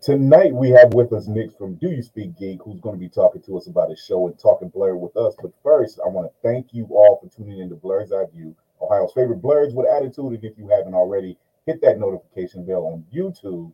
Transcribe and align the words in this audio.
Tonight 0.00 0.54
we 0.54 0.70
have 0.70 0.94
with 0.94 1.12
us 1.12 1.26
Nix 1.26 1.56
from 1.56 1.74
Do 1.74 1.88
You 1.88 2.02
Speak 2.02 2.38
Geek, 2.38 2.62
who's 2.62 2.78
going 2.78 2.94
to 2.94 3.00
be 3.00 3.08
talking 3.08 3.42
to 3.42 3.58
us 3.58 3.66
about 3.66 3.90
his 3.90 3.98
show 3.98 4.28
and 4.28 4.38
talking 4.38 4.68
Blur 4.68 4.94
with 4.94 5.16
us. 5.16 5.34
But 5.42 5.50
first, 5.64 5.98
I 5.98 6.08
want 6.08 6.30
to 6.30 6.48
thank 6.48 6.72
you 6.72 6.86
all 6.92 7.18
for 7.20 7.28
tuning 7.28 7.58
in 7.58 7.68
to 7.70 7.74
Blerd's 7.74 8.12
Eye 8.12 8.26
View, 8.32 8.54
Ohio's 8.80 9.12
favorite 9.12 9.42
Blerds 9.42 9.74
with 9.74 9.88
attitude. 9.88 10.34
And 10.34 10.44
if 10.44 10.56
you 10.56 10.68
haven't 10.68 10.94
already, 10.94 11.36
hit 11.66 11.80
that 11.82 11.98
notification 11.98 12.64
bell 12.64 12.86
on 12.86 13.06
YouTube. 13.12 13.72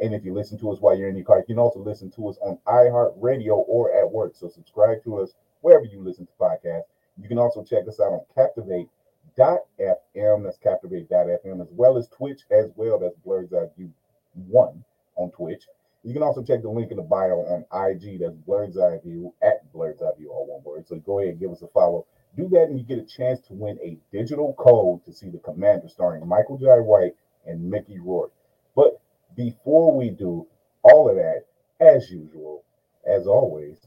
And 0.00 0.14
if 0.14 0.22
you 0.22 0.34
listen 0.34 0.58
to 0.58 0.70
us 0.70 0.82
while 0.82 0.98
you're 0.98 1.08
in 1.08 1.16
your 1.16 1.24
car, 1.24 1.38
you 1.38 1.46
can 1.46 1.58
also 1.58 1.80
listen 1.80 2.10
to 2.10 2.28
us 2.28 2.36
on 2.42 2.58
iHeartRadio 2.66 3.64
or 3.66 3.90
at 3.98 4.12
work. 4.12 4.34
So 4.36 4.50
subscribe 4.50 5.02
to 5.04 5.20
us 5.20 5.32
wherever 5.62 5.86
you 5.86 6.02
listen 6.02 6.26
to 6.26 6.32
podcasts. 6.38 6.92
You 7.18 7.26
can 7.26 7.38
also 7.38 7.64
check 7.64 7.88
us 7.88 8.00
out 8.00 8.12
on 8.12 8.20
Captivate.fm. 8.34 10.44
That's 10.44 10.58
Captivate.fm, 10.58 11.62
as 11.62 11.68
well 11.70 11.96
as 11.96 12.08
Twitch, 12.08 12.42
as 12.50 12.70
well. 12.76 12.98
That's 12.98 13.16
Blerd's 13.26 13.54
Eye 13.54 13.70
View 13.78 13.90
1 14.34 14.84
on 15.16 15.30
Twitch. 15.30 15.64
You 16.02 16.12
can 16.12 16.22
also 16.22 16.42
check 16.42 16.62
the 16.62 16.68
link 16.68 16.90
in 16.90 16.98
the 16.98 17.02
bio 17.02 17.64
on 17.72 17.90
IG. 17.90 18.20
That's 18.20 18.34
Blerd's 18.46 18.78
Eye 18.78 18.98
View 19.02 19.32
at 19.42 19.72
Blerd's 19.72 20.02
Eye 20.02 20.10
View, 20.18 20.30
all 20.30 20.46
one 20.46 20.62
word. 20.62 20.86
So 20.86 20.96
go 20.96 21.18
ahead 21.18 21.30
and 21.30 21.40
give 21.40 21.50
us 21.50 21.62
a 21.62 21.68
follow. 21.68 22.06
Do 22.36 22.48
that, 22.50 22.64
and 22.64 22.78
you 22.78 22.84
get 22.84 22.98
a 22.98 23.06
chance 23.06 23.40
to 23.46 23.54
win 23.54 23.78
a 23.82 23.96
digital 24.12 24.54
code 24.58 25.04
to 25.04 25.12
see 25.12 25.30
the 25.30 25.38
Commando, 25.38 25.86
starring 25.86 26.26
Michael 26.26 26.58
Jai 26.58 26.80
White 26.80 27.14
and 27.46 27.70
Mickey 27.70 27.98
Rourke. 28.00 28.32
But 28.76 29.00
before 29.36 29.96
we 29.96 30.10
do 30.10 30.46
all 30.82 31.08
of 31.08 31.16
that, 31.16 31.44
as 31.80 32.10
usual, 32.10 32.64
as 33.06 33.26
always, 33.26 33.78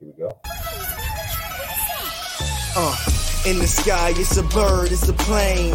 here 0.00 0.08
we 0.08 0.12
go. 0.12 0.30
Uh, 2.76 2.96
in 3.46 3.58
the 3.58 3.66
sky, 3.66 4.12
it's 4.16 4.36
a 4.36 4.42
bird, 4.44 4.92
it's 4.92 5.08
a 5.08 5.12
plane. 5.12 5.74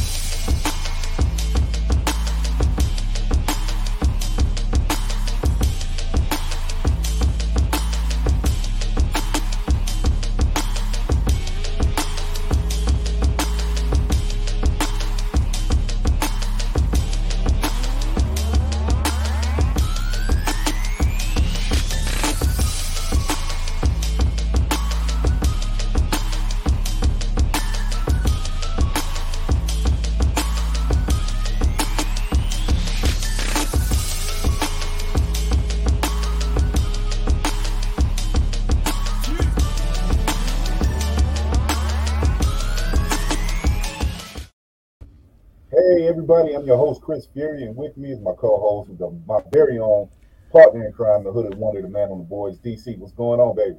I'm 46.61 46.67
your 46.67 46.77
host, 46.77 47.01
Chris 47.01 47.25
Fury, 47.33 47.63
and 47.63 47.75
with 47.75 47.97
me 47.97 48.11
is 48.11 48.19
my 48.19 48.33
co 48.37 48.59
host, 48.59 48.95
the, 48.99 49.09
my 49.25 49.39
very 49.51 49.79
own 49.79 50.07
partner 50.51 50.85
in 50.85 50.93
crime, 50.93 51.23
the 51.23 51.31
hooded 51.31 51.55
wonder, 51.55 51.81
the 51.81 51.87
man 51.87 52.09
on 52.09 52.19
the 52.19 52.23
boards, 52.23 52.59
DC. 52.59 52.99
What's 52.99 53.13
going 53.13 53.39
on, 53.39 53.55
baby? 53.55 53.77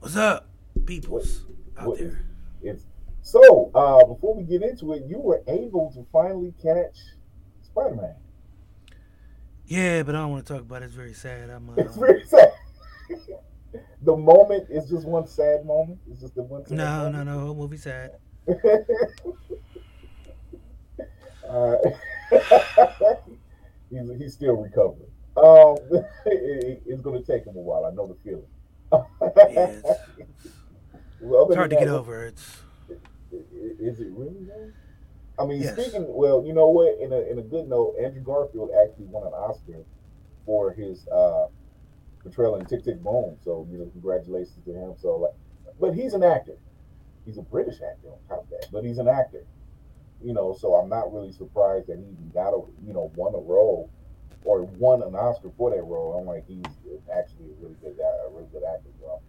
What's 0.00 0.16
up, 0.16 0.48
peoples 0.86 1.44
out 1.78 1.86
What- 1.86 1.98
there? 1.98 2.24
It's 2.62 2.84
so. 3.22 3.70
Uh, 3.74 4.04
before 4.06 4.34
we 4.34 4.42
get 4.42 4.62
into 4.62 4.92
it, 4.94 5.04
you 5.06 5.18
were 5.20 5.42
able 5.46 5.92
to 5.92 6.04
finally 6.10 6.52
catch 6.60 6.96
Spider 7.62 7.94
Man. 7.94 8.14
Yeah, 9.66 10.02
but 10.02 10.16
I 10.16 10.18
don't 10.22 10.32
want 10.32 10.46
to 10.46 10.52
talk 10.52 10.62
about 10.62 10.82
it. 10.82 10.86
It's 10.86 10.94
very 10.94 11.12
sad. 11.14 11.48
I'm. 11.48 11.70
Uh, 11.70 11.74
It's 11.76 11.96
very 11.96 12.24
sad. 12.24 12.52
the 14.02 14.16
moment 14.16 14.66
is 14.68 14.88
just 14.90 15.06
one 15.06 15.28
sad 15.28 15.64
moment. 15.64 16.00
It's 16.10 16.22
just 16.22 16.34
the 16.34 16.42
one. 16.42 16.66
Sad 16.66 16.76
no, 16.76 16.84
no, 16.84 17.10
moment. 17.12 17.26
no. 17.26 17.38
whole 17.40 17.54
Movie 17.54 17.76
sad. 17.76 18.16
uh, 21.48 21.76
he's 23.90 24.10
he's 24.18 24.32
still 24.34 24.56
recovering. 24.56 25.10
Um, 25.36 25.76
it- 26.26 26.82
it's 26.86 27.00
going 27.02 27.22
to 27.22 27.26
take 27.32 27.44
him 27.46 27.56
a 27.56 27.60
while. 27.60 27.84
I 27.86 27.90
know 27.94 28.06
the 28.06 28.14
feeling. 28.24 28.46
Yeah, 28.92 29.66
it's, 29.68 30.00
Well, 31.20 31.46
it's 31.46 31.56
hard 31.56 31.70
to 31.70 31.76
than 31.76 31.84
get 31.84 31.90
that, 31.90 31.96
over. 31.98 32.26
It's 32.26 32.58
Is 33.80 34.00
it 34.00 34.08
really 34.10 34.44
though? 34.46 34.70
I 35.42 35.46
mean, 35.46 35.62
Yes. 35.62 35.72
speaking 35.72 36.04
well, 36.08 36.44
you 36.46 36.52
know 36.52 36.68
what? 36.68 36.98
In 37.00 37.12
a 37.12 37.20
in 37.30 37.38
a 37.38 37.42
good 37.42 37.66
note, 37.68 37.96
Andrew 38.00 38.22
Garfield 38.22 38.70
actually 38.84 39.06
won 39.06 39.26
an 39.26 39.32
Oscar 39.32 39.84
for 40.46 40.72
his 40.72 41.08
uh, 41.08 41.46
portrayal 42.22 42.56
in 42.56 42.66
Tick 42.66 42.84
Tick 42.84 43.02
Boom. 43.02 43.36
So 43.42 43.66
you 43.72 43.78
know, 43.78 43.86
congratulations 43.86 44.58
to 44.66 44.72
him. 44.72 44.94
So, 45.00 45.16
like, 45.16 45.32
but 45.80 45.94
he's 45.94 46.12
an 46.14 46.22
actor. 46.22 46.56
He's 47.24 47.38
a 47.38 47.42
British 47.42 47.76
actor 47.76 48.08
on 48.08 48.18
top 48.28 48.44
of 48.44 48.50
that, 48.50 48.66
but 48.70 48.84
he's 48.84 48.98
an 48.98 49.08
actor. 49.08 49.44
You 50.22 50.32
know, 50.32 50.56
so 50.58 50.74
I'm 50.74 50.88
not 50.88 51.12
really 51.12 51.32
surprised 51.32 51.88
that 51.88 51.98
he 51.98 52.04
even 52.04 52.30
got 52.32 52.50
a 52.54 52.62
you 52.86 52.92
know 52.92 53.12
won 53.16 53.34
a 53.34 53.38
role 53.38 53.90
or 54.44 54.62
won 54.62 55.02
an 55.02 55.14
Oscar 55.14 55.50
for 55.56 55.70
that 55.70 55.82
role. 55.82 56.18
I'm 56.18 56.26
like, 56.26 56.46
he's 56.46 56.62
actually 57.14 57.46
a 57.46 57.62
really 57.62 57.76
good 57.82 57.96
guy, 57.96 58.04
a 58.26 58.30
really 58.30 58.48
good 58.52 58.62
actor. 58.62 58.90
So. 59.00 59.20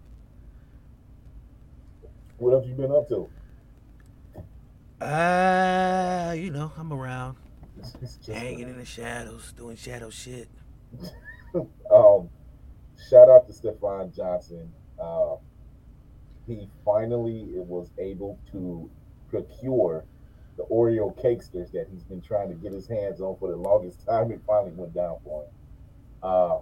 What 2.38 2.54
else 2.54 2.68
you 2.68 2.74
been 2.76 2.92
up 2.92 3.08
to? 3.10 3.30
uh, 5.02 6.34
you 6.38 6.52
know, 6.52 6.72
I'm 6.78 6.92
around, 6.92 7.38
hanging 8.28 8.68
in 8.68 8.78
the 8.78 8.86
shadows, 8.86 9.54
doing 9.58 9.76
shadow 9.76 10.10
shit. 10.10 10.50
Um, 11.90 12.30
shout 13.10 13.30
out 13.30 13.48
to 13.48 13.54
Stefan 13.54 14.12
Johnson. 14.12 14.74
Uh, 15.02 15.36
he 16.46 16.68
finally 16.84 17.48
was 17.56 17.92
able 17.98 18.38
to 18.52 18.90
procure 19.30 20.04
the 20.58 20.64
Oreo 20.64 21.16
cakesters 21.22 21.72
that 21.72 21.88
he's 21.92 22.04
been 22.04 22.22
trying 22.22 22.50
to 22.50 22.56
get 22.56 22.72
his 22.72 22.88
hands 22.88 23.22
on 23.22 23.36
for 23.38 23.50
the 23.50 23.58
longest 23.58 24.06
time. 24.06 24.32
It 24.32 24.42
finally 24.48 24.72
went 24.72 24.94
down 24.94 25.18
for 25.24 25.44
him. 25.44 25.50
Uh, 26.24 26.60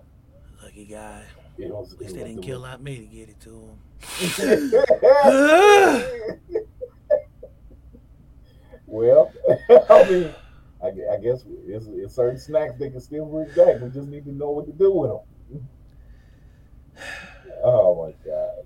Lucky 0.63 0.85
guy. 0.85 1.23
it 1.57 1.73
was, 1.73 1.93
At 1.93 1.99
least 1.99 2.15
they 2.15 2.23
didn't 2.23 2.41
kill 2.41 2.65
out 2.65 2.81
me 2.81 2.97
to 2.97 3.05
get 3.05 3.29
it 3.29 3.39
to 3.41 3.49
him. 3.49 3.77
well, 8.87 9.31
I 9.89 10.09
mean, 10.09 10.33
I, 10.83 10.87
I 10.87 11.17
guess 11.21 11.43
it's, 11.67 11.85
it's 11.87 12.15
certain 12.15 12.39
snacks 12.39 12.73
they 12.79 12.89
can 12.89 13.01
still 13.01 13.25
bring 13.25 13.47
back. 13.49 13.81
We 13.81 13.89
just 13.89 14.07
need 14.07 14.25
to 14.25 14.31
know 14.31 14.49
what 14.51 14.65
to 14.65 14.73
do 14.73 14.91
with 14.91 15.11
them. 15.11 15.19
Oh 17.65 17.95
my 18.05 18.11
god. 18.29 18.65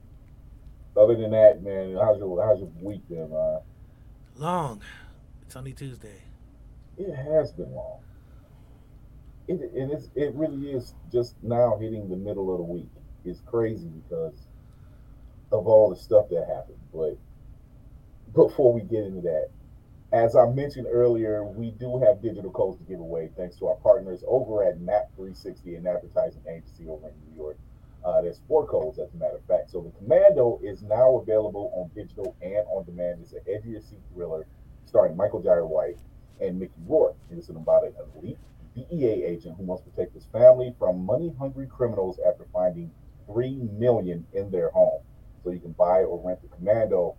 Other 0.98 1.16
than 1.16 1.30
that, 1.30 1.62
man, 1.62 1.96
how's 2.02 2.18
your 2.18 2.44
how's 2.44 2.58
your 2.60 2.70
week 2.82 3.08
been, 3.08 3.30
man? 3.30 3.60
Long. 4.38 4.82
Only 5.56 5.74
Tuesday. 5.74 6.22
It 6.98 7.16
has 7.16 7.52
been 7.52 7.74
long. 7.74 8.00
It 9.48 9.62
and 9.76 9.92
it's 9.92 10.10
it 10.16 10.34
really 10.36 10.72
is 10.72 10.94
just 11.12 11.36
now 11.42 11.78
hitting 11.80 12.10
the 12.10 12.18
middle 12.18 12.52
of 12.52 12.58
the 12.58 12.64
week. 12.64 12.90
It's 13.24 13.42
crazy 13.46 13.88
because 13.88 14.48
of 15.52 15.68
all 15.68 15.90
the 15.90 15.96
stuff 15.96 16.28
that 16.30 16.46
happened. 16.48 16.80
But 16.94 17.18
before 18.34 18.74
we 18.74 18.82
get 18.82 19.04
into 19.04 19.22
that, 19.22 19.50
as 20.12 20.36
I 20.36 20.48
mentioned 20.48 20.88
earlier, 20.90 21.44
we 21.44 21.72
do 21.72 22.00
have 22.00 22.22
digital 22.22 22.52
codes 22.52 22.78
to 22.78 22.84
give 22.84 23.00
away 23.00 23.30
thanks 23.36 23.58
to 23.58 23.68
our 23.68 23.76
partners 23.76 24.24
over 24.28 24.64
at 24.64 24.80
Map 24.80 25.10
360, 25.16 25.76
an 25.76 25.88
advertising 25.88 26.42
agency 26.50 26.88
over 26.88 27.10
in 27.10 27.14
New 27.30 27.42
York. 27.42 27.58
Uh, 28.06 28.22
there's 28.22 28.40
four 28.48 28.66
codes, 28.68 29.00
as 29.00 29.10
a 29.14 29.18
matter 29.18 29.36
of 29.36 29.44
fact. 29.46 29.70
So 29.72 29.82
the 29.82 29.92
Commando 29.98 30.62
is 30.64 30.82
now 30.82 31.18
available 31.18 31.72
on 31.76 31.92
digital 31.94 32.36
and 32.42 32.66
on 32.68 32.86
demand. 32.86 33.20
It's 33.22 33.34
an 33.34 33.42
edgy 33.48 33.78
thriller 34.14 34.46
starring 34.88 35.16
Michael 35.18 35.42
Jai 35.42 35.62
White 35.62 36.00
and 36.40 36.60
Mickey 36.60 36.74
Rourke. 36.88 37.18
It's 37.30 37.50
about 37.50 37.84
an 37.84 37.94
elite 38.16 38.38
DEA 38.76 39.24
agent 39.24 39.58
who 39.58 39.66
must 39.66 39.84
protect 39.84 40.14
his 40.14 40.26
family 40.32 40.74
from 40.80 41.06
money-hungry 41.06 41.68
criminals 41.68 42.20
after 42.28 42.46
finding 42.54 42.92
three 43.26 43.56
million 43.74 44.26
in 44.34 44.50
their 44.50 44.70
home. 44.70 45.02
So 45.44 45.52
you 45.52 45.60
can 45.60 45.74
buy 45.74 46.04
or 46.04 46.22
rent 46.26 46.42
the 46.42 46.48
Commando 46.48 47.16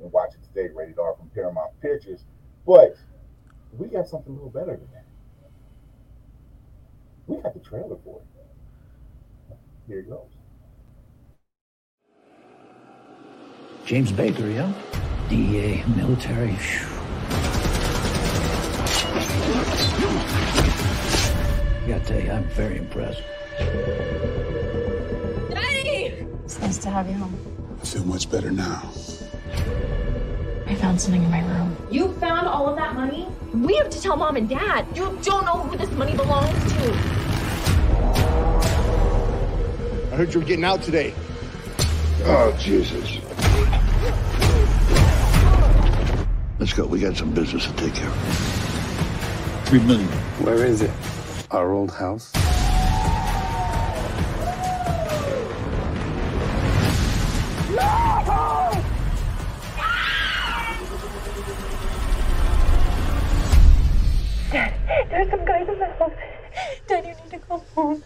and 0.00 0.10
watch 0.12 0.30
it 0.34 0.42
today, 0.42 0.72
rated 0.74 0.98
R 0.98 1.14
from 1.16 1.30
Paramount 1.30 1.70
Pictures. 1.80 2.24
But 2.66 2.96
we 3.72 3.88
got 3.88 4.08
something 4.08 4.32
a 4.32 4.34
little 4.34 4.50
better 4.50 4.76
than 4.76 4.88
that. 4.92 5.04
We 7.26 7.36
got 7.42 7.54
the 7.54 7.60
trailer 7.60 7.96
for 8.04 8.20
it. 8.20 9.56
Here 9.86 10.00
it 10.00 10.08
goes. 10.08 10.30
James 13.84 14.12
Baker, 14.12 14.48
yeah? 14.48 14.72
DEA, 15.28 15.84
military. 15.94 16.54
Phew. 16.54 16.93
I 20.06 21.84
gotta 21.88 22.04
tell 22.04 22.20
you, 22.20 22.30
I'm 22.30 22.44
very 22.50 22.78
impressed. 22.78 23.22
Daddy! 25.50 26.26
It's 26.44 26.58
nice 26.60 26.78
to 26.78 26.90
have 26.90 27.08
you 27.08 27.14
home. 27.14 27.36
I 27.80 27.84
feel 27.84 28.04
much 28.04 28.30
better 28.30 28.50
now. 28.50 28.90
I 30.66 30.74
found 30.76 31.00
something 31.00 31.22
in 31.22 31.30
my 31.30 31.40
room. 31.46 31.76
You 31.90 32.12
found 32.14 32.48
all 32.48 32.68
of 32.68 32.76
that 32.76 32.94
money? 32.94 33.28
We 33.52 33.76
have 33.76 33.90
to 33.90 34.00
tell 34.00 34.16
mom 34.16 34.36
and 34.36 34.48
dad. 34.48 34.86
You 34.94 35.18
don't 35.22 35.44
know 35.44 35.60
who 35.62 35.76
this 35.76 35.90
money 35.92 36.16
belongs 36.16 36.72
to. 36.72 36.92
I 40.12 40.16
heard 40.16 40.32
you 40.32 40.40
were 40.40 40.46
getting 40.46 40.64
out 40.64 40.82
today. 40.82 41.14
Oh, 42.24 42.56
Jesus. 42.58 43.18
Let's 46.58 46.72
go. 46.72 46.86
We 46.86 47.00
got 47.00 47.16
some 47.16 47.32
business 47.34 47.66
to 47.66 47.72
take 47.74 47.94
care 47.94 48.08
of. 48.08 48.73
Three 49.74 49.86
million. 49.86 50.06
Where 50.38 50.64
is 50.64 50.82
it? 50.82 50.90
Our 51.50 51.72
old 51.72 51.90
house? 51.90 52.32
No! 57.74 58.84
There's 65.10 65.30
some 65.30 65.44
guys 65.44 65.66
in 65.66 65.78
the 65.80 65.86
house. 65.98 66.12
Dad, 66.86 67.04
you 67.04 67.10
need 67.10 67.30
to 67.30 67.38
go 67.48 67.58
home. 67.74 68.04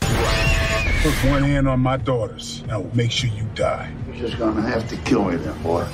Put 0.00 1.12
one 1.28 1.42
hand 1.42 1.68
on 1.68 1.80
my 1.80 1.98
daughters. 1.98 2.62
Now 2.66 2.86
make 2.94 3.10
sure 3.10 3.28
you 3.28 3.44
die. 3.54 3.92
You're 4.06 4.16
just 4.16 4.38
gonna 4.38 4.62
have 4.62 4.88
to 4.88 4.96
kill 5.04 5.26
me 5.26 5.36
then, 5.36 5.62
boy. 5.62 5.84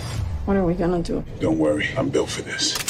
What 0.45 0.57
are 0.57 0.65
we 0.65 0.75
gonna 0.75 1.03
do? 1.03 1.25
Don't 1.41 1.59
worry. 1.59 1.89
I'm 1.99 2.11
built 2.11 2.31
for 2.31 2.43
this. 2.43 2.90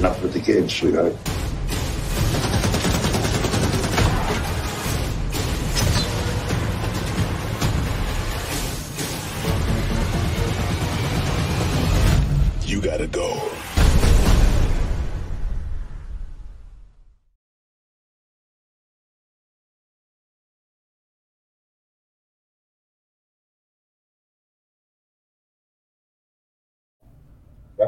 Enough 0.00 0.22
with 0.22 0.32
the 0.32 0.40
kids, 0.40 0.74
sweetheart. 0.74 1.14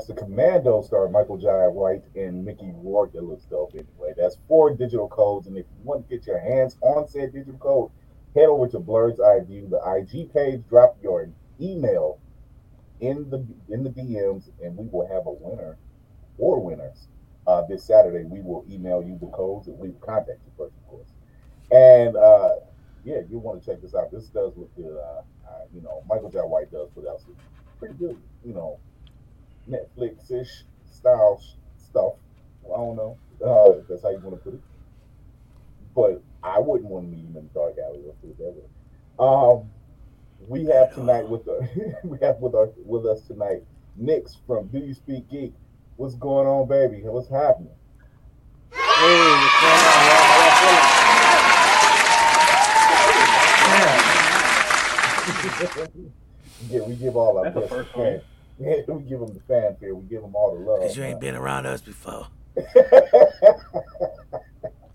That's 0.03 0.19
the 0.19 0.27
Commando 0.27 0.83
star 0.83 1.09
Michael 1.09 1.39
Jai 1.39 1.69
White 1.69 2.03
and 2.17 2.45
Mickey 2.45 2.73
Rourke. 2.75 3.13
That 3.13 3.23
looks 3.23 3.45
dope 3.45 3.73
anyway. 3.75 4.13
That's 4.17 4.37
four 4.49 4.75
digital 4.75 5.07
codes, 5.07 5.47
and 5.47 5.57
if 5.57 5.65
you 5.65 5.85
want 5.85 6.09
to 6.09 6.17
get 6.17 6.27
your 6.27 6.41
hands 6.41 6.77
on 6.81 7.07
said 7.07 7.33
digital 7.33 7.59
code, 7.59 7.91
head 8.35 8.47
over 8.47 8.67
to 8.67 8.81
Blerd's 8.81 9.21
Eye 9.21 9.45
View, 9.45 9.69
the 9.71 9.79
IG 9.79 10.33
page. 10.33 10.63
Drop 10.69 10.97
your 11.01 11.29
email 11.61 12.19
in 12.99 13.31
the 13.31 13.47
in 13.73 13.85
the 13.85 13.91
DMs, 13.91 14.51
and 14.61 14.77
we 14.77 14.89
will 14.89 15.07
have 15.07 15.29
a 15.29 15.31
winner 15.31 15.79
or 16.37 16.59
winners 16.59 17.07
uh, 17.47 17.63
this 17.69 17.85
Saturday. 17.85 18.25
We 18.25 18.41
will 18.41 18.65
email 18.69 19.05
you 19.05 19.17
the 19.21 19.29
codes, 19.29 19.69
and 19.69 19.79
we 19.79 19.91
will 19.91 20.01
contact 20.01 20.41
you 20.45 20.53
first, 20.59 20.75
of 20.79 20.89
course. 20.89 21.09
And 21.71 22.17
uh, 22.17 22.57
yeah, 23.05 23.21
you 23.31 23.39
want 23.39 23.63
to 23.63 23.71
check 23.71 23.81
this 23.81 23.95
out. 23.95 24.11
This 24.11 24.27
does 24.27 24.57
look 24.57 24.75
good. 24.75 24.99
Uh, 24.99 25.23
uh, 25.49 25.65
you 25.73 25.81
know, 25.81 26.03
Michael 26.09 26.29
Jai 26.29 26.41
White 26.41 26.73
does 26.73 26.89
put 26.93 27.07
out 27.07 27.21
some 27.21 27.37
pretty 27.79 27.95
good, 27.95 28.19
you 28.45 28.53
know, 28.53 28.81
Netflix-ish 29.69 30.65
style 30.91 31.43
stuff. 31.77 32.15
Well, 32.63 32.75
I 32.75 32.85
don't 32.85 32.97
know. 32.97 33.19
Uh, 33.45 33.79
if 33.79 33.89
that's 33.89 34.03
how 34.03 34.11
you 34.11 34.19
want 34.19 34.37
to 34.37 34.51
put 34.51 34.55
it. 34.55 34.61
But 35.95 36.23
I 36.43 36.59
wouldn't 36.59 36.89
want 36.89 37.07
to 37.07 37.11
meet 37.11 37.25
him 37.25 37.37
in 37.37 37.49
the 37.53 37.55
dark 37.55 37.77
alley. 37.79 38.01
Let's 38.05 38.17
put 38.19 38.31
it 38.31 38.39
that 38.39 38.55
way. 38.55 38.69
Um, 39.19 39.71
we 40.49 40.65
have 40.67 40.95
tonight 40.95 41.29
with 41.29 41.45
the 41.45 41.95
we 42.05 42.19
have 42.23 42.39
with 42.39 42.55
our 42.55 42.71
with 42.85 43.07
us 43.07 43.21
tonight 43.23 43.63
Nix 43.97 44.39
from 44.47 44.69
Do 44.69 44.79
You 44.79 44.95
Speak 44.95 45.31
Geek. 45.31 45.53
What's 45.97 46.15
going 46.15 46.47
on, 46.47 46.67
baby? 46.67 47.03
What's 47.05 47.29
happening? 47.29 47.75
Hey, 48.73 48.79
what's 48.81 49.61
going 49.61 49.75
on, 49.75 50.07
y'all? 50.07 50.33
How 55.23 55.87
yeah, 56.71 56.81
we 56.83 56.95
give 56.95 57.17
all 57.17 57.39
our 57.39 57.45
That's 57.45 57.57
best 57.57 57.69
first 57.71 57.93
fan. 57.93 58.05
Yeah, 58.05 58.19
we 58.89 59.03
give 59.03 59.21
them 59.21 59.35
the 59.35 59.41
fanfare. 59.49 59.95
We 59.95 60.09
give 60.09 60.23
them 60.23 60.35
all 60.35 60.55
the 60.55 60.61
love. 60.61 60.81
Because 60.81 60.97
you 60.97 61.05
ain't 61.05 61.21
been 61.21 61.35
around 61.35 61.67
us 61.67 61.81
before. 61.81 62.29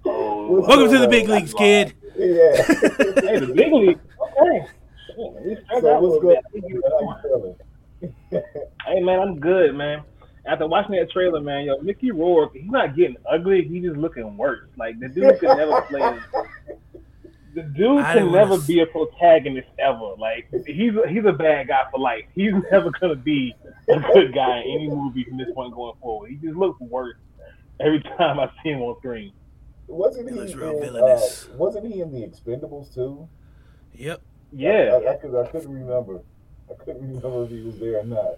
Oh, 0.10 0.62
Welcome 0.62 0.90
to 0.90 1.00
the 1.00 1.08
big 1.10 1.28
leagues, 1.28 1.54
kid. 1.54 1.94
Yeah. 2.16 2.56
hey, 3.28 3.40
the 3.40 3.52
big 3.54 3.74
league. 3.74 4.00
Okay. 4.40 4.68
Yeah, 5.18 5.56
so 5.82 6.00
what's 6.00 6.02
little 6.02 6.20
good? 6.22 6.38
bit. 6.54 6.64
How 6.64 6.70
you 6.70 7.16
feeling? 7.22 8.44
Hey 8.86 9.02
man, 9.02 9.20
I'm 9.20 9.40
good, 9.40 9.76
man. 9.76 10.04
After 10.46 10.66
watching 10.66 10.96
that 10.96 11.12
trailer, 11.12 11.42
man, 11.42 11.66
yo, 11.66 11.78
Mickey 11.80 12.12
Rourke, 12.12 12.54
he's 12.54 12.72
not 12.72 12.96
getting 12.96 13.18
ugly. 13.30 13.68
He's 13.68 13.84
just 13.84 13.98
looking 13.98 14.38
worse. 14.38 14.70
Like 14.78 14.98
the 15.00 15.10
dude 15.10 15.40
could 15.40 15.58
never 15.58 15.82
play. 15.82 16.20
The 17.58 17.64
dude 17.64 18.06
can 18.06 18.32
never 18.32 18.52
wanna 18.52 18.62
be 18.68 18.82
a 18.82 18.86
protagonist 18.86 19.68
ever. 19.80 20.14
Like 20.20 20.48
he's 20.68 20.94
he's 21.10 21.26
a 21.26 21.34
bad 21.34 21.68
guy 21.70 21.86
for 21.92 22.00
life. 22.00 22.26
He's 22.36 22.54
never 22.72 22.92
gonna 22.92 23.16
be 23.16 23.56
a 23.90 24.00
good 24.14 24.32
guy 24.32 24.60
in 24.60 24.72
any 24.76 24.88
movie 24.90 25.24
from 25.24 25.40
this 25.40 25.48
point 25.56 25.74
going 25.74 25.96
forward. 26.00 26.30
He 26.30 26.36
just 26.36 26.56
looks 26.56 26.80
worse 26.80 27.18
every 27.80 28.00
time 28.16 28.40
I 28.40 28.52
see 28.62 28.70
him 28.70 28.82
on 28.84 28.96
screen. 29.00 29.34
Wasn't 29.88 30.30
He 30.30 30.36
he? 30.36 30.40
looks 30.40 30.54
real 30.54 30.78
in, 30.78 30.82
villainous. 30.82 31.48
Uh, 31.52 31.58
wasn't 31.58 31.92
he 31.92 32.02
in 32.02 32.12
the 32.12 32.20
Expendables 32.28 32.94
too? 32.94 33.28
Yep. 33.96 34.22
Yeah, 34.52 35.00
I, 35.04 35.14
I, 35.14 35.16
could, 35.16 35.34
I 35.36 35.48
couldn't 35.48 35.74
remember. 35.74 36.20
I 36.70 36.76
couldn't 36.76 37.02
remember 37.08 37.46
if 37.46 37.50
he 37.50 37.62
was 37.64 37.80
there 37.80 38.02
or 38.02 38.04
not. 38.04 38.38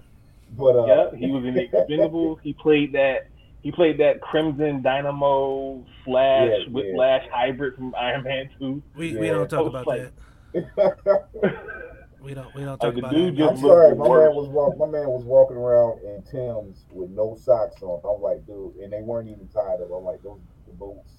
But 0.57 0.77
uh, 0.77 0.85
yeah, 0.85 1.17
he 1.17 1.29
was 1.29 1.43
in 1.43 1.55
the 1.55 1.67
Expendables. 1.67 2.39
He 2.41 2.53
played 2.53 2.93
that. 2.93 3.27
He 3.62 3.72
played 3.72 4.00
that 4.00 4.22
Crimson 4.22 4.82
Dynamo 4.82 5.86
Flash 6.06 6.50
Yeah, 6.50 6.58
yeah. 6.60 6.70
Whiplash 6.72 7.25
hybrid 7.32 7.75
from 7.75 7.94
Iron 7.96 8.24
Man 8.24 8.50
Two. 8.58 8.82
We, 8.96 9.18
we 9.18 9.28
don't 9.28 9.50
talk 9.50 9.68
about 9.68 9.86
like- 9.88 10.12
that. 10.54 11.56
We 12.22 12.34
don't 12.34 12.54
we 12.54 12.66
don't 12.66 12.78
talk 12.78 12.96
Like, 12.96 12.98
about 12.98 13.12
dude 13.13 13.38
that. 13.38 13.50
I'm 13.51 13.58
sorry, 13.58 13.96
looked 13.96 14.00
my 14.00 14.08
man 14.10 14.36
was 14.36 14.50
walk, 14.50 14.78
my 14.78 14.88
man 14.88 15.08
was 15.08 15.24
walking 15.24 15.56
around 15.56 16.01
in 16.01 16.22
Tim's 16.24 16.84
with 16.92 17.10
no 17.12 17.36
socks 17.39 17.82
on. 17.82 18.01
I'm 18.04 18.22
like, 18.22 18.46
dude, 18.46 18.75
and 18.75 18.92
they 18.92 19.01
weren't 19.01 19.30
even 19.30 19.48
tied 19.48 19.80
up. 19.82 19.89
I'm 19.96 20.04
like, 20.04 20.22
those 20.22 20.39
the 20.68 20.74
boots 20.74 21.13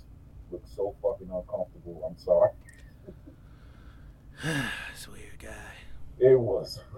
look 0.51 0.63
so 0.67 0.95
fucking 1.03 1.31
uncomfortable. 1.33 2.05
I'm 2.07 2.19
sorry. 2.19 2.51
It's 4.93 5.07
a 5.07 5.11
weird 5.11 5.39
guy. 5.39 5.73
It 6.19 6.39
was. 6.39 6.81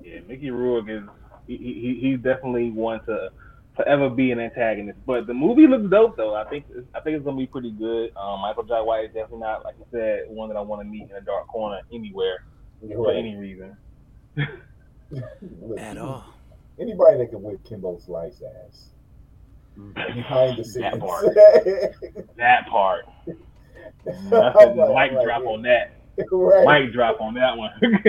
Yeah, 0.03 0.21
Mickey 0.29 0.51
Rourke 0.51 0.89
is 0.89 1.03
he, 1.47 1.57
he 1.57 1.99
he's 2.01 2.19
definitely 2.21 2.71
one 2.71 3.05
to 3.07 3.31
forever 3.77 4.09
be 4.09 4.33
an 4.33 4.41
antagonist. 4.41 4.99
But 5.07 5.27
the 5.27 5.35
movie 5.35 5.67
looks 5.67 5.89
dope 5.91 6.17
though. 6.17 6.35
I 6.35 6.45
think 6.49 6.65
I 6.95 7.01
think 7.01 7.17
it's 7.17 7.25
gonna 7.25 7.37
be 7.37 7.47
pretty 7.47 7.71
good. 7.71 8.17
Um, 8.17 8.41
Michael 8.41 8.65
Jai 8.65 8.81
White 8.81 9.05
is 9.05 9.15
definitely 9.15 9.41
not, 9.41 9.65
like 9.65 9.77
you 9.79 9.87
said, 9.91 10.25
one 10.29 10.49
that 10.49 10.57
I 10.57 10.61
want 10.61 10.81
to 10.81 10.85
meet 10.85 11.03
in 11.03 11.17
a 11.17 11.21
dark 11.21 11.47
corner 11.49 11.81
anywhere 11.93 12.45
for 12.81 13.13
any 13.13 13.37
reason. 13.37 13.77
Look, 15.11 15.79
At 15.79 15.99
all. 15.99 16.35
Anybody 16.81 17.19
that 17.19 17.31
can 17.31 17.43
whip 17.43 17.65
Kimbo 17.65 17.99
Slice 17.99 18.43
ass 18.43 18.91
behind 19.95 20.59
the 20.59 20.65
scenes. 20.65 20.93
That 20.93 21.01
part. 21.01 21.25
That 22.37 22.67
part. 22.69 23.05
That's 24.05 24.33
a 24.33 24.71
I'm 24.71 24.77
like, 24.77 25.11
mic 25.11 25.19
right, 25.19 25.25
drop 25.25 25.43
yeah. 25.45 25.51
on 25.51 25.63
that. 25.63 25.96
right. 26.33 26.85
Mic 26.85 26.93
drop 26.93 27.21
on 27.21 27.35
that 27.35 27.57
one. 27.57 27.73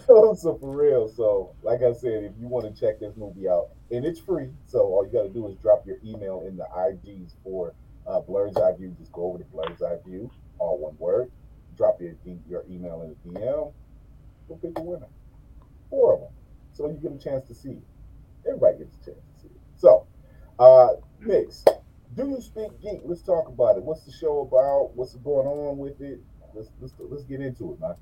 so, 0.06 0.34
so 0.34 0.56
for 0.58 0.76
real. 0.76 1.08
So, 1.08 1.54
like 1.62 1.82
I 1.82 1.92
said, 1.92 2.24
if 2.24 2.32
you 2.40 2.48
want 2.48 2.74
to 2.74 2.80
check 2.80 3.00
this 3.00 3.16
movie 3.16 3.48
out, 3.48 3.68
and 3.90 4.04
it's 4.04 4.20
free, 4.20 4.48
so 4.66 4.80
all 4.80 5.04
you 5.06 5.12
got 5.12 5.24
to 5.24 5.28
do 5.28 5.46
is 5.48 5.56
drop 5.56 5.86
your 5.86 5.98
email 6.04 6.44
in 6.46 6.56
the 6.56 6.66
IGs 6.76 7.34
for 7.44 7.74
uh, 8.06 8.20
Blerd's 8.20 8.56
Eye 8.56 8.72
View. 8.78 8.94
Just 8.98 9.12
go 9.12 9.24
over 9.24 9.38
to 9.38 9.44
Blerd's 9.44 9.82
Eye 9.82 9.98
View, 10.06 10.30
all 10.58 10.78
one 10.78 10.96
word. 10.98 11.30
Drop 11.76 12.00
your 12.00 12.14
your 12.48 12.64
email 12.70 13.02
in 13.02 13.32
the 13.32 13.40
DM. 13.40 13.72
Go 14.48 14.54
pick 14.60 14.74
the 14.74 14.82
winner. 14.82 15.06
Four 15.88 16.14
of 16.14 16.20
them. 16.20 16.30
So 16.72 16.88
you 16.88 16.94
get 16.94 17.12
a 17.12 17.18
chance 17.18 17.46
to 17.48 17.54
see 17.54 17.70
it. 17.70 17.82
Everybody 18.46 18.78
gets 18.78 18.96
a 19.02 19.04
chance 19.10 19.24
to 19.34 19.40
see 19.42 19.48
it. 19.48 19.60
So, 19.76 20.06
uh, 20.58 20.88
Nix, 21.20 21.64
do 22.16 22.28
you 22.28 22.40
speak 22.40 22.80
geek? 22.80 23.00
Let's 23.04 23.22
talk 23.22 23.48
about 23.48 23.76
it. 23.76 23.82
What's 23.82 24.04
the 24.04 24.12
show 24.12 24.40
about? 24.40 24.96
What's 24.96 25.14
going 25.16 25.46
on 25.46 25.78
with 25.78 26.00
it? 26.00 26.20
Let's 26.54 26.68
let's 26.80 26.94
let's 26.98 27.24
get 27.24 27.40
into 27.40 27.72
it, 27.72 27.80
man. 27.80 27.94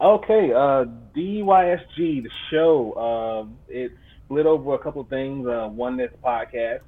Okay, 0.00 0.52
uh, 0.52 0.84
DYSG, 1.16 2.22
the 2.22 2.30
show, 2.52 2.92
uh, 2.92 3.56
it's 3.66 3.94
split 4.24 4.46
over 4.46 4.74
a 4.74 4.78
couple 4.78 5.02
things. 5.04 5.46
Uh, 5.46 5.68
one, 5.68 5.96
this 5.96 6.12
podcast. 6.24 6.80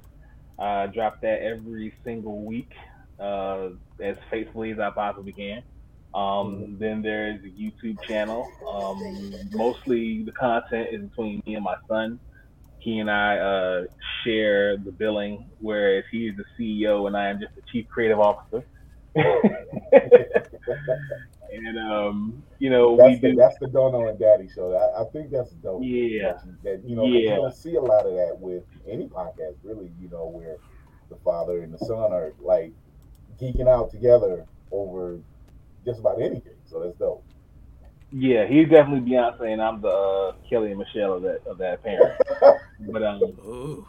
I 0.57 0.87
drop 0.87 1.19
that 1.21 1.41
every 1.41 1.93
single 2.05 2.45
week, 2.45 2.71
uh, 3.19 3.69
as 4.01 4.15
faithfully 4.29 4.71
as 4.71 4.79
I 4.79 4.91
possibly 4.91 5.33
can. 5.33 5.63
Um, 6.13 6.77
then 6.79 7.01
there's 7.01 7.41
a 7.43 7.47
YouTube 7.47 7.97
channel. 8.07 8.47
Um, 8.69 9.33
mostly 9.51 10.23
the 10.23 10.31
content 10.33 10.89
is 10.91 11.01
between 11.01 11.41
me 11.45 11.55
and 11.55 11.63
my 11.63 11.75
son. 11.89 12.19
He 12.79 12.99
and 12.99 13.09
I 13.09 13.37
uh, 13.37 13.81
share 14.23 14.77
the 14.77 14.91
billing, 14.91 15.49
whereas 15.59 16.03
he 16.11 16.27
is 16.27 16.35
the 16.37 16.45
CEO 16.59 17.07
and 17.07 17.15
I 17.15 17.27
am 17.29 17.39
just 17.39 17.55
the 17.55 17.61
chief 17.71 17.87
creative 17.87 18.19
officer. 18.19 18.65
and 21.53 21.77
um, 21.79 22.43
you 22.59 22.69
know, 22.69 22.95
that's 22.97 23.19
the, 23.21 23.31
do. 23.31 23.35
that's 23.35 23.57
the 23.59 23.67
Dono 23.67 24.07
and 24.07 24.17
Daddy 24.19 24.49
show. 24.53 24.73
I, 24.73 25.01
I 25.01 25.05
think 25.11 25.31
that's 25.31 25.51
dope. 25.51 25.81
Yeah. 25.83 26.33
That, 26.33 26.45
you- 26.45 26.57
that, 26.63 26.89
you 26.89 27.03
Yeah. 27.07 27.19
you 27.19 27.35
don't 27.35 27.55
see 27.55 27.75
a 27.75 27.81
lot 27.81 28.05
of 28.05 28.13
that 28.13 28.37
with 28.39 28.63
any 28.87 29.07
podcast, 29.07 29.55
really. 29.63 29.91
You 30.01 30.09
know, 30.09 30.27
where 30.27 30.57
the 31.09 31.17
father 31.23 31.61
and 31.61 31.73
the 31.73 31.77
son 31.79 32.13
are 32.13 32.33
like 32.39 32.71
geeking 33.39 33.67
out 33.67 33.91
together 33.91 34.45
over 34.71 35.19
just 35.85 35.99
about 35.99 36.21
anything. 36.21 36.53
So 36.65 36.79
that's 36.81 36.97
dope. 36.97 37.23
Yeah, 38.13 38.45
he's 38.45 38.67
definitely 38.69 39.09
Beyonce, 39.09 39.53
and 39.53 39.61
I'm 39.61 39.79
the 39.81 39.87
uh, 39.87 40.33
Kelly 40.49 40.71
and 40.71 40.79
Michelle 40.79 41.13
of 41.13 41.21
that 41.23 41.41
of 41.47 41.57
that 41.59 41.81
parent. 41.83 42.13
but 42.91 43.03
um, 43.03 43.21
Ooh. 43.45 43.87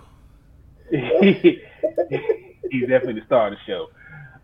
he's 0.93 1.61
definitely 2.89 3.21
the 3.21 3.27
star 3.27 3.49
of 3.49 3.55
the 3.55 3.59
show. 3.67 3.89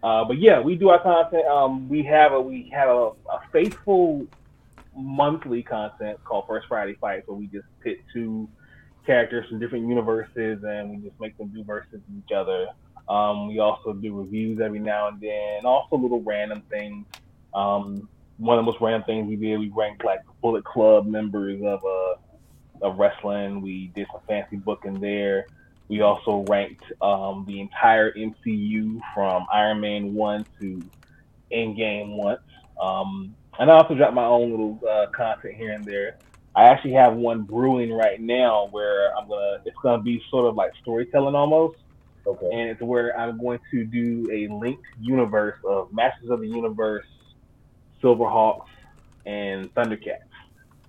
Uh, 0.03 0.25
but 0.25 0.39
yeah, 0.39 0.61
we 0.61 0.77
do 0.77 0.91
our 0.91 1.03
content. 1.03 1.47
Um, 1.47 1.89
we 1.89 2.03
have 2.05 2.33
a 2.33 2.41
we 2.41 2.71
have 2.75 2.89
a, 2.89 3.09
a 3.31 3.41
faithful 3.53 4.27
monthly 4.97 5.63
content 5.63 6.19
called 6.25 6.45
First 6.49 6.67
Friday 6.69 6.97
Fights, 7.01 7.25
where 7.27 7.37
we 7.37 7.49
just 7.49 7.67
pit 7.83 7.99
two 8.13 8.49
characters 9.07 9.49
from 9.49 9.59
different 9.59 9.89
universes, 9.89 10.63
and 10.63 10.91
we 10.91 10.97
just 10.99 11.19
make 11.21 11.37
them 11.39 11.49
do 11.49 11.65
verses 11.65 12.01
each 12.17 12.33
other. 12.35 12.67
Um, 13.09 13.49
we 13.49 13.59
also 13.59 13.93
do 13.95 14.15
reviews 14.19 14.61
every 14.61 14.81
now 14.81 15.09
and 15.09 15.21
then, 15.21 15.65
also 15.65 15.97
little 15.97 16.23
random 16.23 16.63
things. 16.71 17.07
Um, 17.55 18.09
one 18.37 18.59
of 18.59 18.65
the 18.65 18.71
most 18.71 18.81
random 18.81 19.05
things 19.05 19.29
we 19.29 19.37
did, 19.37 19.59
we 19.59 19.71
ranked 19.75 20.05
like 20.05 20.21
Bullet 20.43 20.65
Club 20.65 21.07
members 21.07 21.61
of 21.65 21.81
uh, 21.85 22.15
of 22.87 22.99
wrestling. 22.99 23.63
We 23.63 23.91
did 23.95 24.07
some 24.13 24.21
fancy 24.29 24.57
booking 24.57 25.01
there. 25.01 25.47
We 25.89 26.03
also 26.03 26.45
ranked 26.49 26.85
um, 27.01 27.45
the 27.47 27.61
entire 27.61 28.13
MCU 28.13 28.99
from 29.15 29.47
Iron 29.53 29.81
Man 29.81 30.15
one 30.15 30.45
to 30.61 30.85
Endgame 31.53 32.17
once. 32.17 32.41
Um, 32.81 33.37
and 33.59 33.71
I 33.71 33.75
also 33.75 33.95
dropped 33.95 34.15
my 34.15 34.25
own 34.25 34.51
little 34.51 34.81
uh, 34.89 35.07
content 35.17 35.55
here 35.57 35.73
and 35.73 35.87
there. 35.87 36.17
I 36.55 36.65
actually 36.65 36.95
have 36.95 37.15
one 37.15 37.43
brewing 37.45 37.93
right 37.93 38.21
now 38.21 38.69
where 38.71 39.17
I'm 39.17 39.29
gonna. 39.29 39.59
It's 39.65 39.77
gonna 39.83 40.03
be 40.03 40.23
sort 40.31 40.47
of 40.47 40.57
like 40.57 40.73
storytelling 40.81 41.35
almost, 41.35 41.77
Okay. 42.27 42.51
and 42.53 42.69
it's 42.71 42.83
where 42.83 43.19
I'm 43.19 43.39
going 43.41 43.61
to 43.71 43.85
do 43.85 44.29
a 44.33 44.53
linked 44.53 44.83
universe 45.01 45.57
of 45.65 45.89
Masters 45.93 46.31
of 46.31 46.41
the 46.41 46.49
Universe, 46.49 47.07
Silverhawks, 48.03 48.67
and 49.27 49.73
Thundercats. 49.75 50.19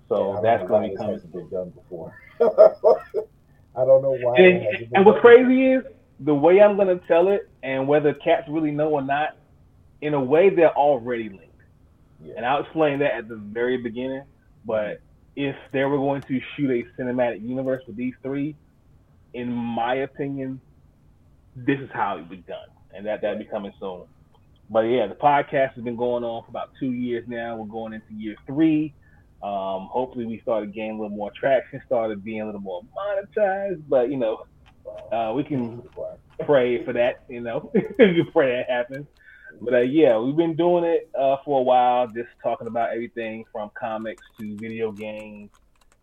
So 0.10 0.40
don't 0.42 0.44
that's 0.44 0.64
know 0.64 0.68
going 0.68 0.84
why 0.84 0.88
to 0.90 0.90
be 0.90 0.98
coming. 0.98 1.20
been 1.32 1.50
done 1.50 1.72
before. 1.72 2.14
I 3.76 3.86
don't 3.86 4.02
know 4.02 4.18
why. 4.22 4.36
And, 4.38 4.88
and 4.94 5.06
what's 5.06 5.22
crazy 5.22 5.74
is 5.74 5.84
the 6.20 6.34
way 6.34 6.62
I'm 6.62 6.78
gonna 6.78 7.00
tell 7.08 7.30
it, 7.30 7.50
and 7.64 7.88
whether 7.88 8.14
cats 8.14 8.48
really 8.50 8.72
know 8.72 8.90
or 8.90 9.02
not, 9.02 9.38
in 10.02 10.14
a 10.14 10.22
way 10.22 10.50
they're 10.50 10.76
already 10.76 11.30
linked. 11.30 11.46
Yeah. 12.24 12.34
And 12.38 12.46
I'll 12.46 12.62
explain 12.62 13.00
that 13.00 13.14
at 13.14 13.30
the 13.30 13.36
very 13.36 13.78
beginning. 13.78 14.24
But 14.66 15.02
if 15.36 15.56
they 15.72 15.84
were 15.86 15.98
going 15.98 16.22
to 16.24 16.40
shoot 16.56 16.70
a 16.70 17.02
cinematic 17.02 17.42
universe 17.42 17.82
with 17.88 17.96
these 17.96 18.14
three, 18.22 18.56
in 19.34 19.52
my 19.52 19.96
opinion, 19.96 20.60
this 21.56 21.80
is 21.80 21.90
how 21.94 22.18
it 22.18 22.22
would 22.22 22.30
be 22.30 22.38
done, 22.38 22.68
and 22.94 23.06
that 23.06 23.22
that'll 23.22 23.40
be 23.40 23.46
coming 23.46 23.72
soon. 23.80 24.04
But 24.70 24.82
yeah, 24.82 25.08
the 25.08 25.16
podcast 25.16 25.74
has 25.74 25.84
been 25.84 25.96
going 25.96 26.24
on 26.24 26.44
for 26.44 26.50
about 26.50 26.72
two 26.80 26.92
years 26.92 27.26
now. 27.28 27.56
We're 27.56 27.66
going 27.66 27.94
into 27.94 28.14
year 28.14 28.36
three. 28.46 28.94
Um, 29.42 29.88
hopefully, 29.92 30.26
we 30.26 30.40
started 30.42 30.74
gaining 30.74 30.98
a 30.98 31.02
little 31.02 31.16
more 31.16 31.32
traction, 31.40 31.82
started 31.86 32.24
being 32.24 32.42
a 32.42 32.46
little 32.46 32.62
more 32.62 32.82
monetized. 32.98 33.84
But 33.88 34.10
you 34.10 34.18
know, 34.18 34.46
uh, 35.12 35.34
we 35.34 35.44
can 35.44 35.82
pray 36.46 36.84
for 36.84 36.94
that. 36.94 37.24
You 37.30 37.42
know, 37.42 37.72
pray 38.34 38.58
that 38.58 38.66
happens. 38.70 39.08
But 39.62 39.74
uh, 39.74 39.80
yeah, 39.80 40.18
we've 40.20 40.36
been 40.36 40.56
doing 40.56 40.84
it 40.84 41.10
uh, 41.20 41.38
for 41.44 41.60
a 41.60 41.64
while, 41.64 42.08
just 42.08 42.30
talking 42.44 42.68
about 42.68 42.92
everything 42.92 43.46
from 43.52 43.72
comics 43.80 44.26
to 44.40 44.58
video 44.58 44.92
games, 44.92 45.50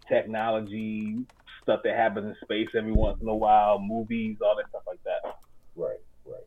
technology, 0.09 1.19
stuff 1.63 1.81
that 1.85 1.97
happens 1.97 2.27
in 2.27 2.37
space 2.43 2.69
every 2.77 2.93
once 2.93 3.19
in 3.21 3.29
a 3.29 3.35
while, 3.35 3.79
movies, 3.79 4.37
all 4.43 4.57
that 4.57 4.69
stuff 4.69 4.83
like 4.87 5.03
that. 5.05 5.37
Right, 5.75 5.99
right. 6.25 6.45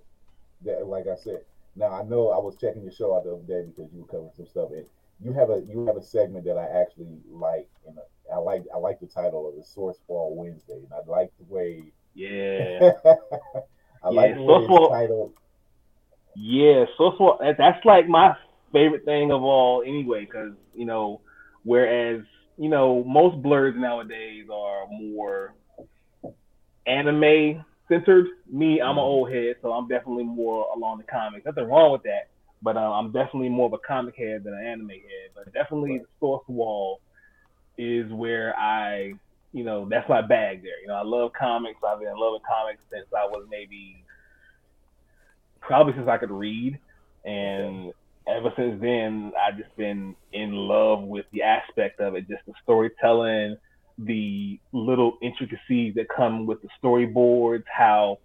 That, 0.66 0.88
like 0.88 1.08
I 1.08 1.16
said, 1.16 1.42
now 1.76 1.92
I 1.92 2.04
know 2.04 2.30
I 2.30 2.38
was 2.38 2.56
checking 2.60 2.84
your 2.84 2.92
show 2.92 3.16
out 3.16 3.24
the 3.24 3.34
other 3.34 3.44
day 3.44 3.68
because 3.68 3.92
you 3.94 4.02
were 4.02 4.08
covering 4.08 4.32
some 4.36 4.48
stuff, 4.48 4.70
and 4.72 4.86
you 5.22 5.34
have 5.34 5.50
a 5.50 5.62
you 5.68 5.86
have 5.88 5.98
a 5.98 6.02
segment 6.04 6.46
that 6.46 6.58
I 6.58 6.66
actually 6.82 7.20
like, 7.30 7.70
and 7.88 7.98
I 8.34 8.38
like 8.38 8.64
I 8.74 8.78
like 8.78 9.00
the 9.00 9.08
title 9.08 9.48
of 9.50 9.56
the 9.56 9.64
Source 9.64 9.98
Wall 10.08 10.36
Wednesday, 10.36 10.76
and 10.76 10.92
I 10.94 11.00
like 11.10 11.32
the 11.38 11.46
way 11.54 11.92
Yeah. 12.14 12.82
I 14.04 14.10
like 14.10 14.32
Yeah, 14.32 14.36
the 14.36 14.44
way 14.44 14.46
Source 14.46 14.66
it's 14.66 14.76
Fall- 14.76 15.00
Yeah, 16.36 16.86
so 16.98 17.14
so 17.18 17.38
that- 17.40 17.58
that's 17.58 17.84
like 17.86 18.08
my 18.08 18.36
favorite 18.72 19.06
thing 19.06 19.32
of 19.32 19.44
all 19.44 19.84
anyway, 19.86 20.26
because 20.26 20.54
you 20.74 20.86
know, 20.86 21.22
whereas 21.64 22.22
you 22.58 22.70
know 22.70 23.04
most 23.06 23.42
blerds 23.42 23.76
nowadays 23.76 24.48
are 24.52 24.88
more 24.90 25.56
anime 26.86 27.64
centered. 27.88 28.28
Me, 28.52 28.82
I'm 28.82 28.98
an 28.98 28.98
mm-hmm. 28.98 29.00
old 29.00 29.32
head, 29.32 29.56
so 29.62 29.72
I'm 29.72 29.88
definitely 29.88 30.24
more 30.24 30.68
along 30.76 31.00
the 31.00 31.04
comics. 31.04 31.46
Nothing 31.46 31.66
wrong 31.68 31.92
with 31.92 32.04
that, 32.04 32.30
but 32.62 32.76
uh, 32.76 32.80
I'm 32.80 33.12
definitely 33.12 33.50
more 33.50 33.68
of 33.68 33.74
a 33.74 33.78
comic 33.78 34.16
head 34.16 34.44
than 34.44 34.54
an 34.54 34.66
anime 34.66 34.90
head. 34.90 35.32
But 35.36 35.54
definitely, 35.54 36.00
the 36.00 36.08
source 36.20 36.44
wall 36.48 37.00
is 37.78 38.12
where 38.12 38.56
I, 38.58 39.14
you 39.54 39.64
know, 39.64 39.88
that's 39.90 40.08
my 40.10 40.22
bag 40.22 40.62
there. 40.64 40.80
You 40.82 40.88
know, 40.88 40.96
I 40.96 41.04
love 41.04 41.32
comics. 41.38 41.80
I've 41.88 42.00
been 42.00 42.14
loving 42.16 42.42
comics 42.48 42.82
since 42.92 43.06
I 43.16 43.26
was 43.26 43.48
maybe 43.50 44.04
probably 45.62 45.94
since 45.94 46.08
I 46.08 46.18
could 46.18 46.32
read, 46.32 46.80
and 47.24 47.94
ever 48.28 48.52
since 48.56 48.82
then, 48.82 49.32
I've 49.40 49.58
just 49.58 49.76
been 49.78 50.16
in 50.34 50.54
love 50.54 51.04
with 51.04 51.26
the 51.32 51.44
aspect 51.44 52.00
of 52.00 52.16
it, 52.16 52.28
just 52.28 52.46
the 52.46 52.54
storytelling, 52.64 53.58
the 53.98 54.60
little 54.72 55.18
intricacies 55.22 55.96
that 55.96 56.08
come 56.16 56.46
with 56.46 56.62
the 56.62 56.70
storyboards, 56.82 57.64
how 57.72 58.20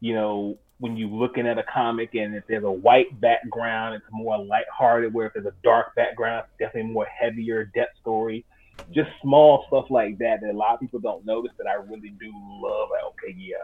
you 0.00 0.14
know 0.14 0.58
when 0.78 0.96
you're 0.96 1.08
looking 1.08 1.46
at 1.46 1.58
a 1.58 1.64
comic 1.72 2.14
and 2.14 2.34
if 2.34 2.44
there's 2.48 2.64
a 2.64 2.70
white 2.70 3.20
background, 3.20 3.94
it's 3.94 4.04
more 4.10 4.38
lighthearted. 4.38 5.14
Where 5.14 5.26
if 5.26 5.34
there's 5.34 5.46
a 5.46 5.54
dark 5.62 5.94
background, 5.94 6.46
it's 6.46 6.58
definitely 6.58 6.92
more 6.92 7.06
heavier 7.06 7.66
depth 7.74 7.98
story. 8.00 8.44
Just 8.92 9.08
small 9.22 9.64
stuff 9.68 9.86
like 9.88 10.18
that 10.18 10.40
that 10.42 10.50
a 10.50 10.56
lot 10.56 10.74
of 10.74 10.80
people 10.80 10.98
don't 10.98 11.24
notice 11.24 11.52
that 11.58 11.66
I 11.66 11.74
really 11.74 12.14
do 12.20 12.32
love. 12.34 12.88
Like, 12.90 13.04
okay, 13.04 13.34
yeah, 13.38 13.56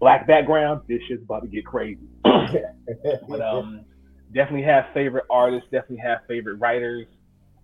black 0.00 0.26
background, 0.26 0.80
this 0.88 1.00
shit's 1.06 1.22
about 1.22 1.42
to 1.42 1.48
get 1.48 1.66
crazy. 1.66 2.00
but 2.24 3.40
um, 3.40 3.84
definitely 4.32 4.62
have 4.62 4.86
favorite 4.94 5.24
artists, 5.30 5.68
definitely 5.70 5.98
have 5.98 6.20
favorite 6.26 6.56
writers, 6.56 7.06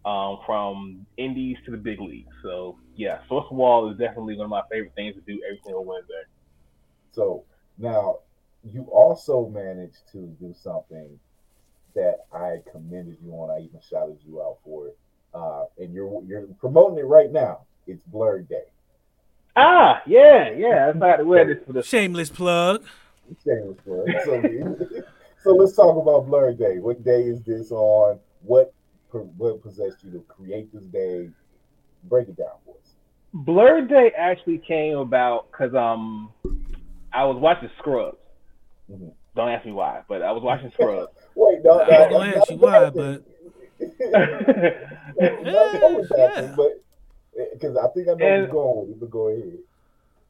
um, 0.04 0.38
from 0.46 1.06
indies 1.16 1.56
to 1.64 1.70
the 1.70 1.76
big 1.76 2.00
leagues. 2.00 2.32
So 2.42 2.78
yeah, 2.96 3.20
Source 3.28 3.50
Wall 3.50 3.90
is 3.90 3.98
definitely 3.98 4.36
one 4.36 4.44
of 4.44 4.50
my 4.50 4.62
favorite 4.70 4.94
things 4.94 5.14
to 5.14 5.20
do 5.22 5.40
every 5.46 5.60
single 5.64 5.84
Wednesday. 5.84 6.22
So 7.12 7.44
now 7.78 8.18
you 8.64 8.82
also 8.92 9.48
managed 9.48 10.10
to 10.12 10.18
do 10.40 10.54
something 10.54 11.18
that 11.94 12.26
I 12.32 12.58
commended 12.70 13.16
you 13.24 13.32
on. 13.32 13.50
I 13.50 13.64
even 13.64 13.80
shouted 13.88 14.18
you 14.26 14.40
out 14.42 14.58
for 14.64 14.88
it. 14.88 14.98
Uh, 15.32 15.64
and 15.78 15.94
you're 15.94 16.22
you're 16.24 16.46
promoting 16.58 16.98
it 16.98 17.06
right 17.06 17.30
now. 17.30 17.60
It's 17.86 18.02
Blerd 18.12 18.48
Day. 18.48 18.64
Ah, 19.56 20.02
yeah, 20.06 20.50
yeah. 20.50 20.92
That's 20.92 20.98
how 20.98 21.16
to 21.16 21.24
wear 21.24 21.44
this 21.46 21.64
for 21.64 21.72
the 21.72 21.82
shameless 21.82 22.30
plug. 22.30 22.84
Shameless 23.44 23.78
plug. 23.84 24.08
So, 24.24 25.02
so 25.42 25.50
let's 25.50 25.74
talk 25.74 25.96
about 25.96 26.28
Blerd 26.28 26.58
Day. 26.58 26.78
What 26.78 27.04
day 27.04 27.22
is 27.22 27.42
this 27.42 27.70
on? 27.70 28.18
What 28.42 28.72
what 29.12 29.62
possessed 29.62 30.04
you 30.04 30.10
to 30.12 30.20
create 30.28 30.72
this 30.72 30.84
day? 30.84 31.30
Break 32.04 32.28
it 32.28 32.36
down 32.36 32.56
for 32.64 32.74
us. 32.74 32.94
Blerd 33.34 33.88
Day 33.88 34.12
actually 34.16 34.58
came 34.58 34.98
about 34.98 35.50
because 35.50 35.74
um 35.74 36.32
I 37.12 37.24
was 37.24 37.36
watching 37.36 37.70
Scrubs. 37.78 38.18
Mm-hmm. 38.90 39.08
Don't 39.36 39.48
ask 39.48 39.64
me 39.64 39.72
why, 39.72 40.02
but 40.08 40.22
I 40.22 40.32
was 40.32 40.42
watching 40.42 40.70
Scrubs. 40.72 41.12
Wait, 41.34 41.64
no, 41.64 41.80
I 41.80 42.08
don't 42.08 42.28
ask 42.28 42.50
you 42.50 42.56
why, 42.56 42.90
but 42.90 43.22
yeah, 43.80 43.88
because 47.54 47.76
I 47.76 47.88
think 47.94 48.08
I 48.08 48.14
know 48.14 48.26
and, 48.26 48.30
you're 48.42 48.48
going 48.48 48.88
with 48.88 49.00
but 49.00 49.10
go 49.10 49.28
ahead. 49.28 49.58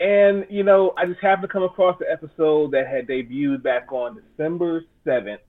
And 0.01 0.47
you 0.51 0.63
know, 0.63 0.93
I 0.97 1.07
just 1.07 1.21
happened 1.21 1.49
to 1.49 1.53
come 1.53 1.63
across 1.63 1.99
the 1.99 2.11
episode 2.11 2.73
that 2.73 2.87
had 2.87 3.07
debuted 3.07 3.63
back 3.63 3.93
on 3.93 4.21
December 4.37 4.85
seventh 5.05 5.41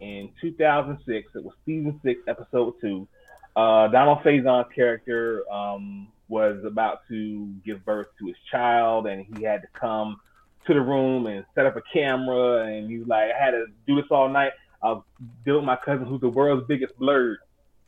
in 0.00 0.30
2006. 0.40 1.28
It 1.34 1.44
was 1.44 1.54
season 1.64 1.98
six, 2.04 2.20
episode 2.28 2.74
two. 2.80 3.08
Uh, 3.56 3.88
Donald 3.88 4.18
Faison's 4.22 4.66
character 4.74 5.44
um, 5.52 6.08
was 6.28 6.62
about 6.64 7.00
to 7.08 7.52
give 7.64 7.84
birth 7.84 8.08
to 8.18 8.26
his 8.26 8.36
child, 8.50 9.06
and 9.06 9.26
he 9.36 9.44
had 9.44 9.62
to 9.62 9.68
come 9.78 10.18
to 10.66 10.74
the 10.74 10.80
room 10.80 11.26
and 11.26 11.44
set 11.54 11.66
up 11.66 11.76
a 11.76 11.82
camera. 11.92 12.66
And 12.66 12.90
he 12.90 12.98
was 12.98 13.08
like, 13.08 13.30
I 13.30 13.44
had 13.44 13.52
to 13.52 13.66
do 13.86 13.96
this 13.96 14.06
all 14.10 14.28
night. 14.28 14.52
I'll 14.82 15.04
deal 15.44 15.56
with 15.56 15.64
my 15.64 15.76
cousin, 15.76 16.06
who's 16.06 16.20
the 16.20 16.28
world's 16.28 16.66
biggest 16.66 16.98
blerd. 16.98 17.36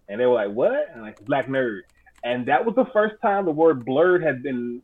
And 0.08 0.20
they 0.20 0.26
were 0.26 0.34
like, 0.34 0.50
what? 0.50 0.90
And 0.92 1.02
like, 1.02 1.24
black 1.24 1.46
nerd. 1.46 1.80
And 2.22 2.46
that 2.46 2.64
was 2.64 2.74
the 2.74 2.86
first 2.92 3.16
time 3.20 3.44
the 3.44 3.50
word 3.50 3.84
blerd 3.84 4.22
had 4.24 4.42
been 4.42 4.82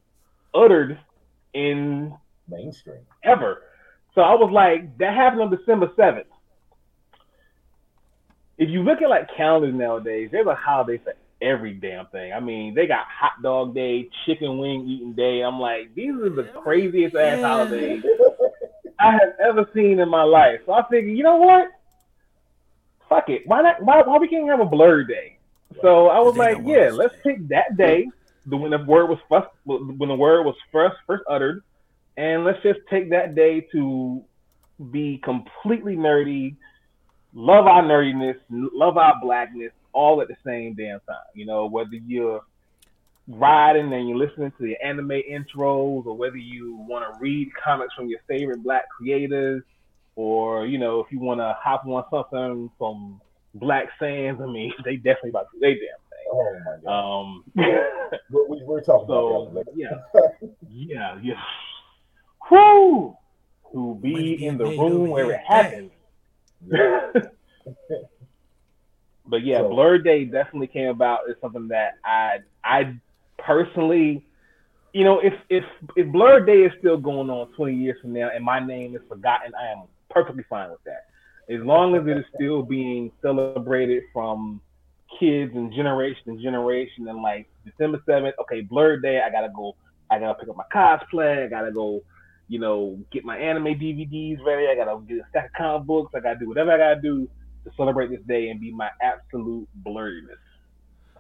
uttered 0.55 0.99
in 1.55 2.15
mainstream 2.49 3.01
ever. 3.25 3.63
So 4.15 4.23
I 4.23 4.35
was 4.35 4.51
like, 4.53 4.99
that 4.99 5.15
happened 5.15 5.43
on 5.43 5.51
December 5.51 5.89
7th. 5.97 6.25
If 8.59 8.69
you 8.69 8.83
look 8.83 9.01
at 9.01 9.09
like 9.09 9.35
calendars 9.37 9.75
nowadays, 9.75 10.29
there's 10.33 10.47
a 10.47 10.55
holiday 10.55 10.99
for 10.99 11.15
every 11.43 11.75
damn 11.75 12.07
thing. 12.07 12.33
I 12.33 12.41
mean, 12.41 12.75
they 12.75 12.87
got 12.87 13.07
hot 13.07 13.43
dog 13.43 13.75
day, 13.75 14.09
chicken 14.27 14.59
wing 14.59 14.87
eating 14.89 15.13
day. 15.13 15.41
I'm 15.41 15.59
like, 15.59 15.95
these 15.95 16.15
are 16.15 16.31
the 16.31 16.45
craziest 16.63 17.17
ass 17.17 17.41
holidays 17.41 18.05
I 18.99 19.13
have 19.13 19.35
ever 19.43 19.69
seen 19.75 19.99
in 20.01 20.09
my 20.09 20.23
life. 20.23 20.61
So 20.67 20.73
I 20.73 20.83
figured, 20.91 21.17
you 21.17 21.23
know 21.23 21.37
what? 21.37 21.69
Fuck 23.09 23.29
it. 23.29 23.43
Why 23.47 23.63
not? 23.63 23.83
Why, 23.83 24.03
why 24.03 24.19
we 24.19 24.29
can't 24.29 24.49
have 24.49 24.61
a 24.61 24.67
blerd 24.67 25.09
day? 25.09 25.39
So 25.81 26.09
I 26.09 26.21
was 26.21 26.37
like, 26.37 26.59
yeah, 26.65 26.91
let's 26.93 27.15
pick 27.23 27.49
that 27.49 27.77
day, 27.77 28.09
the 28.47 28.57
when 28.57 28.73
the 28.73 28.79
word 28.79 29.07
was 29.07 29.19
first 29.29 29.49
when 29.65 30.09
the 30.09 30.15
word 30.15 30.45
was 30.45 30.57
first 30.73 30.97
first 31.07 31.25
uttered, 31.29 31.63
and 32.17 32.45
let's 32.45 32.63
just 32.63 32.81
take 32.89 33.11
that 33.11 33.35
day 33.35 33.67
to 33.73 34.23
be 34.91 35.19
completely 35.19 35.97
nerdy, 35.97 36.57
love 37.35 37.67
our 37.67 37.83
nerdiness, 37.83 38.37
love 38.51 38.97
our 38.97 39.15
blackness, 39.23 39.73
all 39.93 40.21
at 40.23 40.29
the 40.29 40.37
same 40.45 40.75
damn 40.75 41.01
time. 41.01 41.17
You 41.35 41.47
know, 41.47 41.67
whether 41.67 41.95
you're 41.95 42.43
riding 43.29 43.93
and 43.93 44.09
you're 44.09 44.19
listening 44.19 44.53
to 44.59 44.63
the 44.63 44.77
anime 44.85 45.09
intros, 45.09 46.07
or 46.07 46.17
whether 46.17 46.37
you 46.37 46.77
want 46.77 47.05
to 47.05 47.21
read 47.21 47.51
comics 47.55 47.95
from 47.95 48.09
your 48.09 48.21
favorite 48.29 48.63
black 48.63 48.89
creators, 48.89 49.63
or 50.17 50.67
you 50.67 50.79
know, 50.79 51.01
if 51.01 51.11
you 51.13 51.21
want 51.21 51.41
to 51.41 51.57
hop 51.59 51.87
on 51.87 52.05
something 52.11 52.71
from 52.79 53.21
Black 53.55 53.89
Sands, 53.99 54.41
I 54.41 54.47
mean, 54.47 54.73
they 54.85 54.97
definitely 54.97 55.31
about 55.31 55.49
to 55.53 55.59
do 55.59 55.61
their 55.61 55.75
damn 55.75 55.99
thing. 56.11 56.27
Oh 56.33 56.59
my 56.65 56.77
god. 56.85 57.21
Um, 57.21 57.45
we, 58.49 58.63
we're 58.65 58.83
talking 58.83 59.07
so, 59.09 59.43
about 59.47 59.67
that. 59.67 59.73
Yeah, 59.75 60.49
yeah, 60.69 61.19
yeah. 61.23 61.43
Whoo! 62.51 63.17
To 63.73 63.99
be 64.03 64.45
in 64.45 64.59
the 64.59 64.65
room 64.65 65.11
where 65.11 65.31
it 65.31 65.41
happens. 65.47 65.93
but 69.31 69.45
yeah, 69.45 69.59
so, 69.59 69.71
Blerd 69.71 70.05
Day 70.05 70.25
definitely 70.25 70.67
came 70.67 70.89
about. 70.89 71.21
It's 71.29 71.41
something 71.41 71.69
that 71.69 71.99
I 72.05 72.39
I 72.65 72.95
personally, 73.39 74.25
you 74.93 75.05
know, 75.05 75.21
if 75.21 75.35
if 75.49 75.65
if 75.97 76.07
Blerd 76.09 76.47
Day 76.47 76.63
is 76.63 76.73
still 76.79 76.99
going 76.99 77.31
on 77.31 77.53
20 77.55 77.75
years 77.75 77.99
from 78.03 78.13
now 78.13 78.31
and 78.35 78.45
my 78.45 78.59
name 78.61 78.95
is 78.95 79.03
forgotten, 79.09 79.53
I 79.55 79.73
am 79.73 79.85
perfectly 80.11 80.45
fine 80.51 80.71
with 80.71 80.83
that 80.85 81.07
as 81.51 81.61
long 81.63 81.97
as 81.97 82.07
it 82.07 82.17
is 82.17 82.25
still 82.35 82.63
being 82.63 83.11
celebrated 83.21 84.05
from 84.13 84.61
kids 85.19 85.53
and 85.55 85.73
generation 85.73 86.23
and 86.27 86.41
generation 86.41 87.09
and 87.09 87.21
like 87.21 87.49
December 87.65 88.01
7th, 88.09 88.33
okay, 88.41 88.63
Blerd 88.63 89.03
Day, 89.03 89.21
I 89.21 89.31
gotta 89.31 89.51
go, 89.55 89.75
I 90.11 90.21
gotta 90.21 90.39
pick 90.39 90.49
up 90.49 90.57
my 90.57 90.65
cosplay, 90.73 91.45
I 91.45 91.49
gotta 91.49 91.73
go, 91.73 92.03
you 92.47 92.61
know, 92.61 92.99
get 93.11 93.25
my 93.25 93.37
anime 93.37 93.65
DVDs 93.65 94.39
ready, 94.45 94.69
I 94.69 94.77
gotta 94.77 95.01
get 95.07 95.19
a 95.19 95.27
stack 95.31 95.47
of 95.47 95.53
comic 95.55 95.87
books, 95.89 96.13
I 96.15 96.21
gotta 96.21 96.39
do 96.39 96.49
whatever 96.49 96.71
I 96.71 96.79
gotta 96.79 97.01
do 97.01 97.29
to 97.65 97.71
celebrate 97.77 98.11
this 98.11 98.23
day 98.27 98.49
and 98.49 98.61
be 98.61 98.73
my 98.73 98.91
absolute 99.03 99.69
blerdness. 99.85 100.39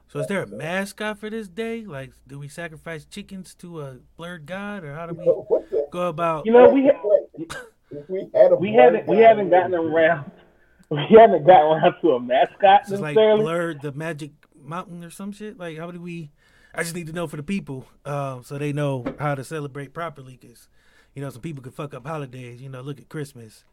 So 0.08 0.18
is 0.18 0.26
there 0.26 0.42
a 0.42 0.46
mascot 0.46 1.18
for 1.18 1.30
this 1.30 1.48
day? 1.48 1.84
Like, 1.84 2.12
do 2.26 2.38
we 2.38 2.48
sacrifice 2.48 3.04
chickens 3.04 3.54
to 3.56 3.80
a 3.82 3.98
blerd 4.18 4.44
god, 4.44 4.82
or 4.82 4.92
how 4.94 5.06
do 5.06 5.14
we 5.14 5.86
go 5.90 6.08
about? 6.08 6.46
You 6.46 6.52
know, 6.52 6.68
we. 6.68 6.86
Ha- 6.86 7.60
we 8.08 8.28
had 8.34 8.52
a 8.52 8.56
we 8.56 8.72
haven't 8.72 9.06
we 9.06 9.18
haven't 9.18 9.50
gotten 9.50 9.74
around 9.74 10.30
we 10.90 11.04
haven't 11.10 11.46
gotten 11.46 11.66
around 11.66 11.94
to 12.00 12.10
a 12.10 12.20
mascot 12.20 12.86
so 12.86 12.96
necessarily. 12.96 13.14
like 13.14 13.44
blurred 13.44 13.82
the 13.82 13.92
magic 13.92 14.32
mountain 14.62 15.02
or 15.02 15.10
some 15.10 15.32
shit 15.32 15.58
like 15.58 15.76
how 15.76 15.90
do 15.90 16.00
we 16.00 16.30
i 16.74 16.82
just 16.82 16.94
need 16.94 17.06
to 17.06 17.12
know 17.12 17.26
for 17.26 17.36
the 17.36 17.42
people 17.42 17.86
uh, 18.04 18.40
so 18.42 18.58
they 18.58 18.72
know 18.72 19.04
how 19.18 19.34
to 19.34 19.42
celebrate 19.42 19.92
properly 19.92 20.38
because 20.40 20.68
you 21.14 21.22
know 21.22 21.30
some 21.30 21.42
people 21.42 21.62
could 21.62 21.74
fuck 21.74 21.94
up 21.94 22.06
holidays 22.06 22.60
you 22.60 22.68
know 22.68 22.80
look 22.80 23.00
at 23.00 23.08
christmas 23.08 23.64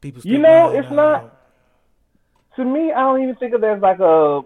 people 0.00 0.20
you 0.24 0.38
know 0.38 0.70
it's 0.70 0.88
uh, 0.88 0.94
not 0.94 1.43
to 2.56 2.64
me 2.64 2.92
i 2.92 3.00
don't 3.00 3.22
even 3.22 3.34
think 3.36 3.54
of 3.54 3.62
it 3.62 3.66
as 3.66 3.82
like 3.82 4.00
a 4.00 4.42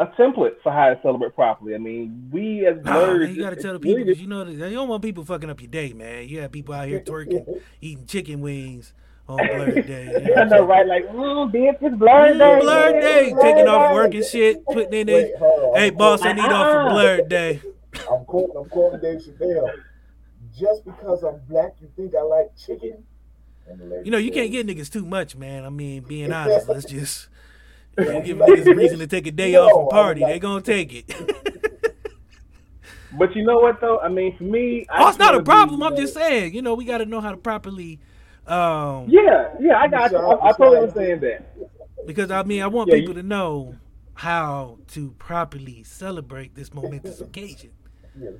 a 0.00 0.06
template 0.06 0.54
for 0.62 0.72
how 0.72 0.88
to 0.88 0.98
celebrate 1.02 1.34
properly. 1.34 1.74
I 1.74 1.78
mean, 1.78 2.30
we 2.32 2.66
as 2.66 2.78
nerds, 2.78 3.34
you 3.34 3.42
got 3.42 3.50
to 3.50 3.56
tell 3.56 3.74
the 3.74 3.80
people 3.80 3.98
really, 3.98 4.14
you 4.14 4.26
know 4.26 4.44
you 4.46 4.58
don't 4.70 4.88
want 4.88 5.02
people 5.02 5.24
fucking 5.26 5.50
up 5.50 5.60
your 5.60 5.70
day, 5.70 5.92
man. 5.92 6.26
You 6.26 6.40
have 6.40 6.50
people 6.50 6.74
out 6.74 6.88
here 6.88 7.00
twerking, 7.00 7.60
eating 7.82 8.06
chicken 8.06 8.40
wings 8.40 8.94
on 9.28 9.38
Blerd 9.38 9.86
Day. 9.86 10.06
You 10.06 10.34
know, 10.34 10.40
I 10.40 10.44
know, 10.44 10.66
right? 10.66 10.86
Like, 10.86 11.06
mm, 11.08 11.52
bitch, 11.52 11.82
it's 11.82 11.94
Blerd 11.96 12.38
Day. 12.38 12.66
Blerd 12.66 13.00
Day, 13.00 13.34
taking 13.42 13.68
off 13.68 13.92
work 13.92 14.14
and 14.14 14.24
shit, 14.24 14.64
putting 14.64 14.92
in 14.92 15.06
there. 15.06 15.36
Hey, 15.74 15.90
boss, 15.90 16.22
I 16.22 16.32
need 16.32 16.44
uh-uh. 16.44 16.54
off 16.54 16.72
for 16.72 16.94
Blerd 16.94 17.28
Day. 17.28 17.60
I'm 18.10 18.24
quoting, 18.24 18.56
I'm 18.56 18.68
quoting 18.70 19.00
Dave 19.00 19.20
Chappelle. 19.20 19.70
Just 20.58 20.84
because 20.84 21.22
I'm 21.22 21.40
black, 21.48 21.74
you 21.80 21.88
think 21.94 22.14
I 22.14 22.22
like 22.22 22.56
chicken? 22.56 23.04
You 24.02 24.10
know, 24.10 24.18
you 24.18 24.32
can't 24.32 24.50
get 24.50 24.66
niggas 24.66 24.90
too 24.90 25.04
much, 25.04 25.36
man. 25.36 25.64
I 25.64 25.68
mean, 25.68 26.02
being 26.02 26.32
honest, 26.32 26.68
let's 26.68 26.84
just 26.90 27.28
you 27.98 28.22
give 28.22 28.38
niggas 28.38 28.66
a 28.66 28.74
reason 28.74 28.98
to 28.98 29.06
take 29.06 29.26
a 29.26 29.30
day 29.30 29.54
off 29.56 29.72
and 29.78 29.88
party, 29.90 30.24
they 30.24 30.38
gonna 30.38 30.62
take 30.62 30.92
it. 30.94 31.12
but 33.18 33.34
you 33.34 33.44
know 33.44 33.58
what 33.58 33.80
though? 33.80 33.98
I 34.00 34.08
mean, 34.08 34.36
for 34.36 34.44
me, 34.44 34.86
oh, 34.90 35.08
it's 35.08 35.18
not 35.18 35.34
a 35.34 35.42
problem. 35.42 35.82
I'm 35.82 35.96
just 35.96 36.14
saying, 36.14 36.54
you 36.54 36.62
know, 36.62 36.74
we 36.74 36.84
got 36.84 36.98
to 36.98 37.06
know 37.06 37.20
how 37.20 37.30
to 37.30 37.36
properly. 37.36 37.98
Um, 38.46 39.06
yeah, 39.08 39.54
yeah, 39.60 39.78
I 39.78 39.88
got 39.88 40.10
you. 40.12 40.18
I, 40.18 40.48
I 40.48 40.52
totally 40.52 40.78
understand 40.78 41.20
that. 41.22 42.06
Because 42.06 42.30
I 42.30 42.42
mean, 42.42 42.62
I 42.62 42.66
want 42.66 42.88
yeah, 42.88 42.96
people 42.96 43.14
you, 43.14 43.22
to 43.22 43.26
know 43.26 43.74
how 44.14 44.78
to 44.88 45.10
properly 45.12 45.82
celebrate 45.82 46.54
this 46.54 46.72
momentous 46.74 47.20
occasion. 47.20 47.70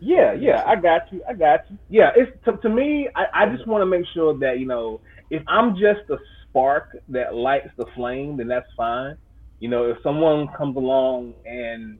Yeah, 0.01 0.33
yeah, 0.33 0.65
I 0.67 0.77
got 0.77 1.13
you. 1.13 1.23
I 1.29 1.35
got 1.35 1.71
you. 1.71 1.79
Yeah, 1.89 2.11
it's 2.17 2.33
to, 2.45 2.57
to 2.57 2.69
me. 2.69 3.09
I, 3.15 3.45
I 3.45 3.47
just 3.55 3.67
want 3.67 3.83
to 3.83 3.87
make 3.87 4.05
sure 4.13 4.37
that 4.39 4.59
you 4.59 4.67
know, 4.67 5.01
if 5.31 5.43
I'm 5.47 5.75
just 5.75 6.11
a 6.11 6.19
spark 6.43 6.97
that 7.09 7.35
lights 7.35 7.71
the 7.77 7.87
flame, 7.95 8.37
then 8.37 8.49
that's 8.49 8.67
fine. 8.77 9.17
You 9.61 9.69
know, 9.69 9.85
if 9.91 9.99
someone 10.03 10.49
comes 10.57 10.77
along 10.77 11.35
and 11.45 11.99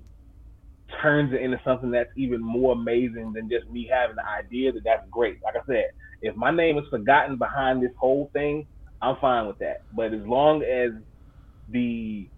turns 1.01 1.33
it 1.33 1.41
into 1.41 1.61
something 1.65 1.91
that's 1.91 2.11
even 2.17 2.41
more 2.41 2.73
amazing 2.73 3.33
than 3.33 3.49
just 3.49 3.69
me 3.71 3.89
having 3.91 4.17
the 4.17 4.27
idea, 4.27 4.73
that 4.73 4.83
that's 4.85 5.09
great. 5.11 5.39
Like 5.43 5.57
I 5.57 5.65
said, 5.67 5.91
if 6.23 6.35
my 6.37 6.51
name 6.51 6.79
is 6.79 6.85
forgotten 6.91 7.37
behind 7.37 7.83
this 7.83 7.93
whole 7.99 8.31
thing, 8.33 8.67
I'm 9.03 9.17
fine 9.21 9.47
with 9.47 9.59
that. 9.59 9.83
But 9.95 10.13
as 10.13 10.27
long 10.27 10.63
as 10.63 10.93
the, 11.69 12.29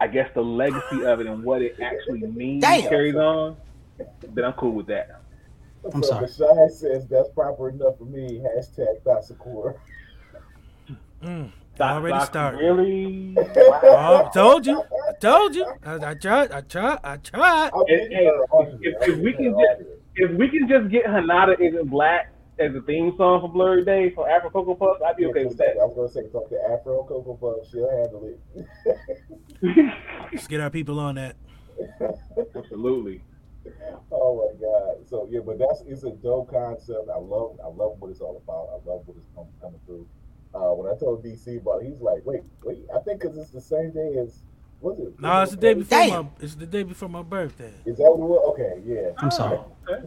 I 0.00 0.06
guess 0.06 0.28
the 0.34 0.42
legacy 0.42 1.04
of 1.04 1.20
it 1.20 1.26
and 1.26 1.42
what 1.42 1.62
it 1.62 1.76
actually 1.82 2.20
means 2.26 2.62
Damn. 2.62 2.88
carries 2.88 3.16
on, 3.16 3.56
then 4.22 4.44
I'm 4.44 4.52
cool 4.54 4.72
with 4.72 4.86
that. 4.88 5.22
I'm 5.92 6.02
so 6.02 6.10
sorry. 6.10 6.26
Bashai 6.26 6.70
says 6.70 7.06
that's 7.08 7.28
proper 7.30 7.68
enough 7.68 7.98
for 7.98 8.04
me. 8.04 8.40
Hashtag 8.40 9.00
Thasakura. 9.02 9.74
Mm. 11.22 11.50
Already 11.80 12.24
started. 12.24 12.58
Really? 12.58 13.34
Oh, 13.38 13.70
wow. 13.82 14.26
I 14.26 14.30
told 14.34 14.66
you. 14.66 14.82
I 14.82 15.12
told 15.20 15.54
you. 15.54 15.66
I, 15.84 16.10
I 16.10 16.14
tried. 16.14 16.52
I 16.52 16.60
tried. 16.62 16.98
I 17.04 17.16
tried. 17.18 17.70
If, 17.86 18.08
if, 18.80 19.08
if, 19.08 19.18
we 19.18 19.32
can 19.32 19.52
just 19.52 19.90
if 20.16 20.30
we 20.32 20.48
can 20.48 20.68
just 20.68 20.90
get 20.90 21.04
Hanada 21.04 21.58
isn't 21.60 21.88
black 21.88 22.32
as 22.58 22.74
a 22.74 22.80
theme 22.82 23.14
song 23.16 23.40
for 23.40 23.48
Blurry 23.48 23.84
Day 23.84 24.10
for 24.14 24.28
Afro 24.28 24.50
Cocoa 24.50 24.74
Puffs, 24.74 25.00
I'd 25.06 25.16
be 25.16 25.26
okay 25.26 25.44
with 25.44 25.56
that. 25.58 25.76
I 25.80 25.84
was 25.84 25.94
gonna 25.94 26.08
say 26.08 26.30
talk 26.32 26.48
to 26.50 26.58
Afro 26.70 27.04
Cocoa 27.04 27.34
Puffs. 27.34 27.70
She'll 27.70 27.88
handle 27.88 28.26
it. 28.26 29.86
Let's 30.32 30.46
get 30.48 30.60
our 30.60 30.70
people 30.70 30.98
on 30.98 31.14
that. 31.14 31.36
Absolutely. 32.56 33.22
Oh 34.10 34.36
my 34.36 34.60
god! 34.60 35.08
So 35.08 35.28
yeah, 35.30 35.40
but 35.44 35.58
that's 35.58 35.82
it's 35.86 36.04
a 36.04 36.10
dope 36.10 36.50
concept. 36.50 37.08
I 37.14 37.18
love 37.18 37.58
I 37.62 37.68
love 37.68 37.96
what 37.98 38.10
it's 38.10 38.20
all 38.20 38.40
about. 38.42 38.70
I 38.72 38.90
love 38.90 39.02
what 39.06 39.16
it's 39.16 39.26
com- 39.34 39.46
coming 39.60 39.80
through. 39.86 40.06
Uh, 40.54 40.72
when 40.72 40.90
I 40.90 40.98
told 40.98 41.24
DC 41.24 41.60
about 41.60 41.82
it, 41.82 41.88
he's 41.88 42.00
like, 42.00 42.24
wait, 42.24 42.42
wait, 42.64 42.86
I 42.94 43.00
think 43.00 43.20
because 43.20 43.36
it's 43.36 43.50
the 43.50 43.60
same 43.60 43.92
day 43.92 44.16
as 44.18 44.40
was 44.80 44.98
it? 45.00 45.20
No, 45.20 45.42
it's 45.42 45.52
the 45.52 45.56
day 45.56 45.74
before 45.74 46.06
my 46.06 46.26
it's 46.40 46.54
the 46.54 46.66
day 46.66 46.82
before 46.84 47.08
my 47.08 47.22
birthday. 47.22 47.72
Is 47.84 47.96
that 47.98 48.10
what? 48.10 48.44
Okay, 48.52 48.80
yeah. 48.84 49.10
I'm 49.18 49.30
sorry. 49.30 49.58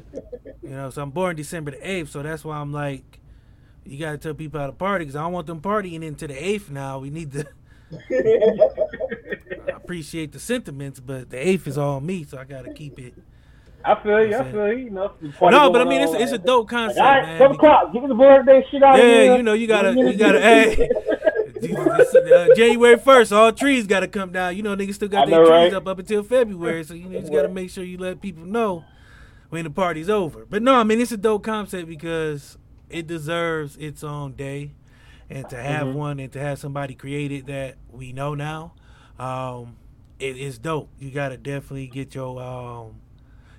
You 0.63 0.69
know, 0.69 0.89
so 0.91 1.01
I'm 1.01 1.10
born 1.10 1.36
December 1.36 1.71
the 1.71 1.89
eighth, 1.89 2.12
so 2.12 2.21
that's 2.21 2.45
why 2.45 2.58
I'm 2.58 2.71
like, 2.71 3.19
you 3.84 3.97
gotta 3.97 4.19
tell 4.19 4.36
people 4.36 4.60
how 4.60 4.67
to 4.67 4.71
party 4.71 5.06
because 5.06 5.15
I 5.15 5.23
don't 5.23 5.34
want 5.34 5.47
them 5.47 5.60
partying 5.60 6.04
into 6.04 6.27
the 6.27 6.36
eighth. 6.36 6.69
Now 6.69 6.99
we 6.99 7.10
need 7.10 7.32
to. 7.32 7.47
I 7.91 9.71
appreciate 9.75 10.32
the 10.34 10.39
sentiments, 10.39 10.99
but 10.99 11.32
the 11.32 11.45
eighth 11.45 11.67
is 11.67 11.80
all 11.80 11.99
me, 11.99 12.23
so 12.23 12.38
I 12.38 12.43
gotta 12.43 12.71
keep 12.73 12.99
it. 12.99 13.15
I 13.84 14.02
feel 14.04 14.26
you. 14.28 14.36
I 14.36 14.52
feel 14.52 14.67
you. 14.74 14.78
you 14.86 14.89
know, 14.91 15.13
no, 15.41 15.70
but 15.72 15.82
I 15.82 15.86
mean, 15.86 16.02
it's, 16.02 16.13
it's 16.13 16.32
a 16.32 16.38
dope 16.38 16.70
concept, 16.70 17.00
All 17.00 17.06
right, 17.06 17.24
man. 17.24 17.39
seven 17.39 17.56
o'clock. 17.56 17.94
Give 17.94 18.02
me 18.04 18.10
the 18.10 18.15
birthday 18.15 18.65
shit 18.70 18.84
out 18.84 19.00
of 19.00 19.06
Yeah, 19.06 19.36
you 19.36 19.44
know, 19.44 19.54
you 19.54 19.67
gotta, 19.67 19.94
you 19.94 20.13
gotta, 20.15 20.39
hey. 20.39 20.89
uh, 21.63 22.48
January 22.56 22.98
first, 22.98 23.32
all 23.32 23.52
trees 23.52 23.88
gotta 23.88 24.08
come 24.08 24.32
down. 24.32 24.56
You 24.56 24.63
know, 24.63 24.76
niggas 24.76 24.96
still 24.96 25.08
got 25.08 25.28
their 25.28 25.39
trees 25.39 25.50
right? 25.50 25.74
up 25.74 25.88
up 25.88 26.00
until 26.00 26.24
February, 26.24 26.84
so 26.84 26.94
you 26.94 27.06
know, 27.06 27.12
you 27.15 27.20
just 27.20 27.32
gotta 27.32 27.50
make 27.50 27.70
sure 27.70 27.84
you 27.84 27.98
let 27.98 28.22
people 28.22 28.46
know 28.46 28.84
when 29.50 29.63
the 29.63 29.70
party's 29.70 30.10
over. 30.10 30.46
But 30.50 30.62
no, 30.62 30.76
I 30.76 30.84
mean, 30.84 31.00
it's 31.02 31.12
a 31.12 31.17
dope 31.17 31.44
concept 31.44 31.88
because 31.88 32.58
it 32.89 33.08
deserves 33.08 33.78
its 33.78 34.04
own 34.04 34.34
day, 34.34 34.72
and 35.30 35.48
to 35.50 35.58
have 35.58 35.88
Mhm. 35.88 35.94
one 35.94 36.20
and 36.20 36.32
to 36.34 36.39
have 36.39 36.60
somebody 36.60 36.94
create 36.96 37.32
it 37.32 37.48
that 37.48 37.76
we 37.91 38.12
know 38.13 38.34
now, 38.36 38.74
um, 39.20 39.76
it 40.20 40.38
is 40.38 40.58
dope. 40.58 40.89
You 41.00 41.12
gotta 41.12 41.38
definitely 41.38 41.88
get 41.88 42.15
your 42.15 42.41
um 42.41 42.96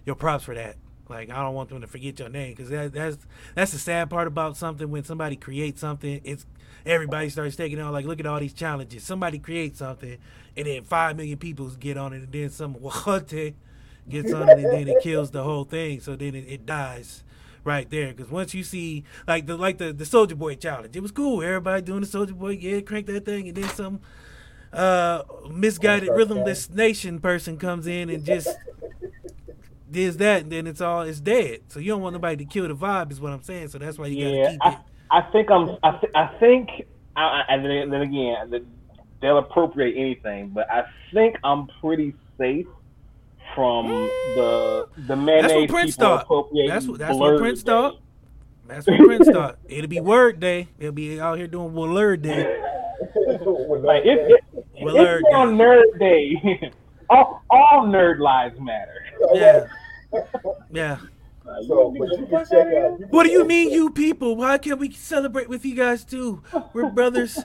your 0.04 0.16
props 0.16 0.44
for 0.44 0.54
that. 0.54 0.76
Like 1.08 1.30
I 1.30 1.42
don't 1.42 1.54
want 1.54 1.68
them 1.68 1.80
to 1.80 1.86
forget 1.86 2.18
your 2.18 2.28
name 2.28 2.52
because 2.54 2.70
that, 2.70 2.92
that's 2.92 3.18
that's 3.54 3.72
the 3.72 3.78
sad 3.78 4.08
part 4.08 4.26
about 4.26 4.56
something 4.56 4.90
when 4.90 5.04
somebody 5.04 5.36
creates 5.36 5.80
something. 5.80 6.20
It's 6.24 6.46
everybody 6.86 7.28
starts 7.28 7.56
taking 7.56 7.80
on. 7.80 7.92
Like 7.92 8.06
look 8.06 8.20
at 8.20 8.26
all 8.26 8.40
these 8.40 8.54
challenges. 8.54 9.02
Somebody 9.02 9.38
creates 9.38 9.78
something, 9.78 10.16
and 10.56 10.66
then 10.66 10.84
five 10.84 11.16
million 11.16 11.38
people 11.38 11.68
get 11.70 11.96
on 11.96 12.12
it, 12.12 12.22
and 12.22 12.32
then 12.32 12.50
some 12.50 12.74
wahate 12.82 13.54
gets 14.08 14.32
on 14.32 14.48
it, 14.48 14.58
and 14.58 14.72
then 14.72 14.88
it 14.88 15.02
kills 15.02 15.30
the 15.30 15.42
whole 15.42 15.64
thing. 15.64 16.00
So 16.00 16.16
then 16.16 16.34
it, 16.34 16.46
it 16.48 16.66
dies 16.66 17.22
right 17.64 17.88
there. 17.90 18.08
Because 18.14 18.30
once 18.30 18.54
you 18.54 18.64
see 18.64 19.04
like 19.26 19.46
the 19.46 19.56
like 19.56 19.78
the 19.78 19.92
the 19.92 20.04
Soulja 20.04 20.36
Boy 20.36 20.54
challenge, 20.54 20.96
it 20.96 21.02
was 21.02 21.12
cool. 21.12 21.42
Everybody 21.42 21.82
doing 21.82 22.00
the 22.00 22.06
Soulja 22.06 22.32
Boy, 22.32 22.52
yeah, 22.52 22.80
crank 22.80 23.06
that 23.06 23.24
thing, 23.24 23.48
and 23.48 23.56
then 23.56 23.68
some 23.70 24.00
uh 24.72 25.22
misguided 25.50 26.08
rhythmless 26.08 26.70
nation 26.70 27.20
person 27.20 27.58
comes 27.58 27.86
in 27.86 28.08
and 28.08 28.24
just 28.24 28.48
does 29.92 30.16
that, 30.18 30.42
and 30.42 30.52
then 30.52 30.66
it's 30.66 30.80
all 30.80 31.02
it's 31.02 31.20
dead. 31.20 31.60
So 31.68 31.80
you 31.80 31.88
don't 31.88 32.02
want 32.02 32.14
nobody 32.14 32.36
to 32.36 32.44
kill 32.44 32.68
the 32.68 32.74
vibe, 32.74 33.12
is 33.12 33.20
what 33.20 33.32
I'm 33.32 33.42
saying. 33.42 33.68
So 33.68 33.78
that's 33.78 33.98
why 33.98 34.06
you 34.06 34.26
Yeah, 34.26 34.42
gotta 34.42 34.50
keep 34.52 34.60
it. 34.66 34.78
I, 35.10 35.18
I 35.18 35.30
think 35.32 35.50
I'm. 35.50 35.76
I, 35.82 35.90
th- 35.92 36.12
I 36.14 36.26
think. 36.38 36.68
I, 37.14 37.20
I, 37.20 37.44
and 37.50 37.64
then, 37.64 37.90
then 37.90 38.00
again, 38.02 38.50
the, 38.50 38.64
they'll 39.20 39.38
appropriate 39.38 39.96
anything, 39.98 40.48
but 40.48 40.70
I 40.70 40.84
think 41.12 41.36
I'm 41.44 41.68
pretty 41.80 42.14
safe 42.38 42.66
from 43.54 43.86
the 44.34 44.88
the 45.06 45.16
mayonnaise 45.16 45.42
That's 45.42 45.54
what 45.54 45.68
Prince 45.68 45.96
people 45.96 46.08
thought. 46.08 46.22
appropriating. 46.24 46.70
That's 46.70 46.86
what 46.86 46.98
that's 46.98 47.16
what 47.18 47.38
Prince 47.38 47.62
Day. 47.62 47.70
thought. 47.72 47.98
That's 48.66 48.86
what 48.86 48.98
Prince 49.00 49.28
thought. 49.32 49.58
It'll 49.68 49.88
be 49.88 50.00
word 50.00 50.40
day. 50.40 50.68
They'll 50.78 50.92
be 50.92 51.20
out 51.20 51.36
here 51.38 51.46
doing 51.46 51.74
word 51.74 52.22
day. 52.22 52.60
Like 53.16 54.04
it, 54.04 54.40
it, 54.54 54.66
Willard 54.80 55.24
it's 55.26 55.34
on 55.34 55.56
Nerd 55.58 55.98
Day. 55.98 56.72
all, 57.10 57.42
all 57.50 57.86
nerd 57.86 58.18
lives 58.18 58.58
matter. 58.58 59.04
Yeah. 59.34 59.66
Yeah. 60.70 60.98
So, 61.66 61.94
but 61.98 62.08
you 62.10 62.26
can 62.26 62.46
check 62.46 62.66
out. 62.66 62.98
You 63.00 63.06
What 63.10 63.24
do 63.24 63.30
you 63.30 63.44
mean, 63.44 63.70
you 63.70 63.90
people? 63.90 64.36
Why 64.36 64.58
can't 64.58 64.78
we 64.78 64.90
celebrate 64.92 65.48
with 65.48 65.64
you 65.64 65.74
guys 65.74 66.04
too? 66.04 66.42
We're 66.72 66.90
brothers. 66.90 67.38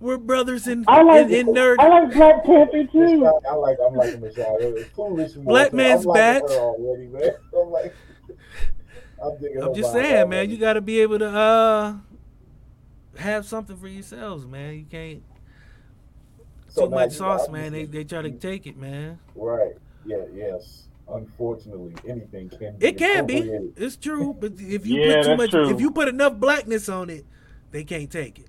We're 0.00 0.18
brothers 0.18 0.66
in 0.66 0.84
I 0.88 1.02
like 1.02 1.26
in, 1.26 1.48
in 1.48 1.54
nerd. 1.54 1.76
I 1.78 1.86
like 1.86 2.12
Black 2.12 2.44
Panther 2.44 2.84
too. 2.90 3.30
I 3.48 3.54
like 3.54 3.78
I'm 3.86 3.94
like 3.94 4.18
Michelle. 4.20 4.56
It's 4.58 4.90
foolish. 4.90 5.36
more, 5.36 5.44
Black 5.44 5.70
so 5.70 5.76
man's 5.76 6.00
I'm 6.00 6.06
liking 6.08 6.48
back. 6.48 6.50
Already, 6.50 7.06
man. 7.06 7.30
I'm 7.56 7.70
like, 7.70 7.94
I'm 9.22 9.62
I'm 9.62 9.74
just 9.74 9.92
saying, 9.92 10.28
man. 10.28 10.38
already. 10.38 10.52
You 10.54 10.58
got 10.58 10.72
to 10.72 10.80
be 10.80 11.00
able 11.00 11.20
to 11.20 11.28
uh 11.28 11.94
have 13.18 13.46
something 13.46 13.76
for 13.76 13.86
yourselves, 13.86 14.44
man. 14.44 14.74
You 14.74 14.86
can't 14.90 15.22
So 16.68 16.86
too 16.86 16.90
much 16.90 17.12
sauce, 17.12 17.48
man. 17.48 17.72
They 17.72 17.84
they 17.84 18.02
try 18.02 18.22
to 18.22 18.30
take 18.30 18.66
it, 18.66 18.76
man. 18.76 19.20
Right. 19.36 19.74
Yeah. 20.04 20.24
Yes. 20.34 20.88
Unfortunately, 21.12 21.94
anything 22.08 22.48
can. 22.48 22.76
Be 22.78 22.86
It 22.86 22.98
can 22.98 23.26
be. 23.26 23.38
It's 23.76 23.96
true, 23.96 24.34
but 24.38 24.52
if 24.58 24.86
you 24.86 25.00
Yeah, 25.00 25.16
put 25.16 25.24
too 25.24 25.36
much, 25.36 25.50
true. 25.50 25.70
if 25.70 25.80
you 25.80 25.90
put 25.90 26.08
enough 26.08 26.34
blackness 26.36 26.88
on 26.88 27.10
it, 27.10 27.24
they 27.70 27.84
can't 27.84 28.10
take 28.10 28.38
it. 28.38 28.46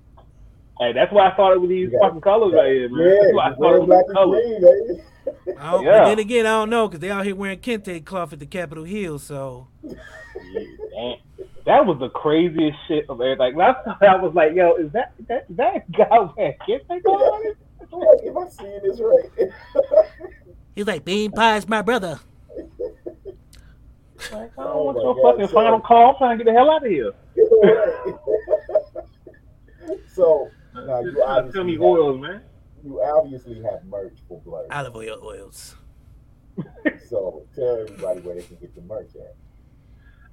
Hey, 0.80 0.92
that's 0.92 1.12
why 1.12 1.30
I 1.30 1.34
started 1.34 1.60
with 1.60 1.70
these 1.70 1.90
Yeah. 1.92 1.98
fucking 2.00 2.20
colors 2.22 2.52
right 2.54 2.72
here, 2.72 2.88
man. 2.88 2.98
Yeah, 3.06 3.14
that's 3.22 3.32
why 3.34 3.44
I 3.44 3.48
you 3.50 3.54
started 3.56 3.78
with 3.80 3.88
black 3.88 4.04
and 4.06 4.14
colors. 4.16 4.44
green. 4.46 5.56
I 5.58 5.70
don't, 5.72 5.84
Yeah. 5.84 6.04
Then 6.06 6.18
again, 6.18 6.46
I 6.46 6.50
don't 6.50 6.70
know 6.70 6.88
because 6.88 7.00
they 7.00 7.10
out 7.10 7.24
here 7.24 7.36
wearing 7.36 7.58
kente 7.60 8.04
cloth 8.04 8.32
at 8.32 8.40
the 8.40 8.46
Capitol 8.46 8.84
Hill. 8.84 9.18
So 9.18 9.68
Damn. 9.82 11.16
That 11.66 11.86
was 11.86 11.98
the 11.98 12.10
craziest 12.10 12.76
shit 12.88 13.06
of 13.08 13.20
everything. 13.22 13.56
Last 13.56 13.84
time 13.84 13.96
I 14.02 14.16
was 14.16 14.34
like, 14.34 14.52
yo, 14.54 14.74
is 14.74 14.92
that 14.92 15.12
that 15.28 15.46
that 15.50 15.90
guy 15.92 16.18
wearing 16.36 16.54
kids 16.66 16.84
take 16.90 17.08
on 17.08 17.46
it? 17.46 17.56
I'm 17.92 18.00
like, 18.00 18.18
if 18.22 18.36
I'm 18.36 18.50
seeing 18.50 18.80
this 18.82 19.00
right, 19.00 19.50
he's 20.74 20.86
like, 20.86 21.04
"Bean 21.04 21.32
pie's 21.32 21.66
my 21.68 21.80
brother." 21.80 22.18
Like, 24.32 24.52
I 24.58 24.62
don't 24.62 24.72
oh 24.72 24.84
want 24.84 24.98
your 24.98 25.14
God, 25.14 25.22
fucking 25.32 25.48
so, 25.48 25.54
final 25.54 25.80
call. 25.80 26.10
I'm 26.10 26.16
trying 26.16 26.38
to 26.38 26.44
get 26.44 26.50
the 26.50 26.58
hell 26.58 26.70
out 26.70 26.84
of 26.84 26.90
here. 26.90 27.12
so 30.14 30.50
now 30.74 31.00
you 31.00 31.12
Tell 31.52 31.64
me 31.64 31.72
have, 31.72 31.82
oils, 31.82 32.20
man. 32.20 32.42
you 32.84 33.02
obviously 33.02 33.62
have 33.62 33.84
merch 33.84 34.16
for 34.28 34.40
Blur. 34.40 34.66
Olive 34.70 34.96
oil 34.96 35.20
oils. 35.24 35.76
So 37.08 37.44
tell 37.54 37.80
everybody 37.80 38.20
where 38.20 38.34
they 38.36 38.42
can 38.42 38.56
get 38.56 38.74
the 38.74 38.80
merch 38.82 39.10
at. 39.16 39.34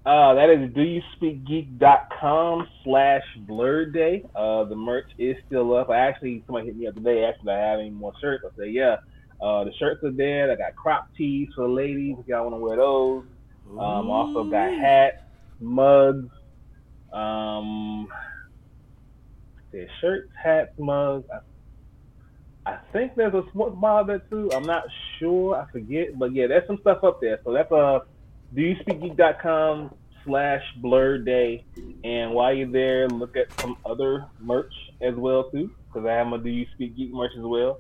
Uh, 0.03 0.33
that 0.33 0.49
is 0.49 0.69
doyouspeakgeek.com 0.71 2.67
slash 2.83 3.21
blerd 3.47 3.93
day. 3.93 4.23
Uh, 4.35 4.63
the 4.63 4.75
merch 4.75 5.05
is 5.19 5.35
still 5.45 5.75
up. 5.75 5.89
I 5.89 5.99
actually, 5.99 6.43
somebody 6.47 6.67
hit 6.67 6.77
me 6.77 6.87
up 6.87 6.95
today 6.95 7.23
asking 7.23 7.43
if 7.43 7.49
I 7.49 7.57
have 7.57 7.79
any 7.79 7.91
more 7.91 8.13
shirts. 8.19 8.43
I 8.45 8.49
said, 8.57 8.71
yeah. 8.71 8.97
Uh, 9.41 9.63
the 9.63 9.71
shirts 9.79 10.03
are 10.03 10.11
there. 10.11 10.51
I 10.51 10.55
got 10.55 10.75
crop 10.75 11.07
tees 11.15 11.49
for 11.55 11.67
the 11.67 11.73
ladies 11.73 12.15
if 12.19 12.27
y'all 12.27 12.43
want 12.49 12.55
to 12.55 12.59
wear 12.59 12.77
those. 12.77 13.25
Um, 13.79 14.09
also 14.09 14.43
got 14.43 14.73
hats, 14.73 15.21
mugs, 15.59 16.29
um, 17.13 18.07
there's 19.71 19.89
shirts, 19.99 20.31
hats, 20.41 20.71
mugs. 20.77 21.25
I, 22.65 22.71
I 22.71 22.77
think 22.93 23.15
there's 23.15 23.33
a 23.33 23.43
sports 23.49 23.75
bar 23.79 24.05
there 24.05 24.19
too. 24.19 24.51
I'm 24.53 24.65
not 24.65 24.83
sure. 25.17 25.55
I 25.55 25.71
forget, 25.71 26.17
but 26.17 26.33
yeah, 26.33 26.47
there's 26.47 26.67
some 26.67 26.77
stuff 26.81 27.03
up 27.03 27.19
there. 27.21 27.39
So 27.43 27.53
that's 27.53 27.71
uh, 27.71 28.01
doyouspeakgeek.com 28.55 29.93
slash 30.25 30.63
blerd 30.81 31.25
day. 31.25 31.65
And 32.03 32.33
while 32.33 32.53
you're 32.53 32.71
there, 32.71 33.07
look 33.07 33.35
at 33.35 33.59
some 33.59 33.77
other 33.85 34.25
merch 34.39 34.73
as 35.01 35.15
well 35.15 35.49
too, 35.49 35.71
because 35.87 36.07
I 36.07 36.13
have 36.13 36.27
my 36.27 36.37
Do 36.37 36.49
You 36.49 36.65
Speak 36.73 36.95
Geek 36.95 37.11
merch 37.11 37.31
as 37.37 37.43
well. 37.43 37.79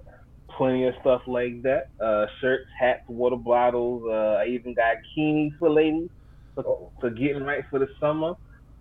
Plenty 0.57 0.85
of 0.85 0.95
stuff 1.01 1.21
like 1.27 1.61
that. 1.63 1.89
Uh, 1.99 2.27
shirts, 2.39 2.67
hats, 2.79 3.03
water 3.07 3.35
bottles. 3.35 4.03
Uh, 4.05 4.41
I 4.41 4.45
even 4.47 4.73
got 4.73 4.97
keenies 5.15 5.53
for 5.57 5.69
ladies 5.69 6.09
for, 6.55 6.91
for 6.99 7.09
getting 7.09 7.43
right 7.43 7.63
for 7.69 7.79
the 7.79 7.87
summer. 7.99 8.35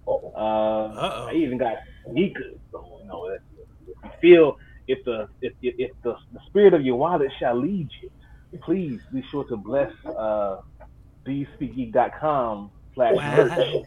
Uh, 0.09 1.27
I 1.27 1.33
even 1.35 1.59
got 1.59 1.77
sneakers. 2.11 2.57
So 2.73 3.01
you 3.03 3.09
know, 3.09 3.27
if 3.29 3.43
if 3.89 3.97
you 4.05 4.11
feel 4.21 4.59
if 4.89 5.05
the 5.05 5.29
if 5.41 5.53
if, 5.63 5.75
if 5.79 5.91
the, 6.03 6.17
the 6.33 6.41
spirit 6.47 6.75
of 6.75 6.83
your 6.83 6.97
wallet 6.97 7.31
shall 7.39 7.61
lead 7.61 7.89
you, 8.03 8.11
please 8.63 9.01
be 9.13 9.23
sure 9.31 9.45
to 9.45 9.57
bless 9.57 9.93
uh, 10.05 10.61
bspeaky.com 11.27 12.71
slash 12.95 13.15
merch. 13.17 13.85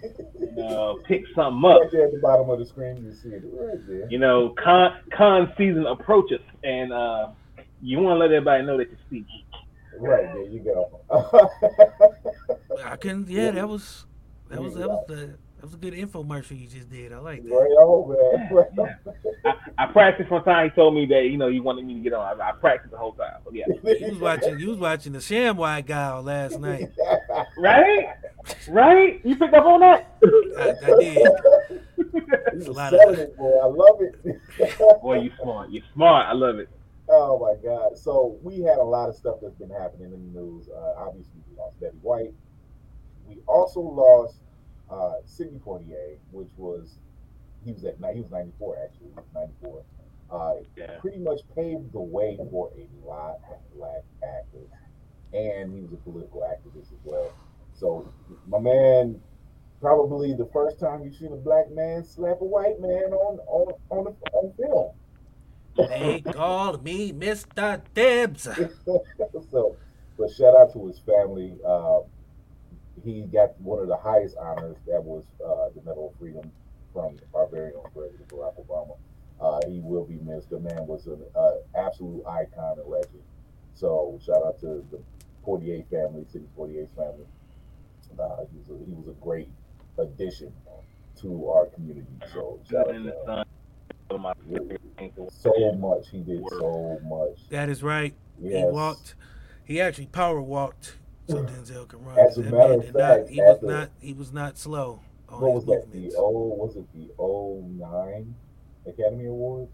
Uh, 0.57 0.93
pick 1.05 1.23
something 1.35 1.69
up. 1.69 1.81
Right 1.81 1.91
there 1.91 2.05
at 2.05 2.13
the 2.13 2.19
bottom 2.21 2.49
of 2.49 2.59
the 2.59 2.65
screen, 2.65 3.03
you 3.03 3.13
see 3.13 3.35
it 3.35 3.43
right 3.53 3.87
there. 3.87 4.07
You 4.09 4.19
know, 4.19 4.53
con 4.63 4.99
con 5.15 5.51
season 5.57 5.85
approaches, 5.87 6.41
and 6.63 6.93
uh, 6.93 7.29
you 7.83 7.99
want 7.99 8.15
to 8.15 8.19
let 8.19 8.31
everybody 8.31 8.63
know 8.65 8.77
that 8.77 8.89
you 8.89 8.97
speak. 9.07 9.25
Right 9.99 10.23
there, 10.33 10.43
you 10.43 10.59
go. 10.59 11.01
I 12.83 12.95
can. 12.95 13.25
Yeah, 13.29 13.51
that 13.51 13.67
was 13.69 14.05
that 14.49 14.61
was 14.61 14.73
that 14.75 14.89
was 14.89 15.05
the 15.07 15.15
that 15.15 15.61
was 15.61 15.73
a 15.75 15.77
good 15.77 15.93
infomercial 15.93 16.59
you 16.59 16.67
just 16.67 16.89
did. 16.89 17.13
I 17.13 17.19
like 17.19 17.43
that. 17.43 17.49
Right 17.49 17.69
on, 17.77 18.09
man. 18.09 18.53
Right 18.53 18.79
on. 18.79 18.95
I, 19.77 19.83
I 19.83 19.85
practiced 19.91 20.29
one 20.31 20.43
time. 20.43 20.69
He 20.69 20.75
told 20.75 20.95
me 20.95 21.05
that 21.05 21.25
you 21.25 21.37
know 21.37 21.47
you 21.47 21.61
wanted 21.61 21.85
me 21.85 21.93
to 21.93 21.99
get 21.99 22.13
on. 22.13 22.41
I, 22.41 22.49
I 22.49 22.51
practiced 22.53 22.91
the 22.91 22.97
whole 22.97 23.13
time. 23.13 23.35
But 23.45 23.53
yeah, 23.53 23.65
You 23.83 24.09
was 24.11 24.19
watching. 24.19 24.59
You 24.59 24.69
was 24.69 24.79
watching 24.79 25.13
the 25.13 25.19
ShamWow 25.19 25.85
guy 25.85 26.17
last 26.19 26.59
night. 26.59 26.91
right? 27.57 28.07
Right? 28.67 29.21
You 29.23 29.35
picked 29.35 29.53
up 29.53 29.65
on 29.65 29.79
that? 29.81 30.17
I, 30.57 30.69
I 30.69 30.99
did. 30.99 31.27
He's 32.55 32.67
a 32.67 32.71
lot 32.71 32.93
of- 32.93 33.19
it, 33.19 33.37
boy. 33.37 33.57
I 33.63 33.67
love 33.67 34.01
it. 34.01 35.01
Boy, 35.01 35.19
you 35.21 35.31
smart. 35.41 35.69
You 35.69 35.81
smart. 35.93 36.27
I 36.27 36.33
love 36.33 36.57
it. 36.59 36.67
Oh 37.15 37.37
my 37.39 37.55
God! 37.61 37.97
So 37.97 38.37
we 38.41 38.59
had 38.61 38.77
a 38.79 38.83
lot 38.83 39.07
of 39.09 39.15
stuff 39.15 39.35
that's 39.41 39.55
been 39.55 39.69
happening 39.69 40.11
in 40.13 40.33
the 40.33 40.39
news. 40.39 40.67
Uh, 40.69 40.93
obviously, 40.97 41.41
we 41.49 41.57
lost 41.57 41.79
Betty 41.79 41.97
White. 42.01 42.33
We 43.27 43.39
also 43.47 43.79
lost 43.81 44.41
uh, 44.89 45.13
Sidney 45.25 45.59
Poitier, 45.59 46.17
which 46.31 46.49
was 46.57 46.97
he 47.63 47.71
was 47.71 47.83
at 47.85 47.95
he 48.13 48.21
was 48.21 48.31
ninety 48.31 48.51
four 48.57 48.77
actually, 48.83 49.07
he 49.09 49.15
was 49.15 49.25
ninety 49.33 49.53
four. 49.61 49.83
Uh, 50.31 50.55
Yeah. 50.75 50.97
pretty 50.99 51.19
much 51.19 51.41
paved 51.55 51.91
the 51.93 52.01
way 52.01 52.37
for 52.49 52.71
a 52.75 52.89
lot 53.07 53.37
of 53.49 53.57
black 53.77 54.03
actors, 54.23 54.69
and 55.33 55.73
he 55.73 55.81
was 55.81 55.93
a 55.93 55.97
political 55.97 56.41
activist 56.41 56.91
as 56.91 56.99
well. 57.03 57.31
So 57.73 58.11
my 58.47 58.59
man, 58.59 59.21
probably 59.79 60.33
the 60.33 60.49
first 60.51 60.79
time 60.79 61.03
you've 61.03 61.15
seen 61.15 61.33
a 61.33 61.37
black 61.37 61.69
man 61.71 62.03
slap 62.03 62.41
a 62.41 62.45
white 62.45 62.79
man 62.79 63.13
on 63.13 63.39
on 63.47 63.73
on, 63.89 64.15
on 64.33 64.53
film. 64.57 64.91
They 65.75 66.21
call 66.21 66.77
me 66.77 67.11
Mr. 67.13 67.81
Tibbs. 67.95 68.43
so, 69.51 69.75
but 70.17 70.31
shout 70.31 70.55
out 70.55 70.73
to 70.73 70.87
his 70.87 70.99
family. 70.99 71.57
Uh, 71.65 72.01
he 73.03 73.21
got 73.23 73.59
one 73.61 73.79
of 73.81 73.87
the 73.87 73.97
highest 73.97 74.37
honors. 74.37 74.77
That 74.87 75.03
was 75.03 75.23
uh, 75.43 75.69
the 75.75 75.81
Medal 75.83 76.11
of 76.13 76.19
Freedom 76.19 76.51
from 76.93 77.17
our 77.33 77.47
very 77.47 77.73
own 77.73 77.85
President 77.93 78.27
Barack 78.29 78.63
Obama. 78.63 78.95
Uh, 79.41 79.59
he 79.67 79.79
will 79.79 80.05
be 80.05 80.19
missed. 80.23 80.49
The 80.51 80.59
man 80.59 80.85
was 80.87 81.07
an 81.07 81.21
uh, 81.35 81.53
absolute 81.75 82.25
icon 82.27 82.77
and 82.79 82.87
legend. 82.87 83.23
So 83.73 84.19
shout 84.23 84.45
out 84.45 84.59
to 84.61 84.85
the 84.91 84.99
Poitier 85.45 85.83
family, 85.89 86.25
Sidney 86.31 86.47
Poitier's 86.57 86.91
family. 86.95 87.25
Uh, 88.19 88.45
he 88.51 88.59
was 88.59 88.69
a, 88.69 88.85
he 88.85 88.91
was 88.93 89.07
a 89.07 89.23
great 89.23 89.49
addition 89.97 90.53
to 91.19 91.49
our 91.49 91.65
community. 91.67 92.07
So 92.31 92.59
shout 92.69 92.87
out 92.89 92.93
to 92.93 93.37
him. 93.39 93.45
Sun. 94.13 94.21
One 94.21 94.35
of 94.35 94.37
my 94.49 94.57
favorite 94.57 94.81
things 94.97 95.13
So 95.33 95.53
much 95.77 96.09
he 96.09 96.19
did. 96.19 96.43
So 96.49 96.99
much. 97.03 97.49
That 97.49 97.69
is 97.69 97.83
right. 97.83 98.13
Yes. 98.41 98.65
He 98.65 98.71
walked. 98.71 99.15
He 99.65 99.79
actually 99.81 100.07
power 100.07 100.41
walked 100.41 100.97
so 101.29 101.35
Denzel 101.43 101.87
can 101.87 102.03
run. 102.03 102.19
As 102.19 102.37
a 102.37 102.41
matter 102.43 102.73
of 102.73 102.81
did 102.85 102.93
not- 102.95 103.01
fact, 103.17 103.29
he 103.29 103.41
was 103.41 103.55
after- 103.55 103.65
not. 103.67 103.89
He 103.99 104.13
was 104.13 104.33
not 104.33 104.57
slow 104.57 105.01
on 105.29 105.41
what 105.41 105.47
his 105.53 105.55
was 105.55 105.65
that? 105.65 105.87
movements. 105.87 106.15
The 106.15 106.21
O 106.21 106.29
was 106.31 106.75
it 106.75 106.85
the 106.93 107.09
09 107.79 108.35
Academy 108.87 109.25
Awards 109.27 109.71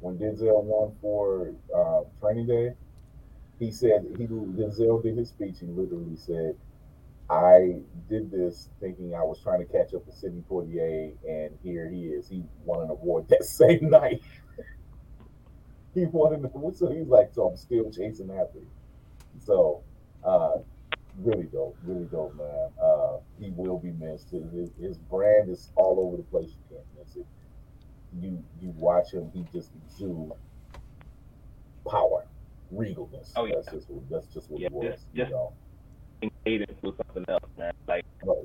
when 0.00 0.18
Denzel 0.18 0.62
won 0.62 0.92
for 1.00 1.52
uh, 1.74 2.02
Training 2.20 2.46
Day? 2.46 2.74
He 3.58 3.70
said 3.70 4.06
he 4.16 4.26
Denzel 4.26 5.02
did 5.02 5.16
his 5.16 5.28
speech. 5.28 5.56
He 5.60 5.66
literally 5.66 6.16
said, 6.16 6.56
"I 7.30 7.80
did 8.08 8.30
this 8.30 8.68
thinking 8.80 9.14
I 9.14 9.22
was 9.22 9.40
trying 9.40 9.60
to 9.64 9.72
catch 9.72 9.94
up 9.94 10.04
with 10.04 10.16
Sidney 10.16 10.42
Poitier, 10.50 11.12
and 11.28 11.56
here 11.62 11.88
he 11.88 12.06
is. 12.06 12.28
He 12.28 12.42
won 12.64 12.82
an 12.82 12.90
award 12.90 13.26
that 13.30 13.44
same 13.44 13.88
night. 13.88 14.22
he 15.94 16.06
won 16.06 16.34
an 16.34 16.44
award, 16.44 16.76
so 16.76 16.90
he's 16.90 17.06
like, 17.06 17.32
so 17.32 17.48
I'm 17.48 17.56
still 17.56 17.90
chasing 17.90 18.30
after 18.30 18.58
him. 18.58 18.68
So, 19.38 19.82
uh, 20.24 20.58
really 21.18 21.44
dope, 21.44 21.76
really 21.84 22.04
dope, 22.06 22.34
man. 22.36 22.68
Uh, 22.82 23.18
he 23.38 23.50
will 23.50 23.78
be 23.78 23.92
missed. 23.92 24.30
His, 24.30 24.50
his, 24.52 24.70
his 24.80 24.98
brand 24.98 25.48
is 25.50 25.70
all 25.76 26.00
over 26.00 26.16
the 26.16 26.22
place. 26.24 26.50
You 26.50 26.76
can't 26.76 26.86
miss 27.06 27.16
it. 27.16 27.26
You 28.20 28.42
you 28.60 28.70
watch 28.76 29.12
him, 29.12 29.30
he 29.32 29.44
just 29.52 29.70
exudes 29.86 30.32
power, 31.88 32.26
regalness. 32.74 33.30
Oh, 33.36 33.44
yeah. 33.44 33.54
That's 33.56 33.70
just 33.70 33.88
what 33.88 34.10
that's 34.10 34.26
just 34.34 34.50
what 34.50 34.60
Yeah, 34.60 34.68
he 34.68 34.74
was. 34.74 34.84
just- 34.94 35.06
you 35.14 35.28
know. 35.28 35.52
Aiden 36.46 36.66
was 36.82 36.94
something 37.06 37.24
else, 37.28 37.50
man. 37.58 37.72
Like 37.88 38.04
But, 38.24 38.38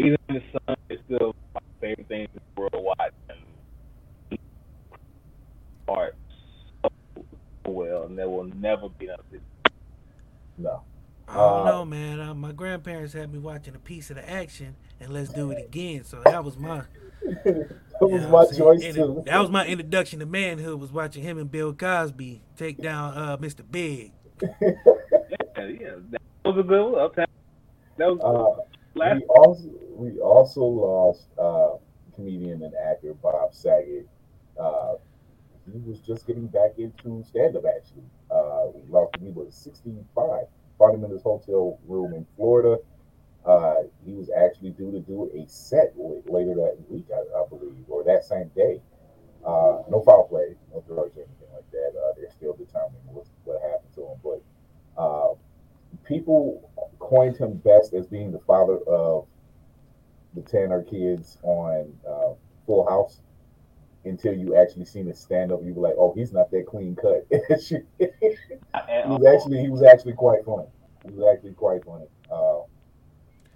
Aiden 0.00 0.16
the 0.28 0.42
Sun 0.52 0.76
is 0.90 1.00
still 1.06 1.34
my 1.54 1.60
favorite 1.80 2.08
thing 2.08 2.22
in 2.22 2.28
the 2.34 2.60
world 2.60 2.74
watching. 2.74 3.44
Art 5.88 6.16
so 6.82 6.90
well, 7.66 8.04
and 8.04 8.18
there 8.18 8.28
will 8.28 8.44
never 8.44 8.88
be 8.88 9.06
another. 9.06 9.42
no. 10.58 10.82
I 11.28 11.46
don't 11.46 11.64
Uh, 11.64 11.64
know, 11.64 11.84
man. 11.84 12.20
Uh, 12.20 12.34
my 12.34 12.52
grandparents 12.52 13.12
had 13.14 13.32
me 13.32 13.38
watching 13.38 13.74
a 13.74 13.78
piece 13.78 14.10
of 14.10 14.16
the 14.16 14.28
action, 14.28 14.76
and 15.00 15.12
let's 15.12 15.30
do 15.30 15.50
it 15.50 15.58
again. 15.58 16.04
So 16.04 16.24
that 16.24 16.44
was 16.44 16.56
my 16.58 16.84
that 17.44 18.08
was 18.08 18.26
my 18.26 18.44
what 18.46 18.48
I'm 18.48 18.54
saying? 18.54 18.76
choice 18.80 18.82
And 18.82 18.94
too. 18.94 19.26
That 19.26 19.38
was 19.38 19.50
my 19.50 19.66
introduction 19.66 20.20
to 20.20 20.26
manhood. 20.26 20.80
Was 20.80 20.92
watching 20.92 21.22
him 21.22 21.38
and 21.38 21.50
Bill 21.50 21.72
Cosby 21.74 22.42
take 22.56 22.80
down 22.80 23.14
uh, 23.16 23.36
Mr. 23.38 23.62
Big. 23.70 24.12
Yeah, 26.50 26.56
yeah, 26.56 26.56
was 26.56 26.58
a 26.58 26.62
good 26.68 26.92
one. 26.92 27.00
Uptown. 27.00 27.26
That 27.98 28.06
was 28.08 28.20
Uh, 28.22 28.62
last. 28.94 29.14
we 29.16 29.26
also 29.26 29.70
we 29.96 30.20
also 30.20 30.62
lost 30.64 31.28
uh, 31.38 31.76
comedian 32.14 32.62
and 32.62 32.74
actor 32.74 33.14
Bob 33.14 33.54
Saget. 33.54 34.08
Uh, 34.58 34.94
he 35.72 35.78
was 35.80 36.00
just 36.00 36.26
getting 36.26 36.46
back 36.48 36.72
into 36.78 37.22
stand 37.24 37.56
up 37.56 37.64
actually. 37.66 38.04
Uh, 38.30 38.66
we 38.74 38.82
lost 38.90 39.16
him. 39.16 39.26
He 39.26 39.32
was 39.32 39.54
65. 39.54 40.46
Found 40.78 40.94
him 40.94 41.04
in 41.04 41.10
his 41.10 41.22
hotel 41.22 41.78
room 41.86 42.14
in 42.14 42.26
Florida. 42.36 42.78
Uh, 43.44 43.74
he 44.04 44.12
was 44.12 44.30
actually 44.30 44.70
due 44.70 44.90
to 44.92 45.00
do 45.00 45.30
a 45.34 45.46
set 45.48 45.94
later 46.26 46.54
that 46.54 46.76
week, 46.88 47.06
I, 47.14 47.20
I 47.40 47.46
believe, 47.48 47.84
or 47.88 48.04
that 48.04 48.24
same 48.24 48.48
day. 48.56 48.80
Uh, 49.44 49.82
no 49.90 50.02
foul 50.04 50.26
play, 50.28 50.54
no 50.72 50.82
drugs 50.86 51.16
or 51.16 51.22
anything 51.22 51.48
like 51.54 51.70
that. 51.72 51.92
Uh, 51.98 52.12
they're 52.16 52.30
still 52.30 52.52
determining 52.54 53.00
what, 53.06 53.26
what 53.44 53.62
happened 53.62 53.92
to 53.94 54.02
him. 54.02 54.18
But 54.22 54.42
uh, 55.00 55.34
people 56.10 56.68
coined 56.98 57.36
him 57.36 57.56
best 57.58 57.94
as 57.94 58.06
being 58.06 58.32
the 58.32 58.40
father 58.40 58.78
of 58.86 59.26
the 60.34 60.42
Tanner 60.42 60.82
kids 60.82 61.38
on 61.42 61.92
uh, 62.06 62.34
Full 62.66 62.86
House. 62.88 63.20
Until 64.04 64.32
you 64.32 64.56
actually 64.56 64.86
seen 64.86 65.06
his 65.06 65.20
stand 65.20 65.52
up, 65.52 65.60
you 65.62 65.74
were 65.74 65.86
like, 65.86 65.94
"Oh, 65.98 66.14
he's 66.16 66.32
not 66.32 66.50
that 66.52 66.66
clean 66.66 66.96
cut." 66.96 67.26
he 67.30 67.76
was 69.06 69.26
actually 69.26 69.60
he 69.60 69.68
was 69.68 69.82
actually 69.82 70.14
quite 70.14 70.42
funny. 70.46 70.64
He 71.04 71.12
was 71.12 71.34
actually 71.34 71.52
quite 71.52 71.84
funny. 71.84 72.06
Uh, 72.32 72.60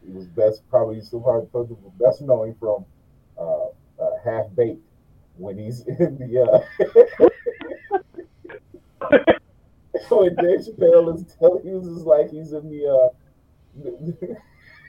he 0.04 0.12
was 0.12 0.26
best 0.26 0.62
probably 0.68 1.00
so 1.00 1.20
hard 1.20 1.50
best 1.98 2.20
known 2.20 2.54
from 2.60 2.84
uh, 3.38 3.68
uh, 3.98 4.10
Half 4.22 4.54
Baked 4.54 4.82
when 5.38 5.56
he's 5.56 5.80
in 5.86 6.18
the 6.18 6.62
uh, 9.10 9.26
when 10.08 10.34
Dave 10.36 10.60
Chappelle 10.60 11.14
is 11.14 11.34
telling 11.38 11.62
he 11.64 11.70
was 11.70 11.86
just 11.86 12.06
like 12.06 12.30
he's 12.30 12.52
in 12.52 12.68
the 12.68 12.86
uh, 12.86 13.08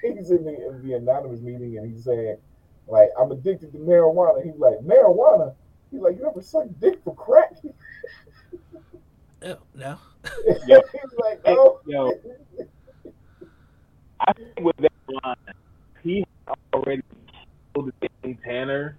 he's 0.02 0.32
in 0.32 0.44
the, 0.44 0.70
in 0.70 0.88
the 0.88 0.94
anonymous 0.94 1.42
meeting 1.42 1.78
and 1.78 1.94
he's 1.94 2.04
saying 2.04 2.38
like 2.88 3.10
I'm 3.20 3.32
addicted 3.32 3.72
to 3.74 3.78
marijuana. 3.78 4.44
He's 4.44 4.58
like 4.58 4.80
marijuana. 4.80 5.54
He's 5.92 6.02
like 6.02 6.18
you 6.18 6.28
ever 6.28 6.42
suck 6.42 6.66
dick 6.80 7.00
for 7.04 7.16
crack? 7.16 7.56
Oh, 9.44 9.58
no. 9.76 10.00
Yo, 10.66 10.82
he's 10.92 11.20
like 11.20 11.40
oh. 11.46 11.80
yo, 11.86 12.12
I 14.20 14.34
think 14.34 14.60
with 14.60 14.78
that 14.78 14.92
line, 15.24 15.36
he 16.02 16.26
had 16.48 16.56
already 16.74 17.04
killed 17.76 17.92
Danny 18.02 18.40
Tanner. 18.44 18.98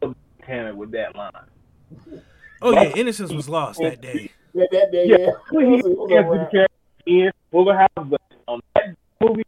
Killed 0.00 0.16
Tanner 0.44 0.74
with 0.74 0.90
that 0.92 1.14
line. 1.14 2.22
Oh 2.62 2.72
yeah, 2.72 2.92
innocence 2.94 3.32
was 3.32 3.48
lost 3.48 3.80
that 3.80 4.00
day. 4.00 4.30
Yeah, 4.54 4.64
that 4.72 4.90
day, 4.92 5.06
Yeah, 5.06 5.16
yeah. 5.18 5.30
he 5.50 5.78
It 5.78 5.84
was- 5.84 6.10
it 6.10 6.26
was 6.26 6.38
answered 6.38 6.68
the 7.06 7.20
in 7.26 7.32
Fuller 7.50 7.76
House, 7.76 8.06
but 8.06 8.20
on 8.48 8.60
that 8.74 8.96
movie, 9.20 9.42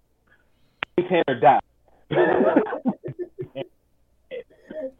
Tanner 0.98 1.40
died. 1.40 1.62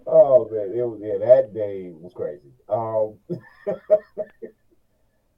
Oh 0.06 0.48
man, 0.50 0.72
it 0.74 0.82
was 0.82 0.98
yeah. 1.02 1.18
That 1.18 1.52
day 1.54 1.90
was 1.92 2.12
crazy. 2.14 2.50
Um, 2.68 3.14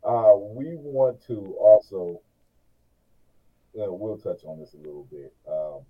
uh, 0.04 0.34
we 0.36 0.76
want 0.76 1.20
to 1.26 1.54
also, 1.58 2.20
uh, 3.76 3.92
we'll 3.92 4.16
touch 4.16 4.44
on 4.44 4.60
this 4.60 4.74
a 4.74 4.76
little 4.76 5.06
bit. 5.10 5.34
Um, 5.48 5.80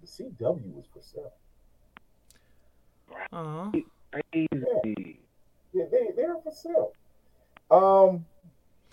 the 0.00 0.06
CW 0.06 0.72
was 0.74 0.86
for 0.94 1.02
sale. 1.02 1.32
Uh-huh. 3.32 3.70
Crazy. 4.12 4.48
Yeah, 4.54 5.12
they 5.84 6.10
they're 6.16 6.36
for 6.42 6.52
sale. 6.52 6.92
Um, 7.70 8.24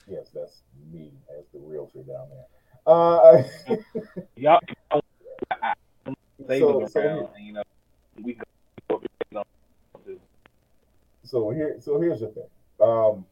yes, 0.08 0.30
that's 0.34 0.62
me 0.92 1.12
as 1.38 1.46
the 1.54 1.60
realtor 1.60 2.00
down 2.04 2.28
there. 2.30 2.46
Uh, 2.86 3.44
Y'all, 4.36 4.60
I, 4.92 5.00
I, 5.62 5.74
they 6.40 6.60
So- 6.60 6.80
go 6.80 6.88
so- 6.88 7.00
around, 7.00 7.28
and, 7.38 7.46
you 7.46 7.54
know, 7.54 7.64
we 8.22 8.34
go. 8.34 9.44
so 11.24 11.50
here, 11.52 11.78
so 11.80 12.00
here's 12.00 12.20
the 12.20 12.28
thing. 12.28 12.48
Um, 12.82 13.26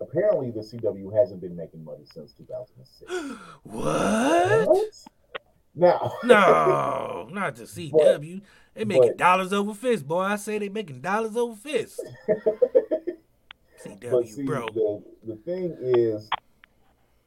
apparently 0.00 0.50
the 0.50 0.60
CW 0.60 1.12
hasn't 1.16 1.40
been 1.40 1.56
making 1.56 1.84
money 1.84 2.04
since 2.12 2.32
2006. 2.32 3.12
What? 3.62 3.84
Now, 3.84 4.82
No, 5.74 6.12
no, 6.24 7.28
not 7.32 7.56
the 7.56 7.64
CW. 7.64 8.42
They 8.74 8.84
making 8.84 9.08
but- 9.10 9.16
dollars 9.18 9.52
over 9.52 9.74
fists, 9.74 10.02
boy. 10.02 10.20
I 10.22 10.36
say 10.36 10.58
they 10.58 10.68
making 10.68 11.00
dollars 11.00 11.36
over 11.36 11.54
fists. 11.56 12.00
but 12.26 14.00
CW, 14.00 14.28
see, 14.28 14.44
bro. 14.44 14.66
the 14.74 15.02
the 15.24 15.36
thing 15.36 15.76
is, 15.80 16.28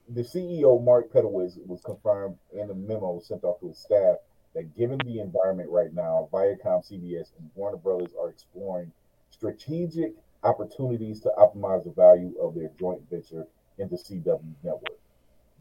the 0.10 0.22
CEO 0.22 0.84
Mark 0.84 1.12
Pedowitz 1.12 1.58
was 1.66 1.82
confirmed 1.82 2.38
in 2.54 2.70
a 2.70 2.74
memo 2.74 3.20
sent 3.22 3.44
off 3.44 3.60
to 3.62 3.70
his 3.70 3.78
staff 3.78 4.18
that 4.54 4.76
given 4.76 4.98
the 5.06 5.20
environment 5.20 5.70
right 5.70 5.94
now, 5.94 6.28
Viacom, 6.34 6.86
CBS, 6.90 7.32
and 7.40 7.50
Warner 7.56 7.78
Brothers 7.78 8.12
are 8.20 8.30
exploring 8.30 8.92
strategic 9.30 10.14
opportunities 10.44 11.22
to 11.22 11.32
optimize 11.38 11.86
the 11.86 11.92
value 11.92 12.34
of 12.42 12.56
their 12.56 12.70
joint 12.80 13.02
venture 13.10 13.48
in 13.78 13.88
the 13.90 13.96
CW 13.96 14.54
network. 14.64 15.00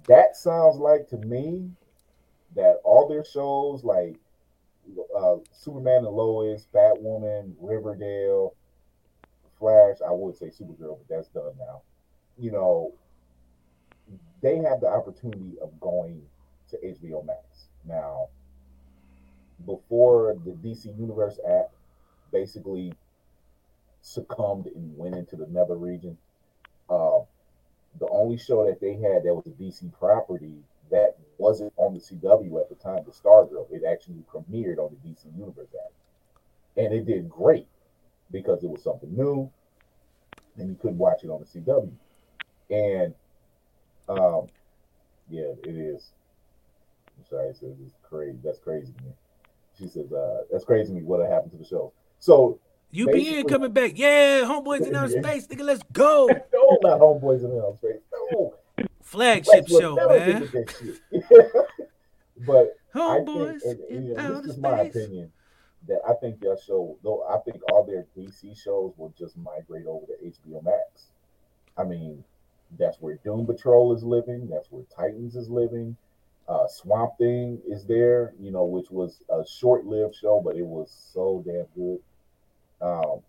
That 0.08 0.36
sounds 0.36 0.76
like 0.78 1.08
to 1.08 1.18
me 1.18 1.70
that 2.56 2.80
all 2.84 3.08
their 3.08 3.24
shows 3.24 3.84
like 3.84 4.16
uh, 5.16 5.36
Superman 5.52 6.04
and 6.04 6.14
Lois, 6.14 6.66
Batwoman, 6.74 7.54
Riverdale, 7.60 8.54
Flash, 9.58 9.96
I 10.06 10.10
would 10.10 10.36
say 10.36 10.46
Supergirl, 10.46 10.98
but 10.98 11.08
that's 11.08 11.28
done 11.28 11.52
now. 11.58 11.82
You 12.38 12.50
know, 12.50 12.92
they 14.42 14.56
have 14.56 14.80
the 14.80 14.88
opportunity 14.88 15.58
of 15.62 15.78
going 15.80 16.22
to 16.70 16.78
HBO 16.78 17.24
Max. 17.24 17.68
Now, 17.86 18.28
before 19.66 20.36
the 20.44 20.52
DC 20.52 20.98
Universe 20.98 21.38
app 21.46 21.70
basically 22.32 22.94
succumbed 24.02 24.66
and 24.66 24.96
went 24.96 25.14
into 25.14 25.36
the 25.36 25.46
nether 25.46 25.76
region, 25.76 26.16
uh, 26.88 27.20
the 27.98 28.08
only 28.10 28.38
show 28.38 28.66
that 28.66 28.80
they 28.80 28.94
had 28.94 29.24
that 29.24 29.34
was 29.34 29.46
a 29.46 29.50
DC 29.50 29.92
property 29.98 30.54
that 30.90 31.16
wasn't 31.40 31.72
on 31.76 31.94
the 31.94 32.00
CW 32.00 32.60
at 32.60 32.68
the 32.68 32.74
time, 32.76 33.02
the 33.04 33.12
Stargirl, 33.12 33.66
it 33.70 33.82
actually 33.90 34.22
premiered 34.32 34.78
on 34.78 34.90
the 34.90 35.08
DC 35.08 35.24
Universe 35.36 35.68
app. 35.74 35.92
And 36.76 36.92
it 36.92 37.06
did 37.06 37.28
great 37.28 37.66
because 38.30 38.62
it 38.62 38.70
was 38.70 38.82
something 38.82 39.14
new 39.14 39.50
and 40.56 40.68
you 40.68 40.76
couldn't 40.76 40.98
watch 40.98 41.24
it 41.24 41.30
on 41.30 41.40
the 41.40 41.60
CW. 41.60 41.92
And 42.70 43.14
um, 44.08 44.46
yeah, 45.28 45.52
it 45.64 45.76
is. 45.76 46.12
I'm 47.18 47.24
sorry, 47.28 47.48
it 47.48 47.56
says 47.56 47.76
it's 47.84 47.94
crazy. 48.02 48.38
That's 48.44 48.58
crazy 48.58 48.92
to 48.92 49.04
me. 49.04 49.12
She 49.78 49.88
says, 49.88 50.12
uh, 50.12 50.42
that's 50.50 50.64
crazy 50.64 50.88
to 50.88 50.94
me 50.94 51.02
what 51.02 51.20
happened 51.28 51.52
to 51.52 51.58
the 51.58 51.64
show. 51.64 51.92
So 52.18 52.58
UPN 52.94 53.48
coming 53.48 53.72
back. 53.72 53.92
Yeah, 53.94 54.42
homeboys 54.42 54.86
in 54.86 54.94
outer 54.94 55.08
space, 55.22 55.46
nigga, 55.46 55.62
let's 55.62 55.82
go. 55.92 56.26
no, 56.52 56.78
not 56.82 57.00
homeboys 57.00 57.44
in 57.44 57.58
outer 57.58 57.76
space. 57.78 58.00
No. 58.32 58.54
Flagship 59.10 59.66
show, 59.66 59.96
man. 59.96 60.48
but 62.46 62.78
homeboys 62.94 63.56
I 63.56 63.58
think, 63.58 63.64
and, 63.64 63.80
and, 63.90 64.08
you 64.08 64.14
know, 64.14 64.40
this 64.40 64.52
is 64.52 64.58
my 64.58 64.82
opinion, 64.82 65.32
that 65.88 66.00
I 66.08 66.12
think 66.14 66.38
their 66.38 66.56
show, 66.64 66.96
though 67.02 67.24
I 67.28 67.38
think 67.38 67.60
all 67.72 67.84
their 67.84 68.06
DC 68.16 68.56
shows 68.56 68.92
will 68.96 69.12
just 69.18 69.36
migrate 69.36 69.86
over 69.86 70.06
to 70.06 70.12
HBO 70.24 70.62
Max. 70.62 71.08
I 71.76 71.82
mean, 71.82 72.22
that's 72.78 72.98
where 73.00 73.18
Doom 73.24 73.46
Patrol 73.46 73.92
is 73.96 74.04
living. 74.04 74.48
That's 74.48 74.70
where 74.70 74.84
Titans 74.96 75.34
is 75.34 75.50
living. 75.50 75.96
Uh, 76.48 76.68
Swamp 76.68 77.18
Thing 77.18 77.60
is 77.66 77.84
there, 77.86 78.32
you 78.38 78.52
know, 78.52 78.64
which 78.64 78.92
was 78.92 79.24
a 79.28 79.44
short-lived 79.44 80.14
show, 80.14 80.40
but 80.44 80.54
it 80.54 80.64
was 80.64 80.88
so 81.12 81.42
damn 81.44 81.66
good. 81.74 81.98
Um, 82.80 83.22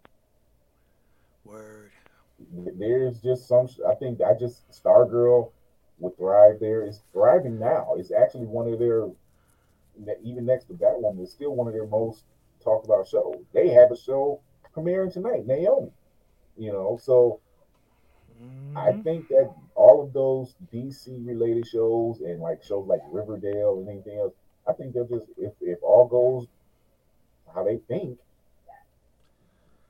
Word. 1.43 1.89
There's 2.77 3.19
just 3.19 3.47
some. 3.47 3.67
I 3.89 3.95
think 3.95 4.21
I 4.21 4.35
just 4.39 4.69
Stargirl 4.71 5.49
would 6.01 6.17
thrive 6.17 6.59
there. 6.59 6.81
It's 6.81 7.01
thriving 7.13 7.59
now. 7.59 7.95
It's 7.97 8.11
actually 8.11 8.47
one 8.47 8.67
of 8.67 8.79
their, 8.79 9.07
even 10.23 10.45
next 10.45 10.65
to 10.65 10.73
Batwoman, 10.73 11.21
it's 11.21 11.31
still 11.31 11.55
one 11.55 11.67
of 11.67 11.73
their 11.73 11.87
most 11.87 12.23
talked 12.63 12.85
about 12.85 13.07
shows. 13.07 13.43
They 13.53 13.69
have 13.69 13.91
a 13.91 13.97
show 13.97 14.41
premiering 14.75 15.13
tonight, 15.13 15.45
Naomi. 15.45 15.91
You 16.57 16.71
know, 16.71 16.99
so 17.01 17.39
mm-hmm. 18.41 18.77
I 18.77 18.91
think 19.03 19.29
that 19.29 19.53
all 19.75 20.03
of 20.03 20.13
those 20.13 20.55
DC 20.73 21.25
related 21.25 21.65
shows 21.67 22.19
and 22.21 22.41
like 22.41 22.63
shows 22.63 22.85
like 22.87 22.99
Riverdale 23.09 23.79
and 23.79 23.89
anything 23.89 24.19
else, 24.19 24.33
I 24.67 24.73
think 24.73 24.93
they'll 24.93 25.07
just 25.07 25.27
if 25.37 25.53
if 25.61 25.79
all 25.81 26.07
goes 26.07 26.47
how 27.53 27.63
they 27.63 27.77
think, 27.87 28.19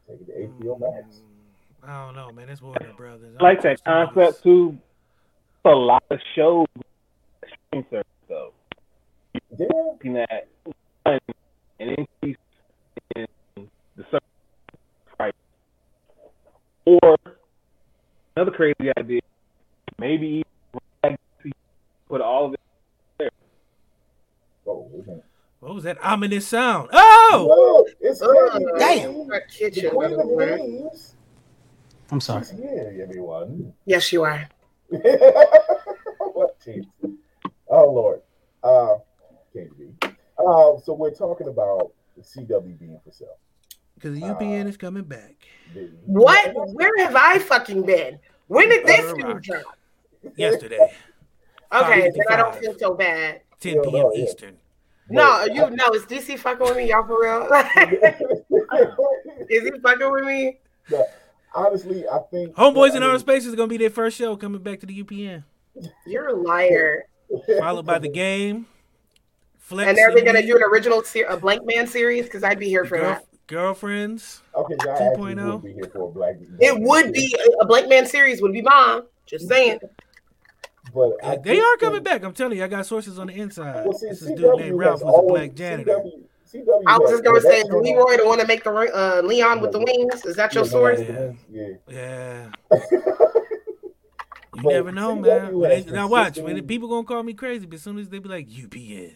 take 0.08 0.22
it 0.22 0.28
to 0.28 0.64
HBO 0.64 0.80
Max. 0.80 1.18
Mm, 1.18 1.90
I 1.90 2.06
don't 2.06 2.16
know, 2.16 2.32
man. 2.32 2.50
It's 2.50 2.62
Warner 2.62 2.94
Brothers. 2.96 3.36
I 3.40 3.44
like 3.44 3.62
that 3.64 3.84
concept 3.84 4.44
too. 4.44 4.78
A 5.64 5.70
lot 5.70 6.04
of 6.10 6.20
shows 6.36 6.66
streaming 7.46 7.86
service 7.92 8.08
though. 8.28 8.52
Yeah. 9.58 9.68
Looking 9.70 10.18
at 10.18 10.48
an 11.06 11.20
increase 11.80 12.38
in 13.16 13.28
the 13.56 14.04
service 14.10 14.24
price, 15.18 15.34
or 16.86 17.18
another 18.36 18.52
crazy 18.52 18.92
idea, 18.98 19.22
maybe 20.00 20.44
put 22.10 22.22
all 22.22 22.48
of 22.48 22.54
it 22.56 22.60
there. 23.20 23.30
Oh, 24.66 24.90
what 25.60 25.76
was 25.76 25.84
that 25.84 26.04
ominous 26.04 26.48
sound? 26.48 26.90
Oh, 26.92 27.46
Whoa, 27.48 27.86
it's 28.02 28.22
uh, 28.22 28.60
damn. 28.80 29.30
Kitchen. 29.50 29.92
I'm 32.10 32.20
sorry. 32.20 32.46
Yeah, 32.58 33.04
everyone. 33.04 33.74
Yes, 33.86 34.12
you 34.12 34.24
are. 34.24 34.50
what 36.34 36.58
Oh 37.70 37.90
Lord. 37.90 38.22
Uh, 38.62 38.96
can't 39.54 39.78
be. 39.78 39.94
Uh, 40.38 40.78
so 40.84 40.94
we're 40.94 41.12
talking 41.12 41.48
about 41.48 41.94
the 42.18 42.24
CW 42.24 42.78
being 42.78 43.00
for 43.04 43.12
sale. 43.12 43.38
Because 43.96 44.20
the 44.20 44.22
UPN 44.22 44.66
uh, 44.66 44.70
is 44.70 44.78
coming 44.78 45.04
back. 45.04 45.36
What? 46.06 46.52
Where 46.74 46.92
have 47.06 47.16
I 47.16 47.40
fucking 47.40 47.84
been? 47.86 48.20
When 48.48 48.68
did 48.68 48.86
this 48.86 49.14
news 49.16 49.42
drop? 49.42 49.78
Yesterday. 50.36 50.80
okay, 51.74 52.12
then 52.14 52.24
I 52.30 52.36
don't 52.36 52.56
feel 52.56 52.78
so 52.78 52.94
bad. 52.94 53.42
10 53.62 53.82
p.m. 53.84 54.12
Eastern. 54.16 54.58
No, 55.10 55.46
you 55.46 55.70
know, 55.70 55.90
is 55.92 56.04
DC 56.04 56.38
fucking 56.38 56.66
with 56.66 56.78
me, 56.78 56.90
y'all 56.90 57.06
for 57.06 57.22
real? 57.22 57.48
is 59.50 59.64
he 59.64 59.80
fucking 59.80 60.12
with 60.12 60.26
me? 60.26 60.58
Yeah 60.90 61.04
honestly, 61.54 62.08
I 62.08 62.20
think 62.30 62.56
Homeboys 62.56 62.96
in 62.96 63.04
Outer 63.04 63.20
Space 63.20 63.46
is 63.46 63.56
gonna 63.56 63.68
be 63.68 63.78
their 63.78 63.90
first 63.90 64.18
show 64.18 64.36
coming 64.36 64.62
back 64.62 64.80
to 64.82 64.86
the 64.86 65.04
UPN. 65.04 65.44
You're 66.06 66.30
a 66.30 66.34
liar. 66.36 67.06
Followed 67.60 67.86
by 67.86 68.00
the 68.00 68.10
game. 68.10 68.68
Flex 69.58 69.90
and 69.90 69.98
are 70.00 70.14
they 70.14 70.22
gonna 70.22 70.46
do 70.46 70.56
an 70.56 70.64
original 70.64 71.02
ser- 71.04 71.28
a 71.30 71.38
Blank 71.38 71.66
Man 71.66 71.88
series? 71.88 72.26
Because 72.26 72.44
I'd 72.44 72.60
be 72.60 72.68
here 72.68 72.84
for 72.86 72.98
Girl- 72.98 73.10
that. 73.12 73.26
Girlfriends. 73.48 74.42
Okay, 74.56 74.76
2.0. 74.76 75.64
Be 75.64 75.74
here 75.74 75.90
for 75.92 76.08
a 76.10 76.12
black, 76.12 76.36
it 76.60 76.80
would 76.80 77.12
be 77.14 77.36
a 77.60 77.66
Blank 77.66 77.90
Man 77.90 78.06
series. 78.06 78.42
Would 78.42 78.54
be 78.54 78.62
mom. 78.62 79.04
Just 79.26 79.48
saying. 79.48 79.80
But 80.94 81.44
they 81.44 81.60
are 81.60 81.78
coming 81.78 82.04
back. 82.04 82.24
I'm 82.24 82.34
telling 82.34 82.58
you, 82.58 82.64
I 82.64 82.68
got 82.68 82.86
sources 82.86 83.18
on 83.18 83.28
the 83.28 83.34
inside. 83.34 83.86
Well, 83.86 83.94
see, 83.94 84.10
this 84.10 84.22
is 84.22 84.32
dude 84.32 84.58
named 84.58 84.78
Ralph 84.78 85.02
was 85.04 85.24
a 85.24 85.28
black 85.28 85.54
janitor. 85.54 86.00
CW, 86.00 86.24
CW 86.54 86.84
I 86.86 86.98
was 86.98 87.12
just 87.12 87.24
gonna 87.24 87.42
say 87.42 87.64
Leroy, 87.64 88.18
the 88.18 88.26
one 88.26 88.40
to 88.40 88.48
make 88.48 88.64
the 88.64 88.72
uh, 88.72 89.22
Leon 89.24 89.62
with 89.62 89.72
the 89.72 89.80
wings. 89.80 90.26
Is 90.26 90.36
that 90.36 90.54
your 90.54 90.66
source? 90.66 91.00
Yeah. 91.00 91.32
Yeah. 91.50 91.68
yeah. 91.90 92.50
you 94.56 94.64
never 94.64 94.92
know, 94.92 95.16
man. 95.16 95.60
They, 95.60 95.86
now 95.86 96.08
watch. 96.08 96.38
When 96.38 96.62
people 96.68 96.90
gonna 96.90 97.06
call 97.06 97.24
me 97.24 97.34
crazy, 97.34 97.66
but 97.66 97.76
as 97.76 97.84
soon 97.84 98.00
as 98.00 98.10
they 98.10 98.20
be 98.20 98.28
like 98.28 98.50
UPN, 98.50 99.14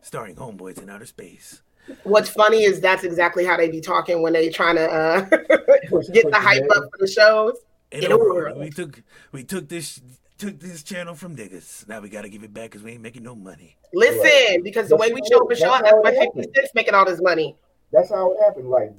starring 0.00 0.36
Homeboys 0.36 0.82
in 0.82 0.90
Outer 0.90 1.06
Space. 1.06 1.62
What's 2.02 2.28
funny 2.28 2.64
is 2.64 2.80
that's 2.80 3.04
exactly 3.04 3.44
how 3.44 3.56
they 3.56 3.70
be 3.70 3.80
talking 3.80 4.20
when 4.20 4.32
they 4.32 4.50
trying 4.50 4.76
to 4.76 4.90
uh, 4.90 5.20
get 6.12 6.30
the 6.30 6.38
hype 6.38 6.68
up 6.76 6.84
for 6.90 6.98
the 6.98 7.06
shows. 7.06 7.56
In, 7.90 8.04
in 8.04 8.12
a 8.12 8.18
world. 8.18 8.58
We 8.58 8.70
took 8.70 9.02
we 9.32 9.44
took 9.44 9.68
this 9.68 10.00
took 10.38 10.58
this 10.60 10.82
channel 10.82 11.14
from 11.14 11.36
niggas. 11.36 11.86
Now 11.88 12.00
we 12.00 12.08
got 12.08 12.22
to 12.22 12.28
give 12.28 12.44
it 12.44 12.54
back 12.54 12.70
because 12.70 12.82
we 12.82 12.92
ain't 12.92 13.02
making 13.02 13.24
no 13.24 13.34
money. 13.34 13.76
Listen, 13.92 14.22
right. 14.22 14.58
because 14.62 14.88
the 14.88 14.96
way 14.96 15.12
we 15.12 15.20
show 15.30 15.42
up 15.42 15.50
and 15.50 15.58
show 15.58 15.70
that's 15.82 15.96
why 16.00 16.12
50 16.12 16.42
Cent's 16.54 16.74
making 16.74 16.94
all 16.94 17.04
this 17.04 17.20
money. 17.20 17.56
That's 17.92 18.10
how 18.10 18.32
it 18.32 18.38
happened. 18.42 18.70
Like 18.70 18.92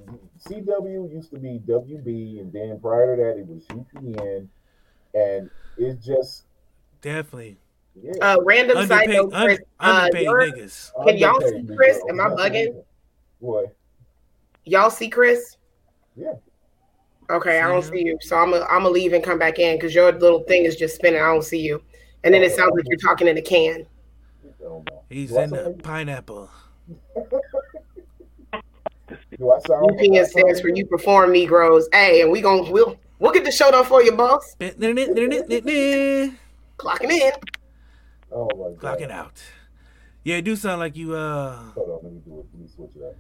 CW 0.48 1.12
used 1.12 1.32
to 1.32 1.40
be 1.40 1.60
WB, 1.68 2.42
and 2.42 2.52
then 2.52 2.80
prior 2.82 3.16
to 3.16 3.24
that, 3.24 3.38
it 3.40 3.48
was 3.48 3.64
UPN, 3.68 4.48
and 5.14 5.50
it's 5.78 6.06
just 6.06 6.46
definitely. 7.02 7.58
Yeah. 8.02 8.14
Uh, 8.22 8.38
random 8.44 8.78
underpaid, 8.78 9.08
side 9.08 9.14
note, 9.14 9.34
Chris. 9.34 9.60
Un- 9.80 9.96
underpaid 9.96 10.28
uh, 10.28 10.32
niggas. 10.32 10.92
Can 11.06 11.18
y'all 11.18 11.42
see 11.42 11.76
Chris? 11.76 12.00
Am 12.10 12.22
I 12.22 12.30
bugging? 12.30 12.84
What? 13.40 13.76
Y'all 14.66 14.90
see 14.90 15.10
Chris? 15.10 15.58
Yeah. 16.16 16.34
Okay, 17.30 17.60
I 17.60 17.68
don't 17.68 17.84
see 17.84 18.04
you. 18.06 18.18
So 18.22 18.38
I'm 18.38 18.52
gonna 18.52 18.66
I'm 18.66 18.82
gonna 18.82 18.90
leave 18.90 19.14
and 19.14 19.24
come 19.24 19.38
back 19.38 19.60
in 19.60 19.76
because 19.76 19.94
your 19.94 20.12
little 20.12 20.44
thing 20.44 20.66
is 20.66 20.76
just 20.76 20.96
spinning. 20.96 21.22
I 21.22 21.26
don't 21.26 21.44
see 21.44 21.60
you, 21.60 21.82
and 22.24 22.34
then 22.34 22.42
it 22.42 22.54
sounds 22.54 22.74
like 22.76 22.86
you're 22.88 22.98
talking 22.98 23.28
in 23.28 23.38
a 23.38 23.42
can. 23.42 23.86
He's 25.10 25.32
in 25.32 25.54
a 25.54 25.72
pineapple. 25.72 26.50
Do 29.38 29.52
I 29.52 29.60
sound? 29.68 29.92
UPN 29.92 30.26
stands 30.26 30.60
for 30.62 30.70
you 30.70 30.86
perform 30.86 31.32
Negroes. 31.32 31.88
Hey, 31.92 32.22
and 32.22 32.32
we 32.32 32.42
gonna 32.42 32.70
we'll 32.72 32.98
we'll 33.20 33.32
get 33.32 33.44
the 33.44 33.52
show 33.52 33.70
done 33.70 33.86
for 33.86 34.02
you, 34.02 34.12
boss. 34.12 34.56
Clocking 36.78 37.12
in. 37.12 37.32
Oh 38.32 38.48
my 38.56 38.76
god. 38.76 39.00
Clocking 39.00 39.12
out. 39.12 39.42
Yeah, 40.24 40.38
it 40.38 40.44
do 40.44 40.56
sound 40.56 40.80
like 40.80 40.96
you 40.96 41.14
uh. 41.16 41.58
Hold 41.74 41.90
on, 41.90 42.00
let 42.04 42.14
me 42.14 42.22
do 42.26 42.40
it. 42.40 42.46
Let 42.54 42.62
me 42.62 42.68
switch 42.68 42.92
it 42.96 43.04
up. 43.04 43.16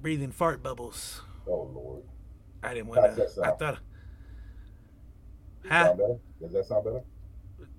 Breathing 0.00 0.30
fart 0.30 0.62
bubbles. 0.62 1.22
Oh 1.46 1.70
lord. 1.74 2.02
I 2.64 2.74
didn't 2.74 2.86
want 2.88 3.16
to. 3.16 3.28
I 3.42 3.48
uh, 3.48 3.56
thought. 3.56 3.78
Huh? 5.68 5.94
Does 6.40 6.52
that 6.52 6.66
sound 6.66 6.84
better? 6.84 7.02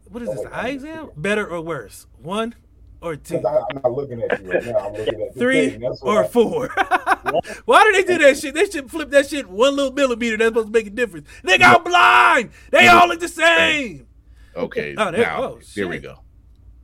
what 0.10 0.24
is 0.24 0.30
this? 0.30 0.42
The 0.42 0.56
eye 0.56 0.70
exam? 0.70 1.10
Better 1.18 1.48
or 1.48 1.62
worse? 1.62 2.08
One 2.22 2.56
or 3.02 3.16
two? 3.16 3.38
I, 3.46 3.64
I'm 3.70 3.82
not 3.84 3.92
looking 3.92 4.22
at 4.22 4.42
you 4.42 4.52
right 4.52 4.66
now. 4.66 4.78
I'm 4.78 4.94
looking 4.94 5.22
at 5.22 5.36
Three 5.36 5.70
thing. 5.72 5.82
That's 5.82 6.02
what 6.02 6.18
or 6.18 6.24
I- 6.24 6.28
four? 6.28 6.68
Why 7.66 7.84
do 7.84 7.92
they 7.92 8.04
do 8.04 8.24
that 8.24 8.38
shit? 8.38 8.54
They 8.54 8.66
should 8.66 8.90
flip 8.90 9.10
that 9.12 9.28
shit 9.28 9.48
one 9.50 9.76
little 9.76 9.92
millimeter. 9.92 10.38
That's 10.38 10.50
supposed 10.50 10.68
to 10.68 10.72
make 10.72 10.88
a 10.88 10.92
difference. 10.92 11.28
They 11.44 11.58
I'm 11.58 11.84
blind. 11.84 12.52
They 12.72 12.88
all 12.88 13.08
look 13.08 13.20
the 13.20 13.28
same. 13.28 14.08
Okay. 14.56 14.96
Oh, 14.98 15.12
there- 15.12 15.22
now, 15.22 15.44
oh, 15.44 15.60
there 15.76 15.88
we 15.88 16.00
go. 16.00 16.20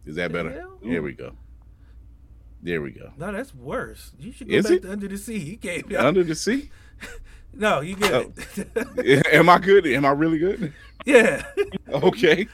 Is 0.06 0.16
that 0.16 0.32
better? 0.32 0.52
hell? 0.52 0.80
Here 0.82 1.02
we 1.02 1.14
go. 1.14 1.34
There 2.64 2.82
we 2.82 2.92
go. 2.92 3.12
No, 3.18 3.32
that's 3.32 3.56
worse. 3.56 4.12
You 4.20 4.32
should 4.32 4.50
go 4.50 4.56
Is 4.56 4.66
back 4.66 4.74
it? 4.74 4.82
to 4.84 4.92
Under 4.92 5.08
the 5.08 5.18
Sea. 5.18 5.40
He 5.40 5.58
came 5.58 5.84
Under 5.98 6.24
the 6.24 6.36
sea? 6.36 6.70
No, 7.54 7.82
you 7.82 7.98
get 7.98 8.14
Oh. 8.14 8.32
it. 8.98 9.28
Am 9.34 9.50
I 9.50 9.58
good? 9.60 9.86
Am 9.86 10.06
I 10.06 10.12
really 10.12 10.38
good? 10.40 10.72
yeah. 11.06 11.44
Okay. 11.90 12.48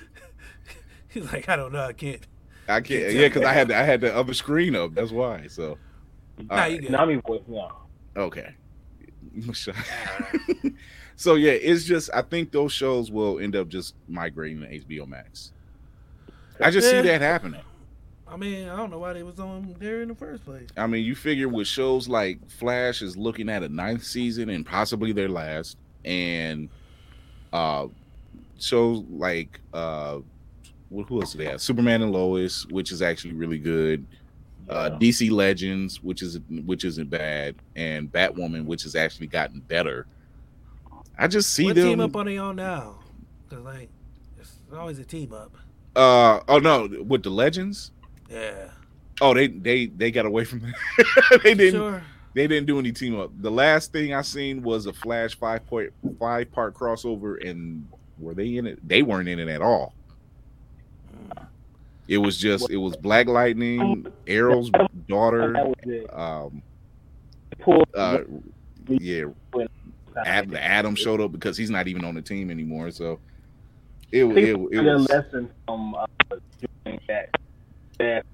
He's 1.10 1.32
like, 1.32 1.48
I 1.50 1.56
don't 1.56 1.72
know. 1.72 1.84
I 1.84 1.94
can't. 1.94 2.26
I 2.68 2.82
can't. 2.82 3.14
Yeah, 3.14 3.28
because 3.28 3.44
I 3.44 3.54
had 3.54 3.68
the, 3.68 3.78
I 3.78 3.84
had 3.84 4.02
the 4.02 4.16
other 4.16 4.34
screen 4.34 4.76
up. 4.76 4.96
That's 4.96 5.12
why. 5.12 5.46
So. 5.50 5.78
Nah, 6.40 6.56
All 6.64 6.68
you 6.68 6.74
right. 6.78 6.82
good. 6.82 6.92
Nami 6.92 7.16
voice 7.18 7.42
now. 7.48 7.78
Okay. 8.16 8.56
so 11.16 11.36
yeah, 11.36 11.52
it's 11.52 11.84
just 11.84 12.10
I 12.14 12.22
think 12.24 12.52
those 12.52 12.72
shows 12.72 13.12
will 13.12 13.40
end 13.40 13.56
up 13.56 13.68
just 13.68 13.94
migrating 14.08 14.62
to 14.62 14.68
HBO 14.80 15.08
Max. 15.08 15.52
I 16.60 16.72
just 16.72 16.92
Yeah. 16.92 17.02
see 17.04 17.08
that 17.08 17.22
happening. 17.22 17.62
I 18.30 18.36
mean, 18.36 18.68
I 18.68 18.76
don't 18.76 18.92
know 18.92 19.00
why 19.00 19.14
they 19.14 19.24
was 19.24 19.40
on 19.40 19.76
there 19.80 20.02
in 20.02 20.10
the 20.10 20.16
first 20.16 20.44
place. 20.44 20.68
I 20.76 20.86
mean, 20.88 21.06
you 21.06 21.16
figure 21.16 21.48
with 21.48 21.68
shows 21.68 22.08
like 22.08 22.40
Flash 22.50 23.02
is 23.02 23.16
looking 23.16 23.50
at 23.50 23.64
a 23.64 23.70
ninth 23.70 24.04
season 24.04 24.50
and 24.50 24.66
possibly 24.66 25.12
their 25.14 25.30
last, 25.30 25.78
and 26.04 26.70
uh 27.54 27.88
shows 28.60 29.04
like 29.10 29.60
uh 29.74 30.18
what 30.90 31.08
who 31.08 31.22
else 31.22 31.32
do 31.34 31.38
they 31.38 31.46
have? 31.46 31.62
Superman 31.62 32.02
and 32.02 32.12
Lois, 32.12 32.66
which 32.68 32.92
is 32.92 33.02
actually 33.02 33.34
really 33.34 33.60
good. 33.60 34.06
Uh 34.70 34.90
DC 35.00 35.32
Legends, 35.32 36.04
which 36.04 36.22
is 36.22 36.40
which 36.66 36.84
isn't 36.84 37.10
bad, 37.10 37.56
and 37.78 38.12
Batwoman, 38.12 38.66
which 38.66 38.84
has 38.84 38.96
actually 38.96 39.28
gotten 39.28 39.62
better. 39.62 40.06
I 41.18 41.28
just 41.28 41.54
see 41.54 41.66
what 41.66 41.76
them. 41.76 41.88
team 41.88 42.00
up 42.02 42.16
are 42.16 42.26
they 42.26 42.38
on 42.38 42.58
now? 42.58 43.00
Cause 43.50 43.60
like, 43.60 43.90
it's 44.38 44.60
always 44.76 45.00
a 45.00 45.06
team 45.06 45.32
up. 45.32 45.56
uh 45.96 46.42
oh 46.50 46.60
no, 46.60 46.90
with 47.08 47.24
the 47.24 47.30
Legends. 47.30 47.92
Yeah. 48.30 48.70
Oh, 49.22 49.34
they 49.34 49.48
they 49.48 49.88
they 49.88 50.12
got 50.12 50.26
away 50.26 50.44
from 50.44 50.60
that. 50.98 51.40
they 51.44 51.54
didn't. 51.54 51.80
Sure. 51.80 52.04
They 52.34 52.46
didn't 52.46 52.68
do 52.68 52.78
any 52.78 52.92
team 52.92 53.20
up. 53.20 53.32
The 53.42 53.50
last 53.50 53.92
thing 53.92 54.14
I 54.14 54.22
seen 54.22 54.62
was 54.62 54.86
a 54.86 54.94
Flash 54.94 55.36
five 55.36 55.66
point 55.66 55.92
five 56.20 56.52
part 56.52 56.76
crossover, 56.76 57.44
and 57.48 57.88
were 58.20 58.36
they 58.36 58.58
in 58.58 58.68
it? 58.68 58.88
They 58.88 59.02
weren't 59.02 59.28
in 59.28 59.40
it 59.40 59.48
at 59.48 59.62
all. 59.62 59.94
It 62.08 62.20
was 62.20 62.38
just 62.38 62.70
it 62.70 62.78
was 62.78 62.96
Black 62.96 63.28
Lightning, 63.28 64.06
Arrow's 64.28 64.70
daughter, 65.10 65.52
That 65.54 65.68
was 65.68 65.76
it. 65.84 66.14
um, 66.18 66.62
uh, 67.96 68.20
yeah, 68.88 69.26
Ad, 70.26 70.54
Adam 70.56 70.96
showed 70.96 71.20
up 71.20 71.32
because 71.34 71.58
he's 71.58 71.70
not 71.70 71.88
even 71.88 72.06
on 72.06 72.16
the 72.16 72.22
team 72.22 72.50
anymore. 72.50 72.92
So 72.92 73.20
it 74.12 74.24
I 74.24 74.28
it, 74.30 74.34
think 74.36 74.48
it, 74.48 74.56
we 74.60 74.78
learned 74.78 74.88
a 74.88 74.94
was 74.94 75.10
lesson 75.10 75.50
from 75.66 75.96
uh, 75.96 76.06
doing 76.86 77.00
that 77.08 77.30
that 78.00 78.26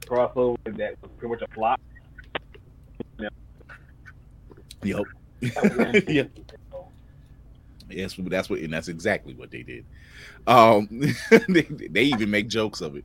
crossover 0.00 0.56
that 0.76 0.96
was 1.02 1.10
pretty 1.18 1.34
much 1.34 1.42
a 1.42 1.54
flop. 1.54 1.80
Yep. 4.82 5.04
yeah. 6.08 6.24
Yes, 7.90 8.16
that's 8.18 8.50
what, 8.50 8.60
and 8.60 8.72
that's 8.72 8.88
exactly 8.88 9.34
what 9.34 9.50
they 9.50 9.62
did. 9.62 9.84
Um, 10.46 10.88
they, 11.48 11.62
they 11.62 12.04
even 12.04 12.30
make 12.30 12.48
jokes 12.48 12.80
of 12.80 12.96
it. 12.96 13.04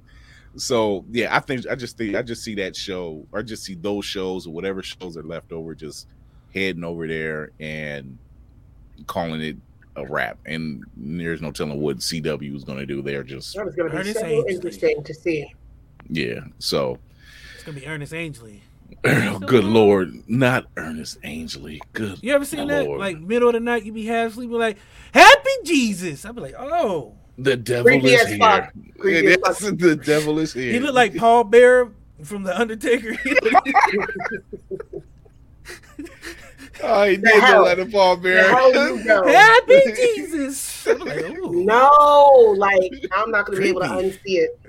So 0.56 1.06
yeah, 1.12 1.36
I 1.36 1.40
think 1.40 1.68
I 1.68 1.76
just 1.76 1.98
think 1.98 2.16
I 2.16 2.22
just 2.22 2.44
see 2.44 2.56
that 2.56 2.76
show, 2.76 3.26
or 3.32 3.44
just 3.44 3.64
see 3.64 3.76
those 3.76 4.06
shows 4.06 4.48
or 4.48 4.54
whatever 4.54 4.82
shows 4.82 5.16
are 5.16 5.24
left 5.24 5.52
over, 5.52 5.76
just 5.76 6.08
heading 6.54 6.84
over 6.84 7.08
there 7.08 7.52
and 7.60 8.18
calling 9.06 9.42
it 9.42 9.58
a 9.96 10.06
wrap. 10.06 10.38
And 10.46 10.84
there's 10.98 11.42
no 11.42 11.52
telling 11.52 11.80
what 11.80 11.98
CW 11.98 12.56
is 12.56 12.64
going 12.64 12.80
to 12.80 12.86
do. 12.86 13.02
They're 13.02 13.24
just 13.24 13.56
That 13.56 13.66
was 13.66 13.76
going 13.76 13.92
to 13.92 14.04
be 14.04 14.14
so 14.14 14.48
interesting 14.48 15.04
to 15.04 15.14
see. 15.14 15.54
Yeah. 16.08 16.42
So 16.60 17.00
It's 17.56 17.64
gonna 17.64 17.80
be 17.80 17.88
Ernest 17.88 18.14
Angley. 18.14 18.62
good 19.04 19.64
lord, 19.64 20.24
not 20.28 20.66
Ernest 20.76 21.18
Angley. 21.24 21.82
Good. 21.94 22.20
You 22.22 22.34
ever 22.34 22.46
seen 22.46 22.68
that? 22.68 22.88
Like 22.90 23.20
middle 23.20 23.50
of 23.50 23.54
the 23.54 23.60
night, 23.60 23.84
you 23.86 23.94
be 23.94 24.06
half 24.06 24.34
sleeping, 24.34 24.58
like 24.58 24.78
Happy 25.14 25.50
Jesus. 25.66 26.26
I'd 26.26 26.36
be 26.36 26.42
like, 26.42 26.56
oh, 26.58 27.14
The 27.38 27.56
devil 27.58 27.84
Creepy 27.86 28.14
is 28.14 28.28
here. 28.28 28.38
fuck. 28.40 28.72
Creepy 28.98 29.28
as 29.34 29.38
Yes, 29.46 29.60
the 29.60 29.96
devil 29.96 30.40
is 30.40 30.54
here. 30.54 30.74
he 30.74 30.80
looked 30.80 30.96
like 30.96 31.16
Paul 31.16 31.44
Bearer 31.46 31.92
from 32.24 32.44
The 32.44 32.60
Undertaker. 32.60 33.16
Oh, 36.82 37.04
he 37.04 37.16
The 37.18 37.22
did 37.24 37.44
hell- 37.44 37.64
look 37.64 37.78
like 37.78 37.86
the 37.88 37.92
Paul 37.92 38.18
Bearer. 38.18 38.50
hell 38.50 38.74
you 38.74 39.04
go. 39.04 39.28
Happy 39.32 39.82
Jesus. 39.96 40.86
Like. 40.88 41.26
No, 41.52 42.56
like 42.58 42.94
I'm 43.12 43.32
not 43.32 43.46
going 43.46 43.58
to 43.58 43.62
be 43.64 43.70
able 43.70 43.82
to 43.82 43.88
unsee 43.88 44.20
it. 44.26 44.60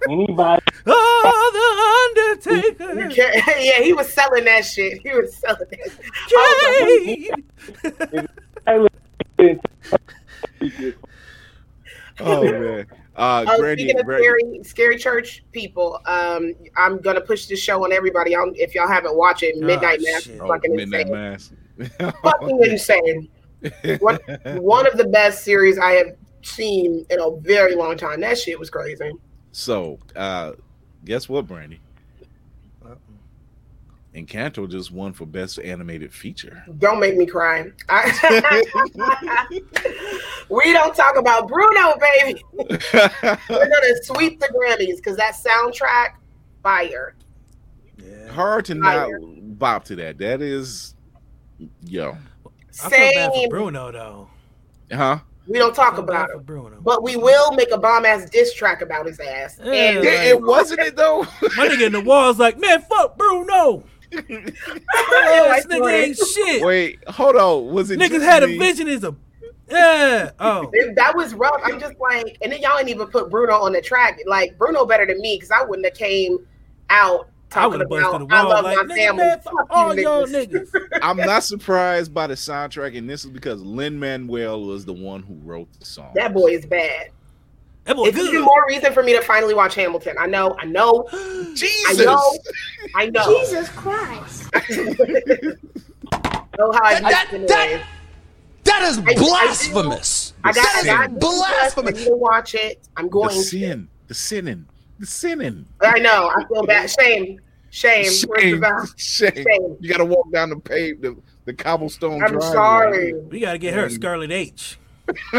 Anybody 0.08 0.62
Oh, 0.86 2.32
the 2.44 2.50
You 2.54 2.60
Undertaker. 2.78 3.10
can't- 3.10 3.64
yeah, 3.64 3.80
he 3.82 3.92
was 3.92 4.12
selling 4.12 4.44
that 4.44 4.64
shit. 4.64 5.00
He 5.02 5.10
was 5.10 5.34
selling 5.36 5.66
that. 5.70 5.90
I 8.66 8.88
oh 12.20 12.42
man. 12.44 12.86
Uh, 13.16 13.44
Oh, 13.48 13.58
Brandy, 13.58 13.84
speaking 13.84 14.00
of 14.00 14.06
Brandy- 14.06 14.24
scary, 14.26 14.62
scary 14.64 14.96
church 14.98 15.44
people, 15.52 16.00
um, 16.06 16.52
I'm 16.76 16.98
gonna 17.00 17.20
push 17.20 17.46
this 17.46 17.58
show 17.60 17.82
on 17.84 17.92
everybody. 17.92 18.36
I 18.36 18.38
don't- 18.40 18.56
if 18.58 18.74
y'all 18.74 18.86
haven't 18.88 19.16
watched 19.16 19.42
it, 19.42 19.56
Midnight 19.56 20.00
Oh, 20.00 20.12
Mass 20.12 20.22
shit. 20.24 20.34
is 20.34 20.40
Oh, 20.42 20.46
fucking 20.48 20.76
Midnight 20.76 21.06
insane. 21.08 21.12
Mass. 21.12 21.52
Fucking 22.22 22.62
insane. 22.64 23.28
One, 24.00 24.18
one 24.62 24.86
of 24.86 24.96
the 24.98 25.06
best 25.08 25.44
series 25.44 25.78
I 25.78 25.92
have 25.92 26.16
seen 26.42 27.04
in 27.10 27.20
a 27.20 27.30
very 27.40 27.74
long 27.74 27.96
time. 27.96 28.20
That 28.20 28.38
shit 28.38 28.58
was 28.58 28.70
crazy. 28.70 29.12
So, 29.52 29.98
uh, 30.14 30.52
guess 31.04 31.28
what, 31.28 31.46
Brandy? 31.46 31.80
Encanto 34.16 34.66
just 34.68 34.90
won 34.90 35.12
for 35.12 35.26
best 35.26 35.58
animated 35.58 36.12
feature. 36.12 36.64
Don't 36.78 36.98
make 37.00 37.16
me 37.18 37.26
cry. 37.26 37.70
I, 37.90 38.62
we 40.48 40.72
don't 40.72 40.94
talk 40.94 41.16
about 41.16 41.48
Bruno, 41.48 41.94
baby. 42.00 42.42
We're 42.54 43.68
gonna 43.68 44.02
sweep 44.02 44.40
the 44.40 44.48
Grammys 44.48 44.96
because 44.96 45.16
that 45.16 45.34
soundtrack, 45.34 46.14
fire. 46.62 47.14
Hard 48.30 48.64
to 48.66 48.74
not 48.74 48.94
Fire. 48.94 49.18
bop 49.20 49.84
to 49.84 49.96
that. 49.96 50.18
That 50.18 50.40
is, 50.42 50.94
yo, 51.84 52.16
I 52.84 52.88
feel 52.88 52.90
bad 52.90 53.28
for 53.30 53.34
Same. 53.36 53.48
Bruno 53.48 53.92
though. 53.92 54.28
huh? 54.92 55.18
We 55.48 55.58
don't 55.58 55.74
talk 55.74 55.92
I 55.92 55.96
feel 55.96 56.04
bad 56.06 56.24
about 56.24 56.30
him, 56.38 56.42
Bruno. 56.42 56.78
but 56.80 57.02
we 57.04 57.16
will 57.16 57.52
make 57.52 57.70
a 57.70 57.78
bomb 57.78 58.04
ass 58.04 58.28
diss 58.30 58.52
track 58.52 58.82
about 58.82 59.06
his 59.06 59.20
ass. 59.20 59.60
Yeah, 59.62 59.72
And 59.72 59.96
like- 60.00 60.06
It, 60.08 60.26
it 60.28 60.40
wasn't 60.42 60.80
it 60.80 60.96
though. 60.96 61.20
My 61.56 61.68
nigga 61.68 61.86
in 61.86 61.92
the 61.92 62.00
walls 62.00 62.38
like, 62.38 62.58
man, 62.58 62.82
fuck 62.82 63.16
Bruno. 63.16 63.84
Like, 64.12 64.30
Ass 64.30 65.66
nigga 65.70 65.92
ain't 65.92 66.16
shit. 66.16 66.62
Wait, 66.62 66.98
hold 67.08 67.36
on. 67.36 67.66
Was 67.72 67.90
it 67.90 67.98
Niggas 67.98 68.10
just 68.10 68.24
had 68.24 68.42
a 68.42 68.46
me? 68.48 68.58
vision 68.58 68.88
as 68.88 69.04
a 69.04 69.14
yeah. 69.68 70.30
Oh, 70.38 70.70
that 70.94 71.16
was 71.16 71.34
rough. 71.34 71.60
I'm 71.64 71.80
just 71.80 71.98
like, 71.98 72.38
and 72.42 72.52
then 72.52 72.60
y'all 72.60 72.78
ain't 72.78 72.88
even 72.88 73.08
put 73.08 73.30
Bruno 73.30 73.54
on 73.54 73.72
the 73.72 73.80
track. 73.80 74.20
Like 74.26 74.56
Bruno 74.58 74.86
better 74.86 75.06
than 75.06 75.20
me 75.20 75.36
because 75.36 75.50
I 75.50 75.62
wouldn't 75.64 75.86
have 75.86 75.94
came 75.94 76.38
out 76.90 77.28
I 77.52 77.54
talking 77.54 77.70
would 77.70 77.80
have 77.80 77.88
busted 77.88 78.22
about 78.22 78.28
the 78.28 78.34
I 78.34 78.42
love 78.42 78.64
like, 78.64 78.76
my 78.76 78.82
nigga, 78.84 78.96
family. 78.96 79.24
man, 79.24 79.40
fuck 79.40 79.52
Fuck 79.54 79.66
all 79.70 79.94
you 79.96 80.02
y'all 80.02 80.26
niggas. 80.26 80.70
niggas. 80.70 80.98
I'm 81.02 81.16
not 81.16 81.42
surprised 81.42 82.12
by 82.14 82.26
the 82.26 82.34
soundtrack, 82.34 82.96
and 82.96 83.08
this 83.08 83.24
is 83.24 83.30
because 83.30 83.60
Lin 83.62 83.98
Manuel 83.98 84.62
was 84.62 84.84
the 84.84 84.92
one 84.92 85.22
who 85.22 85.34
wrote 85.42 85.68
the 85.78 85.84
song. 85.86 86.12
That 86.14 86.32
boy 86.34 86.48
is 86.48 86.66
bad. 86.66 87.10
That 87.86 87.96
boy 87.96 88.06
It's 88.08 88.18
even 88.18 88.42
more 88.42 88.64
reason 88.68 88.92
for 88.92 89.02
me 89.02 89.12
to 89.14 89.22
finally 89.22 89.54
watch 89.54 89.74
Hamilton. 89.76 90.16
I 90.18 90.26
know, 90.26 90.56
I 90.58 90.64
know, 90.66 91.08
Jesus, 91.54 92.00
I 92.00 92.04
know, 92.04 92.38
I 92.96 93.06
know. 93.10 93.40
Jesus 93.40 93.68
Christ. 93.70 94.52
know 96.58 96.72
how 96.72 96.80
I 96.84 97.00
That- 97.00 97.28
that, 97.30 97.46
that- 97.48 97.86
That 98.64 98.82
is 98.82 98.98
I- 98.98 99.02
I 99.10 99.14
blasphemous. 99.14 100.34
I 100.42 100.52
got, 100.52 100.66
I 100.66 100.78
sin. 100.80 100.86
got 100.86 101.18
Blasphemy. 101.20 101.88
I 101.88 101.92
need 101.92 102.04
to 102.06 102.16
watch 102.16 102.54
it. 102.56 102.88
I'm 102.96 103.04
the 103.06 103.10
going. 103.10 103.30
to. 103.30 103.42
sin, 103.42 103.88
the 104.08 104.14
sinning, 104.14 104.66
the 104.98 105.06
sinning. 105.06 105.66
I 105.80 105.98
know. 106.00 106.28
I 106.36 106.44
feel 106.48 106.64
bad. 106.66 106.90
Shame. 106.90 107.38
Shame. 107.70 108.04
Shame, 108.10 108.62
shame. 108.96 109.44
Shame. 109.44 109.76
You 109.80 109.88
got 109.90 109.98
to 109.98 110.04
walk 110.04 110.32
down 110.32 110.50
the 110.50 110.58
pave, 110.58 111.00
the, 111.02 111.16
the 111.44 111.52
cobblestone. 111.54 112.20
I'm 112.22 112.32
driveway. 112.32 112.52
sorry. 112.52 113.12
We 113.14 113.38
gotta 113.40 113.58
get 113.58 113.74
her 113.74 113.88
Scarlet 113.90 114.32
H. 114.32 114.78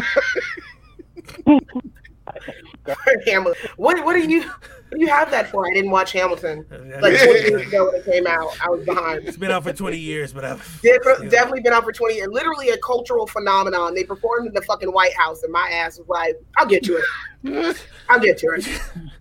Hamilton. 3.25 3.69
What 3.77 4.03
what 4.05 4.13
do 4.13 4.29
you 4.29 4.41
what 4.43 4.99
do 4.99 4.99
you 4.99 5.07
have 5.09 5.29
that 5.31 5.49
for? 5.49 5.67
I 5.67 5.73
didn't 5.73 5.91
watch 5.91 6.13
Hamilton. 6.13 6.65
Like 6.69 7.17
20 7.21 7.39
years 7.41 7.67
ago 7.67 7.85
when 7.87 7.95
it 7.95 8.05
came 8.05 8.25
out, 8.25 8.49
I 8.61 8.69
was 8.69 8.85
behind. 8.85 9.27
It's 9.27 9.37
been 9.37 9.51
out 9.51 9.63
for 9.63 9.73
20 9.73 9.97
years, 9.97 10.31
but 10.31 10.45
I've 10.45 10.81
Definitely, 10.81 11.27
definitely 11.29 11.61
been 11.61 11.73
out 11.73 11.83
for 11.83 11.91
20 11.91 12.15
years. 12.15 12.29
Literally 12.31 12.69
a 12.69 12.77
cultural 12.77 13.27
phenomenon. 13.27 13.93
They 13.93 14.05
performed 14.05 14.47
in 14.47 14.53
the 14.53 14.61
fucking 14.61 14.89
White 14.93 15.13
House, 15.13 15.43
and 15.43 15.51
my 15.51 15.69
ass 15.73 15.99
was 15.99 16.07
like, 16.07 16.35
I'll 16.57 16.65
get 16.65 16.83
to 16.85 17.01
it. 17.43 17.77
I'll 18.09 18.19
get 18.19 18.37
to 18.39 18.47
it. 18.57 18.67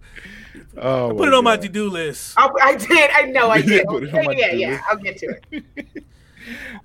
Oh, 0.79 1.15
put 1.17 1.29
it 1.29 1.33
on 1.33 1.45
my 1.45 1.57
to 1.57 1.69
do 1.71 1.89
list. 1.89 2.35
I, 2.37 2.51
I 2.63 2.75
did. 2.77 3.11
I 3.11 3.23
know 3.23 3.49
I 3.49 3.61
did. 3.63 3.87
Yeah, 3.91 4.31
yeah, 4.31 4.53
yeah. 4.53 4.71
list. 4.73 4.83
I'll 4.91 4.97
get 4.99 5.17
to 5.19 5.35
it. 5.53 6.05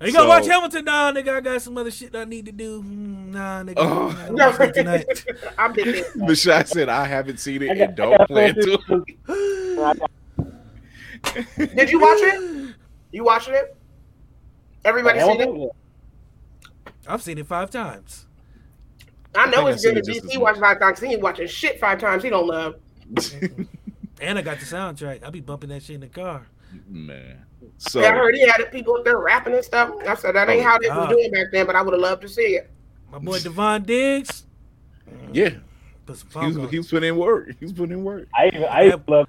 You 0.00 0.12
gotta 0.12 0.28
watch 0.28 0.46
Hamilton 0.46 0.84
now, 0.84 1.12
nigga. 1.12 1.28
I 1.28 1.40
got 1.40 1.62
some 1.62 1.76
other 1.78 1.90
shit 1.90 2.14
I 2.16 2.24
need 2.24 2.46
to 2.46 2.52
do. 2.52 2.82
Mm, 2.82 3.28
Nah, 3.32 3.62
nigga. 3.62 3.74
Oh. 3.76 4.08
I 4.08 4.28
gotta 4.36 4.58
watch 4.58 4.68
it 4.68 4.74
tonight. 4.74 5.24
I'm 5.58 5.72
busy. 5.72 6.02
Michelle 6.16 6.64
said, 6.64 6.88
"I 6.88 7.04
haven't 7.06 7.38
seen 7.38 7.62
it 7.62 7.70
I 7.70 7.74
got- 7.74 7.88
and 7.88 7.96
don't 7.96 8.26
plan 8.28 8.54
to." 8.54 9.04
Did 11.76 11.90
you 11.90 12.00
watch 12.00 12.18
it? 12.20 12.74
You 13.12 13.24
watching 13.24 13.54
it? 13.54 13.76
Everybody 14.84 15.20
seen 15.20 15.40
it? 15.40 15.70
I've 17.06 17.22
seen 17.22 17.38
it 17.38 17.46
five 17.46 17.70
times. 17.70 18.26
I 19.34 19.46
know 19.46 19.64
think 19.66 19.68
it's 19.76 19.86
I 19.86 19.92
good. 19.92 20.04
seen 20.06 20.14
If 20.16 20.24
it 20.24 20.24
DC 20.28 20.32
as 20.32 20.38
watch 20.38 20.58
five 20.58 20.78
times, 20.80 21.00
he 21.00 21.06
ain't 21.12 21.22
watching 21.22 21.46
shit 21.46 21.80
five 21.80 21.98
times. 22.00 22.22
He 22.22 22.30
don't 22.30 22.46
love. 22.46 22.76
And 24.20 24.38
I 24.38 24.42
got 24.42 24.58
the 24.60 24.66
soundtrack. 24.66 25.22
I'll 25.24 25.30
be 25.30 25.40
bumping 25.40 25.70
that 25.70 25.82
shit 25.82 25.94
in 25.94 26.00
the 26.00 26.06
car. 26.08 26.46
Man, 26.88 27.44
so 27.82 28.00
yeah, 28.00 28.08
I 28.08 28.12
heard 28.12 28.34
he 28.34 28.46
had 28.46 28.64
people 28.70 28.94
up 28.94 29.04
there 29.04 29.18
rapping 29.18 29.54
and 29.54 29.64
stuff. 29.64 29.92
I 30.06 30.14
said 30.14 30.36
that 30.36 30.48
ain't 30.48 30.60
Oh, 30.64 30.68
how 30.68 30.78
they 30.78 30.88
was 30.88 31.08
doing 31.08 31.32
back 31.32 31.46
then, 31.50 31.66
but 31.66 31.74
I 31.74 31.82
would 31.82 31.92
have 31.92 32.00
loved 32.00 32.22
to 32.22 32.28
see 32.28 32.56
it. 32.56 32.70
My 33.10 33.18
boy 33.18 33.38
Daveed 33.38 33.86
Diggs. 33.86 34.46
yeah, 35.32 35.50
Put 36.06 36.16
some 36.16 36.42
he 36.42 36.46
was, 36.46 36.56
on. 36.58 36.68
he 36.68 36.78
was 36.78 36.88
putting 36.88 37.08
in 37.08 37.16
work. 37.16 37.48
He 37.58 37.64
was 37.64 37.72
putting 37.72 37.92
in 37.92 38.04
work. 38.04 38.28
I 38.38 38.46
even 38.48 38.64
I 38.64 38.86
even 38.86 39.02
love 39.08 39.26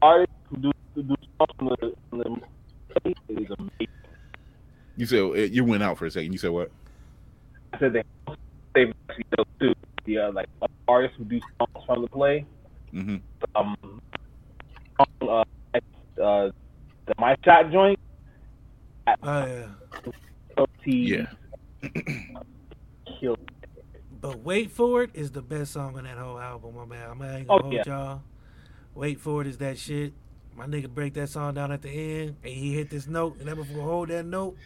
artists 0.00 0.34
who 0.48 0.56
do 0.56 0.72
do 0.96 1.14
songs 1.38 1.50
from 1.58 1.68
the, 1.68 1.94
from 2.08 2.18
the 2.18 2.28
movie. 2.30 2.42
It 3.04 3.42
is 3.42 3.50
amazing. 3.58 3.88
You 4.96 5.06
said 5.06 5.20
uh, 5.20 5.32
you 5.34 5.64
went 5.64 5.82
out 5.82 5.98
for 5.98 6.06
a 6.06 6.10
second. 6.10 6.32
You 6.32 6.38
said 6.38 6.50
what? 6.50 6.70
I 7.74 7.78
said 7.78 7.92
they 7.92 8.02
they 8.74 8.92
actually 9.08 9.24
know 9.36 9.44
too. 9.60 9.74
The 10.06 10.18
uh, 10.18 10.32
like 10.32 10.48
artists 10.88 11.18
who 11.18 11.24
do 11.24 11.40
songs 11.58 11.84
from 11.86 12.02
the 12.02 12.08
play. 12.08 12.46
Mm-hmm. 12.94 13.16
Um, 13.54 14.00
uh, 15.20 15.24
uh, 15.30 15.44
the 16.14 16.52
my 17.18 17.36
shot 17.44 17.70
joint. 17.70 17.98
Oh 19.22 19.46
yeah. 19.46 19.66
Yeah. 20.86 21.26
But 24.20 24.40
Wait 24.40 24.70
For 24.70 25.02
It 25.04 25.10
is 25.14 25.30
the 25.30 25.42
best 25.42 25.72
song 25.72 25.96
on 25.96 26.04
that 26.04 26.18
whole 26.18 26.38
album, 26.38 26.74
my 26.76 26.84
man. 26.84 27.10
I'm 27.10 27.22
ain't 27.22 27.46
Oh, 27.48 27.58
gonna 27.58 27.62
hold 27.62 27.74
yeah. 27.74 27.82
y'all. 27.86 28.22
Wait 28.94 29.20
For 29.20 29.42
It 29.42 29.46
is 29.46 29.58
that 29.58 29.78
shit. 29.78 30.12
My 30.56 30.66
nigga 30.66 30.88
break 30.88 31.12
that 31.14 31.28
song 31.28 31.54
down 31.54 31.70
at 31.70 31.82
the 31.82 31.90
end 31.90 32.36
and 32.42 32.52
he 32.52 32.72
hit 32.72 32.88
this 32.88 33.06
note 33.06 33.36
and 33.38 33.46
that 33.48 33.56
before 33.56 33.82
hold 33.82 34.08
that 34.08 34.24
note. 34.24 34.56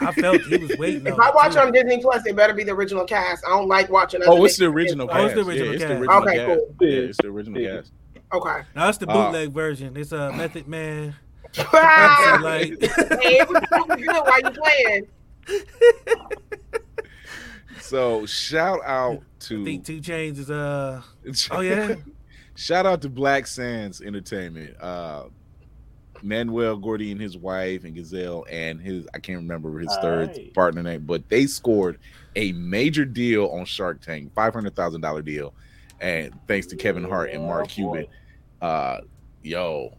I 0.00 0.12
felt 0.12 0.42
he 0.42 0.56
was 0.56 0.76
waiting 0.76 1.06
If 1.06 1.14
on 1.14 1.20
I 1.20 1.30
watch 1.34 1.54
too. 1.54 1.58
on 1.58 1.72
Disney 1.72 2.00
Plus, 2.00 2.24
it 2.26 2.36
better 2.36 2.54
be 2.54 2.62
the 2.62 2.72
original 2.72 3.04
cast. 3.04 3.44
I 3.44 3.50
don't 3.50 3.66
like 3.68 3.90
watching. 3.90 4.20
Oh, 4.24 4.36
other 4.36 4.44
it's 4.46 4.56
the 4.56 4.66
niggas. 4.66 4.72
original 4.72 5.08
Oh, 5.10 5.12
cast. 5.12 5.24
it's 5.24 5.34
the 5.34 5.40
original 5.50 5.66
yeah, 5.66 5.72
it's 5.74 5.82
the 5.82 5.88
cast. 5.88 6.00
original 6.00 6.22
Okay, 6.22 6.36
cast. 6.36 6.46
cool. 6.46 6.88
Yeah, 6.88 6.98
it's 7.00 7.18
the 7.18 7.28
original 7.28 7.60
Yeah. 7.60 7.76
cast. 7.76 7.92
Okay. 8.32 8.62
Now 8.76 8.88
it's 8.88 8.98
the 8.98 9.10
Uh, 9.10 9.24
bootleg 9.26 9.52
version. 9.52 9.96
It's 9.96 10.12
a 10.12 10.32
Method 10.32 10.68
Man. 10.68 11.16
Ah! 11.58 12.40
like 12.42 12.68
hey, 12.80 13.38
it 13.40 13.48
was 13.48 13.62
super 13.72 13.96
good 13.96 14.06
while 14.06 14.40
you 14.40 14.50
playing. 14.50 15.06
So 17.84 18.24
shout 18.24 18.80
out 18.84 19.22
to 19.40 19.60
I 19.60 19.64
think 19.64 19.84
2 19.84 20.00
Chainz 20.00 20.38
is 20.38 20.50
uh 20.50 21.02
oh 21.50 21.60
yeah. 21.60 21.96
Shout 22.56 22.86
out 22.86 23.02
to 23.02 23.08
Black 23.08 23.46
Sands 23.46 24.00
Entertainment. 24.00 24.74
Uh 24.80 25.24
Manuel 26.22 26.78
Godoy 26.78 27.10
and 27.10 27.20
his 27.20 27.36
wife 27.36 27.84
and 27.84 27.94
Gazelle 27.94 28.46
and 28.50 28.80
his 28.80 29.06
I 29.12 29.18
can't 29.18 29.38
remember 29.38 29.78
his 29.78 29.94
third 30.00 30.30
Alright. 30.30 30.54
partner 30.54 30.82
name, 30.82 31.04
but 31.04 31.28
they 31.28 31.46
scored 31.46 31.98
a 32.36 32.52
major 32.52 33.04
deal 33.04 33.48
on 33.48 33.66
Shark 33.66 34.00
Tank, 34.00 34.32
five 34.34 34.54
hundred 34.54 34.74
thousand 34.74 35.02
dollar 35.02 35.20
deal. 35.20 35.52
And 36.00 36.32
thanks 36.48 36.66
to 36.68 36.76
Kevin 36.76 37.04
Hart 37.04 37.30
and 37.30 37.44
Mark 37.44 37.68
Cuban. 37.68 38.06
Uh 38.62 39.00
yo, 39.42 39.92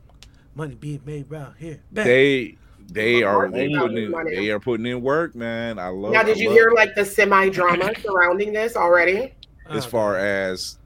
Money 0.55 0.75
being 0.75 1.01
made 1.05 1.29
around 1.31 1.55
here. 1.59 1.81
Back. 1.91 2.05
they 2.05 2.57
they 2.91 3.23
are 3.23 3.49
they, 3.49 3.69
putting 3.75 3.97
in, 3.97 4.25
they 4.25 4.49
are 4.51 4.59
putting 4.59 4.85
in 4.85 5.01
work, 5.01 5.35
man. 5.35 5.77
I 5.79 5.87
love 5.89 6.13
Now, 6.13 6.23
did 6.23 6.37
I 6.37 6.39
you 6.39 6.49
love- 6.49 6.57
hear 6.57 6.71
like 6.71 6.95
the 6.95 7.03
semi 7.03 7.49
drama 7.49 7.91
surrounding 8.01 8.53
this 8.53 8.75
already? 8.75 9.33
as 9.69 9.85
Oh, 9.85 9.89
far 9.89 10.17
as 10.17 10.77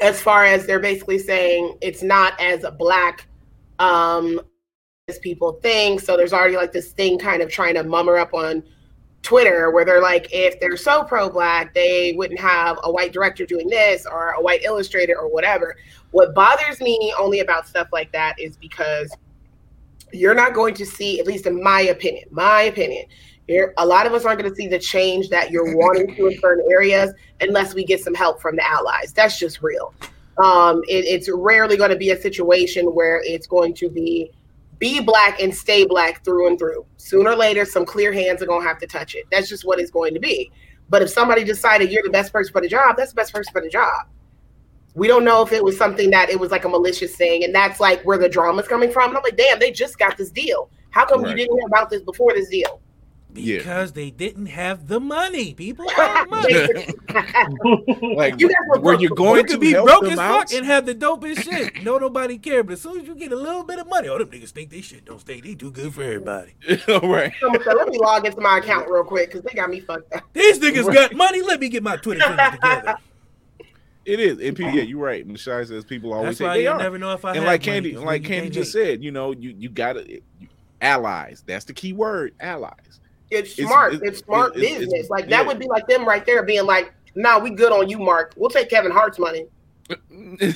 As 0.00 0.20
far 0.20 0.44
as 0.44 0.66
they're 0.66 0.78
basically 0.78 1.18
saying 1.18 1.78
it's 1.80 2.02
not 2.02 2.38
as 2.40 2.64
black 2.78 3.26
um 3.78 4.40
as 5.08 5.18
people 5.18 5.52
think. 5.62 6.00
So 6.00 6.16
there's 6.16 6.32
already 6.32 6.56
like 6.56 6.72
this 6.72 6.92
thing 6.92 7.18
kind 7.18 7.42
of 7.42 7.50
trying 7.50 7.74
to 7.74 7.82
mummer 7.84 8.16
up 8.18 8.34
on 8.34 8.62
Twitter 9.22 9.70
where 9.70 9.84
they're 9.84 10.00
like, 10.00 10.28
if 10.32 10.60
they're 10.60 10.76
so 10.76 11.02
pro 11.02 11.28
black, 11.28 11.74
they 11.74 12.14
wouldn't 12.16 12.38
have 12.38 12.78
a 12.84 12.92
white 12.92 13.12
director 13.12 13.44
doing 13.44 13.68
this 13.68 14.06
or 14.06 14.30
a 14.30 14.40
white 14.40 14.62
illustrator 14.62 15.18
or 15.18 15.28
whatever. 15.28 15.76
What 16.12 16.34
bothers 16.34 16.80
me 16.80 17.12
only 17.18 17.40
about 17.40 17.66
stuff 17.66 17.88
like 17.92 18.12
that 18.12 18.38
is 18.38 18.56
because 18.56 19.12
you're 20.12 20.34
not 20.34 20.54
going 20.54 20.74
to 20.74 20.86
see, 20.86 21.18
at 21.18 21.26
least 21.26 21.46
in 21.46 21.62
my 21.62 21.80
opinion, 21.82 22.28
my 22.30 22.62
opinion, 22.62 23.06
you're, 23.48 23.74
a 23.78 23.86
lot 23.86 24.06
of 24.06 24.12
us 24.12 24.24
aren't 24.24 24.40
going 24.40 24.50
to 24.50 24.56
see 24.56 24.68
the 24.68 24.78
change 24.78 25.28
that 25.30 25.50
you're 25.50 25.76
wanting 25.76 26.14
to 26.14 26.26
in 26.28 26.38
certain 26.40 26.64
areas 26.70 27.12
unless 27.40 27.74
we 27.74 27.84
get 27.84 28.00
some 28.00 28.14
help 28.14 28.40
from 28.40 28.56
the 28.56 28.68
allies. 28.68 29.12
That's 29.12 29.38
just 29.38 29.62
real. 29.62 29.94
Um, 30.38 30.82
it, 30.88 31.04
it's 31.04 31.28
rarely 31.32 31.76
going 31.76 31.90
to 31.90 31.96
be 31.96 32.10
a 32.10 32.20
situation 32.20 32.86
where 32.86 33.22
it's 33.24 33.46
going 33.46 33.74
to 33.74 33.88
be 33.88 34.30
be 34.78 35.00
black 35.00 35.40
and 35.40 35.54
stay 35.54 35.86
black 35.86 36.24
through 36.24 36.48
and 36.48 36.58
through. 36.58 36.84
Sooner 36.96 37.30
or 37.30 37.36
later, 37.36 37.64
some 37.64 37.86
clear 37.86 38.12
hands 38.12 38.42
are 38.42 38.46
going 38.46 38.62
to 38.62 38.68
have 38.68 38.78
to 38.78 38.86
touch 38.86 39.14
it. 39.14 39.24
That's 39.30 39.48
just 39.48 39.64
what 39.64 39.80
it's 39.80 39.90
going 39.90 40.14
to 40.14 40.20
be. 40.20 40.50
But 40.88 41.02
if 41.02 41.10
somebody 41.10 41.44
decided 41.44 41.90
you're 41.90 42.02
the 42.02 42.10
best 42.10 42.32
person 42.32 42.52
for 42.52 42.60
the 42.60 42.68
job, 42.68 42.96
that's 42.96 43.12
the 43.12 43.16
best 43.16 43.32
person 43.32 43.52
for 43.52 43.60
the 43.60 43.68
job. 43.68 44.06
We 44.94 45.08
don't 45.08 45.24
know 45.24 45.42
if 45.42 45.52
it 45.52 45.62
was 45.62 45.76
something 45.76 46.10
that 46.10 46.30
it 46.30 46.40
was 46.40 46.50
like 46.50 46.64
a 46.64 46.68
malicious 46.68 47.16
thing, 47.16 47.44
and 47.44 47.54
that's 47.54 47.80
like 47.80 48.02
where 48.04 48.18
the 48.18 48.28
drama's 48.28 48.68
coming 48.68 48.90
from. 48.90 49.10
And 49.10 49.18
I'm 49.18 49.22
like, 49.22 49.36
damn, 49.36 49.58
they 49.58 49.70
just 49.70 49.98
got 49.98 50.16
this 50.16 50.30
deal. 50.30 50.70
How 50.90 51.04
come 51.04 51.26
you 51.26 51.34
didn't 51.34 51.54
hear 51.56 51.66
about 51.66 51.90
this 51.90 52.02
before 52.02 52.32
this 52.32 52.48
deal? 52.48 52.80
Yeah. 53.42 53.58
Because 53.58 53.92
they 53.92 54.10
didn't 54.10 54.46
have 54.46 54.88
the 54.88 55.00
money. 55.00 55.54
People 55.54 55.88
have 55.96 56.28
money. 56.30 56.54
like 58.14 58.40
You 58.40 58.48
guys 58.48 58.56
were 58.68 58.80
were 58.80 58.94
you 58.94 59.10
going 59.10 59.46
to 59.46 59.58
be 59.58 59.72
help 59.72 59.86
broke 59.86 60.04
as 60.04 60.18
fuck 60.18 60.52
and 60.52 60.64
have 60.66 60.86
the 60.86 60.94
dopest 60.94 61.42
shit. 61.42 61.82
No, 61.82 61.98
nobody 61.98 62.38
care. 62.38 62.62
But 62.62 62.74
as 62.74 62.82
soon 62.82 63.00
as 63.00 63.06
you 63.06 63.14
get 63.14 63.32
a 63.32 63.36
little 63.36 63.64
bit 63.64 63.78
of 63.78 63.88
money, 63.88 64.08
all 64.08 64.18
them 64.18 64.30
niggas 64.30 64.50
think 64.50 64.70
they 64.70 64.80
shit 64.80 65.04
don't 65.04 65.20
stay. 65.20 65.40
They 65.40 65.54
do 65.54 65.70
good 65.70 65.94
for 65.94 66.02
everybody. 66.02 66.54
right. 66.88 67.32
Someone 67.40 67.62
said, 67.64 67.74
let 67.74 67.88
me 67.88 67.98
log 67.98 68.26
into 68.26 68.40
my 68.40 68.58
account 68.58 68.88
real 68.88 69.04
quick 69.04 69.30
because 69.30 69.42
they 69.42 69.54
got 69.54 69.70
me 69.70 69.80
fucked 69.80 70.12
up. 70.14 70.22
These 70.32 70.58
niggas 70.58 70.92
got 70.92 71.14
money. 71.14 71.42
Let 71.42 71.60
me 71.60 71.68
get 71.68 71.82
my 71.82 71.96
Twitter 71.96 72.20
together. 72.20 72.96
It 74.06 74.20
is, 74.20 74.38
and 74.38 74.56
people, 74.56 74.72
yeah, 74.72 74.82
you're 74.82 75.00
right. 75.00 75.26
Michelle 75.26 75.64
says 75.66 75.84
people 75.84 76.12
always 76.12 76.28
That's 76.28 76.38
say 76.38 76.44
why 76.44 76.56
they 76.58 76.62
you 76.62 76.70
are. 76.70 76.78
never 76.78 76.96
know 76.96 77.12
if 77.12 77.24
I 77.24 77.30
and 77.30 77.38
have 77.38 77.46
like 77.46 77.66
money, 77.66 77.92
like 77.96 78.22
Candy 78.22 78.50
just 78.50 78.72
hate. 78.72 78.84
said, 78.84 79.02
you 79.02 79.10
know, 79.10 79.32
you 79.32 79.52
you 79.58 79.68
gotta 79.68 80.20
allies. 80.80 81.42
That's 81.44 81.64
the 81.64 81.72
key 81.72 81.92
word, 81.92 82.32
allies. 82.38 83.00
It's 83.30 83.52
It's- 83.52 83.66
smart. 83.68 83.94
It's, 83.94 84.02
it's- 84.02 84.18
smart 84.24 84.56
it's- 84.56 84.70
it's- 84.72 84.78
business. 84.90 85.10
like 85.10 85.24
yeah. 85.24 85.30
that 85.38 85.46
would 85.46 85.58
be 85.58 85.66
like 85.66 85.86
them 85.88 86.04
right 86.06 86.24
there 86.24 86.42
being 86.42 86.64
like, 86.66 86.92
"Nah, 87.14 87.38
we 87.38 87.50
good 87.50 87.72
on 87.72 87.88
you, 87.88 87.98
Mark. 87.98 88.34
We'll 88.36 88.50
take 88.50 88.70
Kevin 88.70 88.92
Hart's 88.92 89.18
money." 89.18 89.46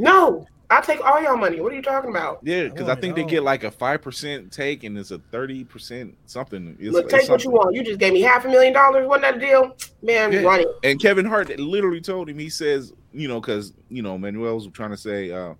No, 0.00 0.46
I'll 0.70 0.82
take 0.82 1.04
all 1.04 1.20
your 1.20 1.36
money. 1.36 1.60
What 1.60 1.72
are 1.72 1.74
you 1.74 1.82
talking 1.82 2.10
about? 2.10 2.38
yeah, 2.44 2.64
because 2.64 2.82
I 2.82 2.90
want 2.90 2.98
it 2.98 3.02
think 3.02 3.16
they 3.16 3.24
get 3.24 3.42
like 3.42 3.64
a 3.64 3.70
five 3.70 4.00
percent 4.00 4.52
take, 4.52 4.84
and 4.84 4.96
it's 4.96 5.10
a 5.10 5.18
thirty 5.18 5.64
percent 5.64 6.16
something. 6.26 6.76
It's, 6.78 6.92
Look, 6.92 7.06
it's 7.06 7.14
take 7.14 7.28
what 7.28 7.42
you 7.42 7.50
want. 7.50 7.74
You 7.74 7.82
just 7.82 7.98
gave 7.98 8.12
me 8.12 8.20
half 8.20 8.44
a 8.44 8.48
million 8.48 8.72
dollars. 8.72 9.08
Wasn't 9.08 9.22
that 9.22 9.36
a 9.36 9.40
deal? 9.40 9.74
Man, 10.02 10.30
Yeah. 10.32 10.42
run 10.42 10.60
it. 10.60 10.68
And 10.84 11.00
Kevin 11.00 11.26
Hart 11.26 11.48
literally 11.58 12.00
told 12.00 12.28
him, 12.30 12.38
he 12.38 12.48
says, 12.48 12.92
you 13.12 13.26
know, 13.26 13.40
because 13.40 13.72
you 13.88 14.02
know, 14.02 14.16
Manuel's 14.16 14.68
trying 14.68 14.90
to 14.90 14.96
say, 14.96 15.32
uh, 15.32 15.54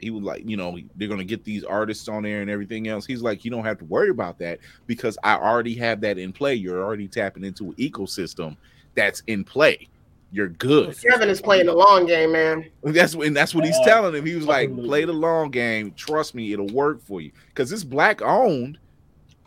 he 0.00 0.10
was 0.10 0.22
like, 0.22 0.48
you 0.48 0.56
know, 0.56 0.78
they're 0.96 1.08
gonna 1.08 1.24
get 1.24 1.44
these 1.44 1.64
artists 1.64 2.08
on 2.08 2.22
there 2.22 2.40
and 2.42 2.50
everything 2.50 2.88
else. 2.88 3.04
He's 3.06 3.22
like, 3.22 3.44
you 3.44 3.50
don't 3.50 3.64
have 3.64 3.78
to 3.78 3.84
worry 3.86 4.10
about 4.10 4.38
that 4.38 4.58
because 4.86 5.18
I 5.24 5.34
already 5.34 5.74
have 5.76 6.00
that 6.02 6.18
in 6.18 6.32
play. 6.32 6.54
You're 6.54 6.82
already 6.82 7.08
tapping 7.08 7.44
into 7.44 7.66
an 7.70 7.74
ecosystem 7.74 8.56
that's 8.94 9.22
in 9.26 9.44
play. 9.44 9.88
You're 10.30 10.48
good. 10.48 10.94
Kevin 11.00 11.30
is 11.30 11.40
playing 11.40 11.66
the 11.66 11.72
long 11.72 12.04
game, 12.04 12.32
man. 12.32 12.68
That's 12.82 13.14
and 13.14 13.34
that's 13.34 13.54
what 13.54 13.64
he's 13.64 13.78
telling 13.84 14.14
him. 14.14 14.26
He 14.26 14.34
was 14.34 14.44
like, 14.44 14.74
play 14.76 15.06
the 15.06 15.12
long 15.12 15.50
game. 15.50 15.94
Trust 15.96 16.34
me, 16.34 16.52
it'll 16.52 16.66
work 16.66 17.00
for 17.00 17.22
you. 17.22 17.32
Because 17.48 17.70
this 17.70 17.82
black 17.82 18.20
owned 18.20 18.76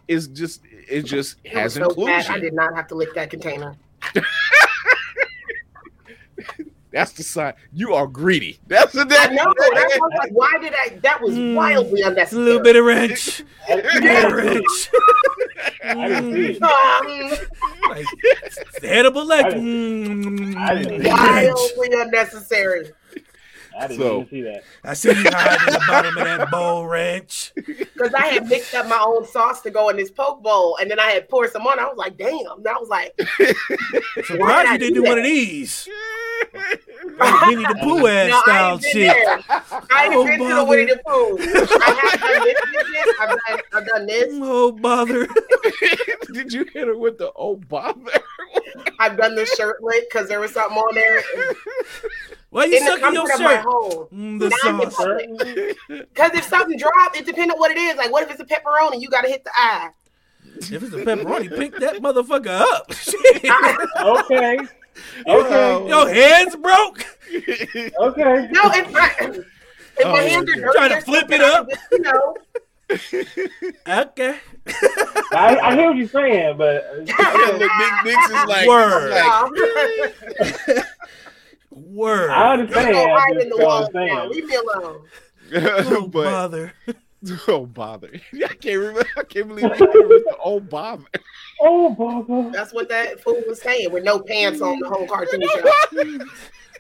is 0.08 0.28
just 0.28 0.62
it 0.89 1.04
just 1.04 1.36
It 1.43 1.52
has 1.54 1.76
so 1.76 1.82
bad. 1.82 1.89
inclusion. 1.89 2.32
I 2.34 2.39
did 2.39 2.54
not 2.54 2.76
have 2.76 2.88
to 2.88 2.95
lick 2.95 3.14
that 3.14 3.30
container. 3.30 3.76
That's 6.92 7.14
the 7.14 7.24
sign. 7.24 7.54
You 7.72 7.94
are 7.94 8.06
greedy. 8.06 8.60
That's 8.68 8.92
the 8.94 9.02
I 9.02 9.28
know. 9.34 9.54
That's 9.58 9.98
why 9.98 10.08
was 10.08 10.12
like, 10.20 10.32
why 10.34 10.58
did 10.62 10.74
I? 10.74 11.00
That 11.02 11.22
was 11.22 11.36
Mm. 11.36 11.56
wildly 11.56 12.02
A 12.02 12.08
unnecessary. 12.10 12.44
little 12.44 12.62
bit 12.62 12.76
of 12.76 12.84
wrench. 12.86 13.44
A 13.70 13.72
I 13.72 13.76
little 13.76 14.02
bit 14.02 14.26
of 14.26 14.32
wrench. 14.34 14.89
didn't 15.84 16.56
see. 16.56 16.60
Um, 16.62 17.48
Like, 17.89 18.06
like 18.06 18.84
edible 18.84 19.26
like. 19.26 19.46
I 19.46 19.50
didn't- 19.52 20.58
I 20.58 20.76
didn't- 20.84 21.04
Wildly 21.06 21.89
unnecessary. 21.94 22.92
I 23.80 23.88
didn't 23.88 24.02
So- 24.02 24.16
even 24.18 24.30
see 24.30 24.42
that. 24.42 24.64
I 24.84 24.94
see 24.94 25.10
you 25.10 25.16
hiding 25.32 25.68
in 25.68 25.74
the 25.74 25.84
bottom 25.88 26.18
of 26.18 26.24
that 26.26 26.52
bowl 26.52 26.86
ranch. 26.88 27.54
Because 27.56 28.14
I 28.14 28.28
had 28.28 28.50
mixed 28.50 28.76
up 28.76 28.88
my 28.88 29.00
own 29.00 29.26
sauce 29.26 29.62
to 29.62 29.72
go 29.72 29.88
in 29.89 29.96
this 29.96 30.12
poke 30.12 30.44
bowl, 30.44 30.78
and 30.82 30.92
then 30.92 31.00
I 31.00 31.12
had 31.12 31.30
poured 31.30 31.52
some 31.52 31.66
on. 31.66 31.80
I 31.80 31.86
was 31.86 31.96
like, 31.98 32.18
"Damn!" 32.18 32.58
And 32.58 32.68
I 32.68 32.74
was 32.78 32.89
like, 32.89 33.14
Surprised 34.26 34.68
I 34.68 34.74
you 34.74 34.78
didn't 34.80 34.94
do 34.96 35.04
do 35.04 35.10
one 35.10 35.18
of 35.20 35.24
these. 35.24 35.88
Winnie 37.48 37.66
the 37.66 37.80
Pooh 37.84 38.08
ass 38.08 38.30
No, 38.30 38.38
I 38.38 38.42
style 38.42 38.74
ain't 38.74 38.82
been 38.82 38.92
shit. 38.92 39.08
there. 39.16 39.39
I 39.92 40.06
ain't 40.06 40.14
Oh, 40.16 40.26
been 40.26 40.39
to 40.39 40.44
the 40.46 40.50
bother. 40.50 40.70
Winnie 40.70 40.86
the 40.86 41.02
Pooh. 41.06 41.38
I 41.82 42.10
have 42.12 42.22
done 42.22 42.44
this, 42.44 42.56
this, 42.72 42.88
this. 42.92 43.16
I've 43.20 43.30
done, 43.30 43.60
I've 43.74 43.88
done 43.88 44.06
this. 44.06 44.28
Oh 44.44 44.72
bother! 44.72 45.28
Did 46.34 46.52
you 46.54 46.66
hit 46.66 46.88
her 46.88 46.98
with 46.98 47.18
the 47.18 47.32
oh 47.36 47.56
bother? 47.58 48.12
I've 49.00 49.18
done 49.18 49.36
the 49.36 49.44
shirtlet 49.44 50.02
because 50.10 50.28
there 50.30 50.39
was 50.39 50.52
something 50.52 50.78
on 50.78 50.96
there. 50.96 51.24
Why 52.50 52.66
you 52.66 52.78
in 52.78 52.84
sucking 52.84 53.14
your 53.14 53.28
comfort 53.28 53.34
of 53.36 53.42
my 53.42 53.56
shirt? 53.56 53.66
home. 53.66 54.08
Mm, 54.14 54.39
the 54.39 54.50
Not 54.50 54.94
sauce. 54.94 55.98
Because 56.14 56.32
if 56.34 56.44
something 56.46 56.78
dropped, 56.78 57.16
it 57.18 57.26
depends 57.26 57.54
on 57.54 57.60
what 57.60 57.72
it 57.72 57.78
is. 57.78 57.96
Like, 57.98 58.12
what 58.12 58.24
if 58.24 58.32
it's 58.32 58.42
a 58.42 58.46
pepperoni? 58.46 59.00
You 59.02 59.10
got 59.10 59.22
to 59.22 59.30
hit 59.30 59.44
the 59.44 59.52
eye. 59.56 59.89
If 60.58 60.72
it's 60.84 60.94
a 60.94 60.98
pepperoni, 61.06 61.56
pick 61.56 61.78
that 61.80 61.96
motherfucker 62.02 62.62
up. 62.62 62.92
Okay. 64.32 64.58
Your- 65.26 65.46
Okay. 65.46 65.88
Your 65.88 66.10
hands 66.14 66.56
broke. 66.56 67.06
Okay. 68.00 68.50
No, 68.52 68.62
if 68.74 68.92
my, 68.92 69.12
if 69.20 69.46
Oh, 70.06 70.12
my 70.12 70.22
hands 70.22 70.50
are 70.50 70.72
Trying 70.74 70.89
to 70.89 71.02
flip 71.02 71.32
it 71.32 71.42
up? 71.42 71.68
I 71.72 71.76
just, 71.76 71.92
You 71.92 72.00
know, 72.02 72.36
Okay. 73.88 74.38
I, 75.32 75.58
I 75.64 75.76
hear 75.76 75.88
what 75.88 75.96
you're 75.98 76.08
saying, 76.10 76.58
but 76.58 76.86
uh, 76.86 76.96
Yeah, 77.06 77.58
look, 77.58 77.60
Nick, 77.60 77.92
Nick's 78.04 78.26
is 78.30 78.46
like, 78.48 78.68
Word. 78.68 79.12
like 79.12 80.86
Word. 81.72 82.30
I 82.32 82.54
understand. 82.54 82.94
go 82.94 83.00
I 83.12 83.28
in 83.32 83.38
the 83.38 83.46
don't 83.46 83.64
walls 83.64 83.88
understand. 83.96 84.30
Leave 84.32 84.46
me 84.46 84.56
alone. 84.56 85.02
But 85.52 86.12
bother. 86.12 86.74
oh 87.47 87.65
bother. 87.65 88.11
I 88.34 88.53
can't 88.55 88.80
remember. 88.80 89.05
I 89.17 89.24
can't 89.24 89.47
believe 89.47 89.63
you 89.65 89.69
hit 89.69 89.80
her 89.80 90.07
with 90.07 90.24
the 90.26 90.38
oh 90.43 90.59
bother. 90.59 91.05
Oh, 91.63 91.91
Baba. 91.93 92.49
That's 92.51 92.74
what 92.74 92.89
that 92.89 93.22
fool 93.22 93.41
was 93.47 93.61
saying 93.61 93.91
with 93.91 94.03
no 94.03 94.19
pants 94.19 94.61
on 94.61 94.80
the 94.80 94.89
whole 94.89 95.05
cartoon 95.07 95.41
show. 95.47 96.26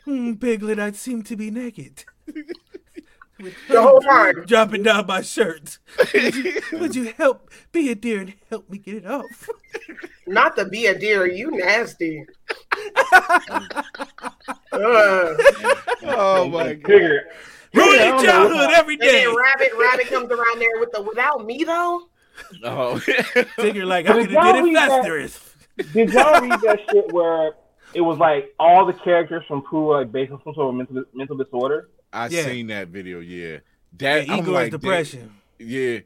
Hmm, 0.05 0.33
Piglet, 0.33 0.79
I 0.79 0.91
seem 0.91 1.21
to 1.23 1.35
be 1.35 1.51
naked. 1.51 2.03
The 3.37 3.81
whole 3.81 3.99
time. 4.01 4.45
Dropping 4.45 4.83
down 4.83 5.05
my 5.07 5.21
shirt. 5.21 5.77
Would 6.13 6.35
you, 6.35 6.61
would 6.73 6.95
you 6.95 7.13
help 7.17 7.51
be 7.71 7.91
a 7.91 7.95
dear 7.95 8.21
and 8.21 8.33
help 8.49 8.69
me 8.69 8.79
get 8.79 8.95
it 8.95 9.05
off? 9.05 9.49
Not 10.27 10.55
to 10.57 10.65
be 10.65 10.87
a 10.87 10.97
deer, 10.97 11.27
you 11.27 11.51
nasty. 11.51 12.25
Ugh. 14.71 15.41
Oh 16.03 16.49
my 16.51 16.73
god. 16.73 16.91
Tigger. 16.91 17.19
Ruin 17.73 17.87
Yeah, 17.93 18.01
I 18.01 18.05
your 18.05 18.11
don't 18.11 18.23
know 18.25 18.31
childhood 18.31 18.57
what- 18.57 18.77
every 18.77 18.93
And. 19.01 19.35
Rabbit, 19.37 19.71
Rabbit 19.79 20.07
comes 20.07 20.31
around 20.31 20.59
there 20.59 20.79
with 20.79 20.91
the 20.91 21.01
without 21.01 21.45
me 21.45 21.63
though. 21.63 22.07
Oh. 22.63 22.97
Figure 23.57 23.85
like 23.85 24.05
I 24.07 24.13
But 24.13 24.19
could 24.21 24.31
have 24.31 24.43
y'all 24.43 24.53
did 24.53 24.59
it 24.59 24.63
read 24.63 24.75
that- 24.75 24.89
faster. 24.89 25.51
Did 25.93 26.11
y'all 26.13 26.41
read 26.41 26.59
that 26.61 26.79
shit 26.91 27.11
where 27.13 27.53
it 27.93 28.01
was 28.01 28.17
like 28.19 28.53
all 28.59 28.85
the 28.85 28.93
characters 28.93 29.43
from 29.47 29.61
Pooh 29.63 29.85
were 29.85 29.99
like 29.99 30.11
based 30.11 30.31
on 30.31 30.41
some 30.43 30.53
sort 30.53 30.69
of 30.69 30.75
mental 30.75 31.03
mental 31.13 31.37
disorder? 31.37 31.89
I 32.13 32.27
Yeah. 32.27 32.43
seen 32.43 32.67
that 32.67 32.89
video. 32.89 33.19
Yeah, 33.19 33.59
that 33.97 34.27
Yeah, 34.27 34.33
I'm 34.33 34.39
Eeyore's 34.43 34.47
like, 34.49 34.71
depression. 34.71 35.33
that- 35.57 35.65
yeah, 35.65 35.99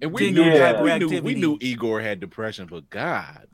and 0.00 0.12
we 0.12 0.32
knew 0.32 0.44
that. 0.44 0.82
We 0.82 0.98
knew 0.98 1.22
we 1.22 1.34
knew 1.34 1.56
Eeyore 1.58 2.02
had 2.02 2.18
depression, 2.20 2.66
but 2.68 2.90
God, 2.90 3.46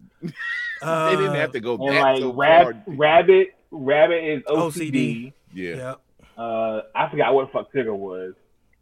Uh, 0.83 1.11
they 1.11 1.17
didn't 1.17 1.35
have 1.35 1.53
to 1.53 1.61
go 1.61 1.75
And 1.75 1.97
that 1.97 2.01
like 2.03 2.21
so 2.21 2.33
Rab- 2.33 2.65
far. 2.87 2.95
Rabbit, 2.95 3.49
Rabbit 3.71 4.25
is 4.25 4.43
OCD. 4.45 4.91
OCD. 4.91 5.33
Yeah, 5.53 5.75
Yeah. 5.77 5.95
Uh, 6.39 6.83
I 6.95 7.11
forgot 7.11 7.35
what 7.35 7.47
the 7.47 7.53
fuck 7.53 7.73
Tigger 7.73 7.97
was. 7.97 8.35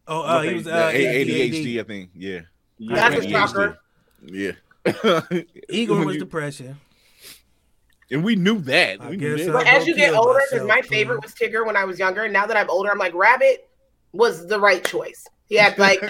Oh, 0.06 0.22
uh, 0.22 0.42
he 0.42 0.54
was 0.54 0.66
uh, 0.66 0.90
ADHD, 0.92 1.50
ADHD. 1.50 1.80
I 1.80 1.82
think. 1.84 2.10
Yeah, 2.14 2.40
That's 2.78 3.24
a 3.24 3.28
shocker. 3.28 3.78
Yeah, 4.24 4.52
Eeyore 4.84 6.04
was 6.04 6.18
depression. 6.18 6.76
and 8.10 8.22
we 8.22 8.36
knew 8.36 8.58
that. 8.60 9.00
I 9.00 9.10
we 9.10 9.16
knew 9.16 9.36
guess 9.36 9.46
that. 9.46 9.52
But 9.52 9.66
as 9.66 9.86
you 9.86 9.96
get 9.96 10.14
older, 10.14 10.40
because 10.50 10.66
my 10.68 10.80
favorite 10.82 11.22
was 11.22 11.34
Tigger 11.34 11.66
when 11.66 11.76
I 11.76 11.84
was 11.84 11.98
younger, 11.98 12.24
and 12.24 12.32
now 12.32 12.46
that 12.46 12.56
I'm 12.56 12.68
older, 12.70 12.90
I'm 12.90 12.98
like 12.98 13.14
Rabbit 13.14 13.68
was 14.12 14.46
the 14.46 14.60
right 14.60 14.84
choice. 14.84 15.26
He 15.48 15.56
had 15.56 15.78
like 15.86 16.00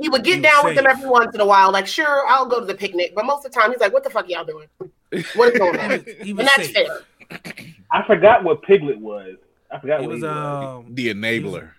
he 0.00 0.08
would 0.08 0.24
get 0.24 0.42
was 0.42 0.50
down 0.50 0.64
with 0.64 0.76
them 0.76 0.86
every 0.86 1.08
once 1.08 1.34
in 1.34 1.40
a 1.40 1.46
while. 1.46 1.70
Like, 1.70 1.86
sure, 1.86 2.26
I'll 2.26 2.46
go 2.46 2.60
to 2.60 2.66
the 2.66 2.74
picnic, 2.74 3.12
but 3.14 3.24
most 3.24 3.46
of 3.46 3.52
the 3.52 3.60
time 3.60 3.70
he's 3.70 3.80
like, 3.80 3.92
"What 3.92 4.02
the 4.04 4.10
fuck 4.10 4.28
y'all 4.28 4.44
doing? 4.44 4.66
What 5.34 5.52
is 5.54 5.58
going 5.58 5.78
on?" 5.80 5.90
And 5.92 6.38
that's 6.38 6.72
safe. 6.72 6.88
fair. 7.30 7.54
I 7.92 8.06
forgot 8.06 8.44
what 8.44 8.62
Piglet 8.62 8.98
was. 8.98 9.36
I 9.70 9.78
forgot 9.78 10.00
He 10.00 10.06
what 10.06 10.14
was 10.14 10.22
he 10.22 10.26
was. 10.26 10.36
um 10.86 10.94
the 10.94 11.12
enabler. 11.14 11.70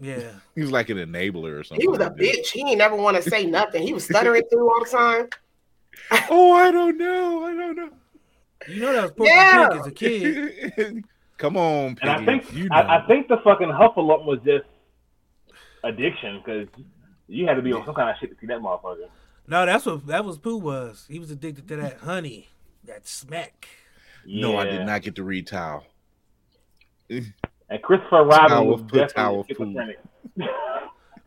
yeah. 0.00 0.32
He 0.54 0.60
was 0.62 0.70
like 0.72 0.90
an 0.90 0.98
enabler 0.98 1.58
or 1.58 1.64
something. 1.64 1.80
He 1.82 1.88
was 1.88 2.00
a 2.00 2.10
bitch. 2.10 2.48
He 2.48 2.60
ain't 2.60 2.78
never 2.78 2.96
want 2.96 3.16
to 3.16 3.22
say 3.28 3.44
nothing. 3.58 3.82
He 3.82 3.92
was 3.94 4.04
stuttering 4.04 4.42
through 4.50 4.68
all 4.70 4.84
the 4.84 4.90
time. 4.90 5.28
Oh, 6.30 6.52
I 6.54 6.70
don't 6.72 6.96
know. 6.98 7.44
I 7.44 7.54
don't 7.54 7.76
know. 7.76 7.90
You 8.68 8.80
know 8.80 8.92
that 8.92 9.02
was 9.02 9.12
Porky 9.12 9.30
Yeah. 9.32 9.68
Pig 9.68 9.80
as 9.80 9.86
a 9.86 9.90
kid. 9.92 11.04
Come 11.38 11.56
on, 11.56 11.96
And 12.02 12.10
I 12.10 12.24
think 12.24 12.52
you 12.52 12.68
know. 12.68 12.74
I, 12.76 12.98
I 13.02 13.06
think 13.06 13.28
the 13.28 13.36
fucking 13.44 13.68
Heffalump 13.68 14.24
was 14.24 14.38
just 14.44 14.64
addiction 15.84 16.42
because 16.44 16.68
you 17.28 17.46
had 17.46 17.54
to 17.54 17.62
be 17.62 17.72
on 17.72 17.84
some 17.86 17.94
kind 17.94 18.10
of 18.10 18.16
shit 18.20 18.30
to 18.30 18.36
see 18.40 18.46
that 18.48 18.60
motherfucker. 18.60 19.08
No, 19.46 19.66
that's 19.66 19.86
what 19.86 20.06
that 20.06 20.24
was 20.24 20.38
Pooh 20.38 20.58
was. 20.58 21.06
He 21.08 21.18
was 21.18 21.30
addicted 21.30 21.68
to 21.68 21.76
that 21.76 21.98
honey, 21.98 22.48
that 22.84 23.06
smack. 23.06 23.68
no, 24.26 24.56
I 24.58 24.64
did 24.64 24.84
not 24.86 25.02
get 25.02 25.14
to 25.16 25.24
read 25.24 25.46
towel. 25.46 25.84
And 27.10 27.82
Christopher 27.82 28.24
Robin 28.24 28.48
Towel 28.50 28.66
was 28.66 28.80
foot, 28.82 28.92
definitely 29.14 29.44
schizophrenic. 29.48 29.98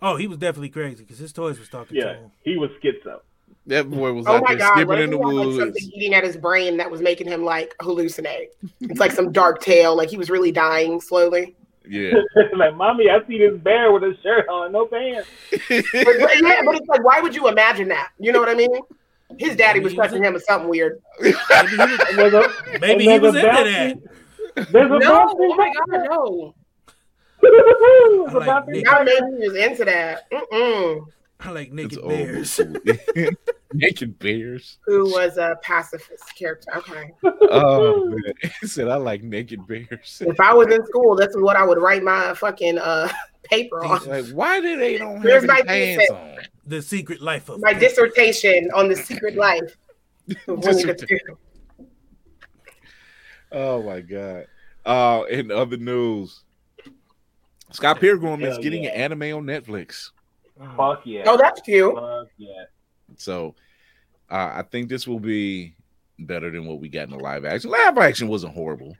Oh, 0.06 0.18
he 0.18 0.28
was 0.28 0.38
definitely 0.38 0.68
crazy 0.68 1.04
because 1.04 1.18
his 1.18 1.32
toys 1.32 1.58
was 1.58 1.70
talking 1.70 1.98
to 1.98 2.14
him. 2.16 2.32
he 2.44 2.58
was 2.58 2.70
schizo. 2.84 3.22
That 3.68 3.90
boy 3.90 4.12
was 4.12 4.28
Oh 4.28 4.36
out 4.36 4.44
my 4.44 4.50
there 4.56 4.58
god! 4.58 4.86
What 4.86 4.98
skipping 4.98 4.98
if 4.98 5.04
in 5.06 5.12
he 5.14 5.18
the 5.18 5.24
had 5.24 5.46
like 5.48 5.60
something 5.62 5.92
eating 5.96 6.14
at 6.14 6.24
his 6.26 6.36
brain 6.36 6.76
that 6.76 6.92
was 6.92 7.00
making 7.02 7.28
him 7.30 7.46
like 7.46 7.74
hallucinate? 7.80 8.48
It's 8.82 9.00
like 9.00 9.14
some 9.14 9.32
dark 9.32 9.62
tale, 9.62 9.96
like 9.96 10.10
he 10.10 10.18
was 10.18 10.30
really 10.30 10.52
dying 10.52 11.00
slowly. 11.00 11.56
Yeah, 11.88 12.12
like, 12.58 12.76
mommy, 12.76 13.10
I 13.10 13.26
see 13.28 13.38
this 13.38 13.58
bear 13.62 13.94
with 13.94 14.04
a 14.04 14.18
shirt 14.22 14.50
on, 14.50 14.74
no 14.74 14.86
pants. 14.88 15.30
But, 15.52 15.86
but 15.94 16.42
yeah, 16.42 16.62
but 16.66 16.76
it's 16.76 16.88
like, 16.88 17.06
why 17.06 17.22
would 17.22 17.34
you 17.34 17.48
imagine 17.48 17.88
that? 17.88 18.10
You 18.20 18.34
know 18.34 18.40
what 18.42 18.50
I 18.50 18.56
mean? 18.56 18.70
His 19.38 19.56
daddy 19.56 19.80
was 19.80 19.94
Maybe 19.94 20.00
was 20.00 20.08
touching 20.10 20.24
him 20.26 20.34
with 20.34 20.44
something 20.44 20.70
weird. 20.70 21.02
Maybe 21.22 21.36
he 21.70 21.78
was, 21.78 22.00
And 22.10 22.18
there's 22.18 22.34
a- 22.34 22.80
maybe 22.82 23.06
he 23.06 23.20
was 23.20 23.36
into 23.36 23.48
that. 23.48 23.98
There's 24.56 24.92
a 24.92 25.00
No, 25.00 25.00
bouncy 25.00 25.34
oh 25.40 25.56
my 25.56 25.74
god, 25.74 26.08
no! 26.10 26.56
There's 27.42 28.30
I 28.30 28.32
a 28.34 28.40
like 28.40 28.48
bouncy- 28.48 28.68
Nix. 28.68 28.90
Maybe 29.06 29.42
he 29.42 29.48
was 29.50 29.58
into 29.58 29.86
that. 29.86 30.32
Mm-mm. 30.32 31.06
I 31.40 31.50
like 31.52 31.72
naked 31.74 32.00
old 32.00 32.10
bears. 32.10 32.62
Naked 33.74 34.18
bears. 34.20 34.78
Who 34.86 35.06
was 35.12 35.38
a 35.38 35.58
pacifist 35.62 36.36
character? 36.38 36.72
Okay. 36.78 37.12
Oh 37.24 38.06
man, 38.06 38.34
he 38.62 38.68
said 38.68 38.88
I 38.88 38.96
like 38.96 39.24
naked 39.24 39.66
bears. 39.68 40.22
If 40.26 40.40
I 40.40 40.54
was 40.54 40.68
in 40.74 40.86
school, 40.86 41.16
that's 41.16 41.36
what 41.36 41.56
I 41.58 41.66
would 41.66 41.80
write 41.80 42.04
my 42.04 42.34
fucking 42.36 42.78
uh 42.78 43.10
paper 43.44 43.84
on. 43.84 44.06
Like, 44.06 44.28
why 44.28 44.62
do 44.62 44.78
they 44.78 44.98
don't 45.00 45.22
Here's 45.22 45.42
have 45.42 45.46
my 45.50 45.60
any 45.68 45.98
pants 45.98 46.08
thesis. 46.12 46.16
on? 46.16 46.38
The 46.68 46.82
secret 46.82 47.22
life 47.22 47.50
of 47.50 47.60
My 47.62 47.74
dissertation 47.74 48.70
on 48.74 48.88
the 48.88 48.96
secret 48.96 49.36
life. 49.36 49.76
of 50.30 50.38
Winnie 50.48 50.84
the 50.84 50.94
Dissertation. 50.94 51.18
Pooh. 51.78 51.88
Oh 53.54 53.84
my 53.84 54.02
god. 54.02 54.48
Uh, 54.86 55.24
in 55.30 55.52
other 55.52 55.78
news, 55.78 56.44
Scott 57.72 58.00
Pilgrim 58.00 58.44
is 58.44 58.58
getting 58.58 58.84
yeah. 58.84 58.92
an 58.92 59.14
anime 59.14 59.38
on 59.38 59.46
Netflix. 59.46 60.12
Fuck 60.78 61.06
yeah. 61.06 61.24
Oh, 61.26 61.38
that's 61.38 61.62
cute. 61.62 61.96
Fuck 61.96 62.28
yeah. 62.38 62.66
So 63.18 63.56
uh, 64.30 64.52
I 64.56 64.64
think 64.72 64.90
this 64.90 65.08
will 65.08 65.20
be 65.20 65.76
better 66.20 66.52
than 66.52 66.66
what 66.66 66.80
we 66.80 66.90
got 66.90 67.04
in 67.04 67.12
the 67.12 67.18
live 67.18 67.46
action. 67.46 67.72
Live 67.72 67.98
action 67.98 68.28
wasn't 68.28 68.54
horrible, 68.54 68.96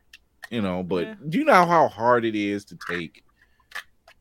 you 0.50 0.62
know, 0.62 0.84
but 0.84 1.08
Yeah. 1.08 1.16
do 1.30 1.40
you 1.40 1.46
know 1.46 1.66
how 1.66 1.88
hard 1.88 2.26
it 2.26 2.36
is 2.36 2.66
to 2.66 2.78
take 2.90 3.24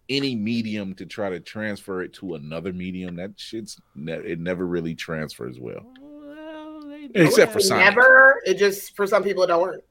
any 0.08 0.34
medium 0.34 0.94
to 0.94 1.06
try 1.06 1.30
to 1.30 1.40
transfer 1.40 2.02
it 2.02 2.12
to 2.14 2.34
another 2.34 2.72
medium? 2.72 3.16
That 3.16 3.32
shit's 3.36 3.78
ne- 3.94 4.12
it 4.14 4.40
never 4.40 4.66
really 4.66 4.94
transfers 4.94 5.58
well, 5.58 5.86
Well, 6.00 6.80
they 6.88 7.06
do 7.08 7.22
except 7.22 7.52
for 7.52 7.58
that. 7.58 7.64
Sonic. 7.64 7.84
Never. 7.96 8.42
It 8.44 8.54
just 8.58 8.94
for 8.96 9.06
some 9.06 9.22
people 9.22 9.42
it 9.42 9.46
don't 9.48 9.62
work. 9.62 9.82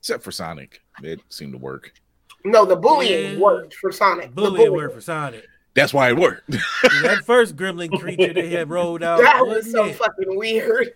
Except 0.00 0.22
for 0.22 0.30
Sonic, 0.32 0.80
it 1.02 1.20
seemed 1.28 1.52
to 1.52 1.58
work. 1.58 1.92
No, 2.44 2.64
the 2.64 2.76
bullying 2.76 3.34
Yeah. 3.34 3.38
worked 3.38 3.74
for 3.74 3.90
Sonic. 3.92 4.30
The 4.30 4.42
Bullying 4.42 4.72
word 4.72 4.92
for 4.92 5.00
Sonic. 5.00 5.44
That's 5.74 5.92
why 5.92 6.08
it 6.10 6.16
worked. 6.16 6.50
that 7.02 7.22
first 7.24 7.56
gremlin 7.56 7.98
creature 7.98 8.32
they 8.32 8.48
had 8.48 8.70
rolled 8.70 9.02
out. 9.02 9.18
That 9.20 9.46
was 9.46 9.70
so 9.70 9.84
it? 9.86 9.96
fucking 9.96 10.36
weird. 10.36 10.90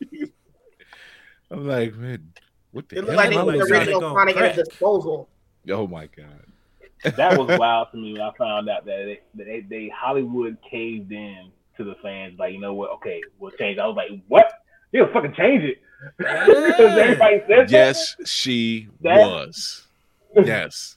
I'm 1.50 1.66
like, 1.66 1.94
man, 1.94 2.32
what 2.70 2.88
the 2.88 2.98
It 2.98 3.04
looked 3.04 3.10
hell? 3.10 3.16
like 3.16 3.30
they 3.30 3.36
am 3.36 3.48
I 3.48 3.52
the 3.52 3.66
Sonic 3.66 3.88
original 3.88 4.00
Sonic 4.14 4.36
at 4.36 4.58
a 4.58 4.64
disposal. 4.64 5.28
Oh 5.70 5.86
my 5.86 6.06
god. 6.06 7.16
That 7.16 7.36
was 7.38 7.58
wild 7.58 7.88
to 7.92 7.96
me 7.98 8.12
when 8.12 8.22
I 8.22 8.30
found 8.38 8.68
out 8.68 8.84
that 8.86 8.96
they, 9.04 9.20
that 9.34 9.44
they, 9.46 9.60
they 9.60 9.88
Hollywood 9.88 10.56
caved 10.68 11.12
in 11.12 11.50
to 11.76 11.84
the 11.84 11.94
fans. 12.02 12.38
Like, 12.38 12.52
you 12.52 12.60
know 12.60 12.74
what? 12.74 12.90
Okay, 12.92 13.20
we'll 13.38 13.50
change. 13.52 13.78
I 13.78 13.86
was 13.86 13.96
like, 13.96 14.10
what? 14.28 14.52
He'll 14.92 15.12
fucking 15.12 15.34
change 15.34 15.64
it. 15.64 15.78
Because 16.18 16.98
everybody 16.98 17.38
says 17.40 17.48
that. 17.48 17.70
Yes, 17.70 18.16
she 18.24 18.88
That- 19.02 19.18
was. 19.18 19.86
Yes. 20.34 20.96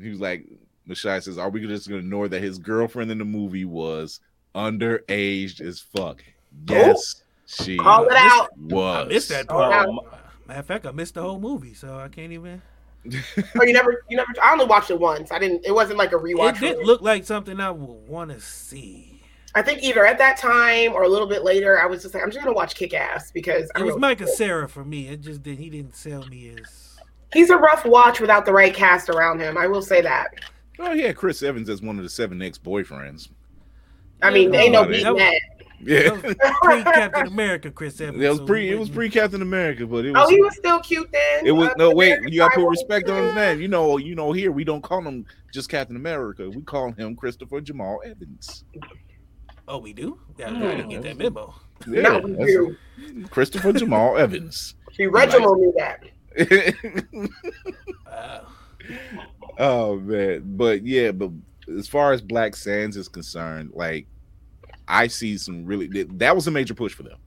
He 0.00 0.10
was 0.10 0.20
like, 0.20 0.44
Mashai 0.88 1.22
says, 1.22 1.38
Are 1.38 1.48
we 1.50 1.66
just 1.66 1.88
gonna 1.88 2.00
ignore 2.00 2.28
that 2.28 2.42
his 2.42 2.58
girlfriend 2.58 3.10
in 3.10 3.18
the 3.18 3.24
movie 3.24 3.64
was 3.64 4.20
underaged 4.54 5.60
as 5.60 5.80
fuck? 5.80 6.22
Yes, 6.68 7.22
she 7.46 7.76
Call 7.78 8.04
it 8.06 8.12
out. 8.14 8.48
was. 8.58 9.06
I 9.06 9.08
missed 9.08 9.28
that 9.30 9.48
part. 9.48 9.72
out. 9.72 9.88
Matter 10.46 10.60
of 10.60 10.66
fact, 10.66 10.86
I 10.86 10.90
missed 10.90 11.14
the 11.14 11.22
whole 11.22 11.38
movie, 11.40 11.74
so 11.74 11.96
I 11.98 12.08
can't 12.08 12.32
even. 12.32 12.60
oh, 13.14 13.62
you 13.64 13.72
never, 13.72 14.04
you 14.10 14.16
never. 14.16 14.28
I 14.42 14.52
only 14.52 14.66
watched 14.66 14.90
it 14.90 14.98
once. 15.00 15.32
I 15.32 15.38
didn't. 15.38 15.64
It 15.64 15.72
wasn't 15.72 15.98
like 15.98 16.12
a 16.12 16.16
rewatch. 16.16 16.50
It 16.50 16.56
for 16.56 16.60
did 16.60 16.86
look 16.86 17.00
like 17.00 17.24
something 17.24 17.58
I 17.60 17.70
would 17.70 18.08
want 18.08 18.30
to 18.32 18.40
see. 18.40 19.19
I 19.54 19.62
think 19.62 19.82
either 19.82 20.06
at 20.06 20.18
that 20.18 20.36
time 20.36 20.92
or 20.92 21.02
a 21.02 21.08
little 21.08 21.26
bit 21.26 21.42
later, 21.42 21.80
I 21.80 21.86
was 21.86 22.02
just 22.02 22.14
like, 22.14 22.22
I'm 22.22 22.30
just 22.30 22.42
gonna 22.44 22.54
watch 22.54 22.74
Kick 22.76 22.94
Ass 22.94 23.30
because 23.32 23.70
I 23.74 23.80
It 23.80 23.84
was 23.84 23.94
don't- 23.94 24.00
Michael 24.00 24.26
Cera 24.28 24.68
for 24.68 24.84
me. 24.84 25.08
It 25.08 25.20
just 25.22 25.42
did. 25.42 25.58
He 25.58 25.68
didn't 25.70 25.96
sell 25.96 26.24
me 26.26 26.54
as. 26.58 26.96
he's 27.32 27.50
a 27.50 27.56
rough 27.56 27.84
watch 27.84 28.20
without 28.20 28.44
the 28.46 28.52
right 28.52 28.72
cast 28.74 29.08
around 29.08 29.40
him. 29.40 29.56
I 29.58 29.66
will 29.66 29.82
say 29.82 30.00
that. 30.02 30.28
Oh 30.78 30.92
yeah, 30.92 31.12
Chris 31.12 31.42
Evans 31.42 31.68
as 31.68 31.82
one 31.82 31.96
of 31.98 32.04
the 32.04 32.08
seven 32.10 32.40
ex 32.42 32.58
boyfriends. 32.58 33.28
I 34.22 34.30
mean, 34.30 34.52
Yeah, 34.52 34.60
ain't 34.60 34.72
no 34.72 34.80
that 34.82 34.88
was- 34.88 34.96
beating 34.98 35.16
that. 35.16 35.34
Yeah, 35.82 36.10
Pre 36.62 36.82
Captain 36.82 37.26
America, 37.26 37.70
Chris 37.70 37.98
Evans. 38.02 38.22
it 38.22 38.28
was 38.28 38.40
pre, 38.42 38.68
it 38.70 38.78
was 38.78 38.90
pre 38.90 39.08
Captain 39.08 39.40
America, 39.40 39.86
but 39.86 40.04
it 40.04 40.12
Oh, 40.14 40.28
he 40.28 40.38
was 40.42 40.54
still 40.54 40.78
cute 40.80 41.10
then. 41.10 41.46
It 41.46 41.52
was 41.52 41.70
Uh, 41.70 41.74
no 41.78 41.90
wait. 41.94 42.18
You 42.28 42.40
gotta 42.40 42.54
put 42.54 42.68
respect 42.68 43.08
on 43.08 43.24
his 43.24 43.34
name. 43.34 43.62
You 43.62 43.68
know, 43.68 43.96
you 43.96 44.14
know. 44.14 44.30
Here 44.32 44.52
we 44.52 44.62
don't 44.62 44.82
call 44.82 45.00
him 45.00 45.24
just 45.54 45.70
Captain 45.70 45.96
America. 45.96 46.50
We 46.50 46.60
call 46.60 46.92
him 46.92 47.16
Christopher 47.16 47.62
Jamal 47.62 48.02
Evans. 48.04 48.64
Oh, 49.70 49.78
we 49.78 49.92
do. 49.92 50.18
Yeah, 50.36 50.48
mm. 50.48 50.66
I 50.66 50.74
didn't 50.74 50.88
get 50.90 51.02
that 51.02 51.16
memo. 51.16 51.54
Yeah, 51.86 52.00
No, 52.02 52.18
we 52.18 52.34
do. 52.44 52.76
Christopher 53.30 53.72
Jamal 53.72 54.18
Evans. 54.18 54.74
See, 54.94 55.06
Reginald 55.06 55.60
me 55.60 55.72
that. 55.76 56.00
Wow. 58.06 58.46
oh 59.58 59.96
man, 60.00 60.42
but 60.56 60.84
yeah, 60.84 61.12
but 61.12 61.30
as 61.78 61.86
far 61.86 62.12
as 62.12 62.20
Black 62.20 62.56
Sands 62.56 62.96
is 62.96 63.08
concerned, 63.08 63.70
like 63.74 64.06
I 64.88 65.06
see 65.06 65.38
some 65.38 65.64
really 65.64 65.86
that- 65.88 66.18
that 66.18 66.34
was 66.34 66.46
a 66.48 66.50
major 66.50 66.74
push 66.74 66.92
for 66.94 67.04
them. 67.04 67.18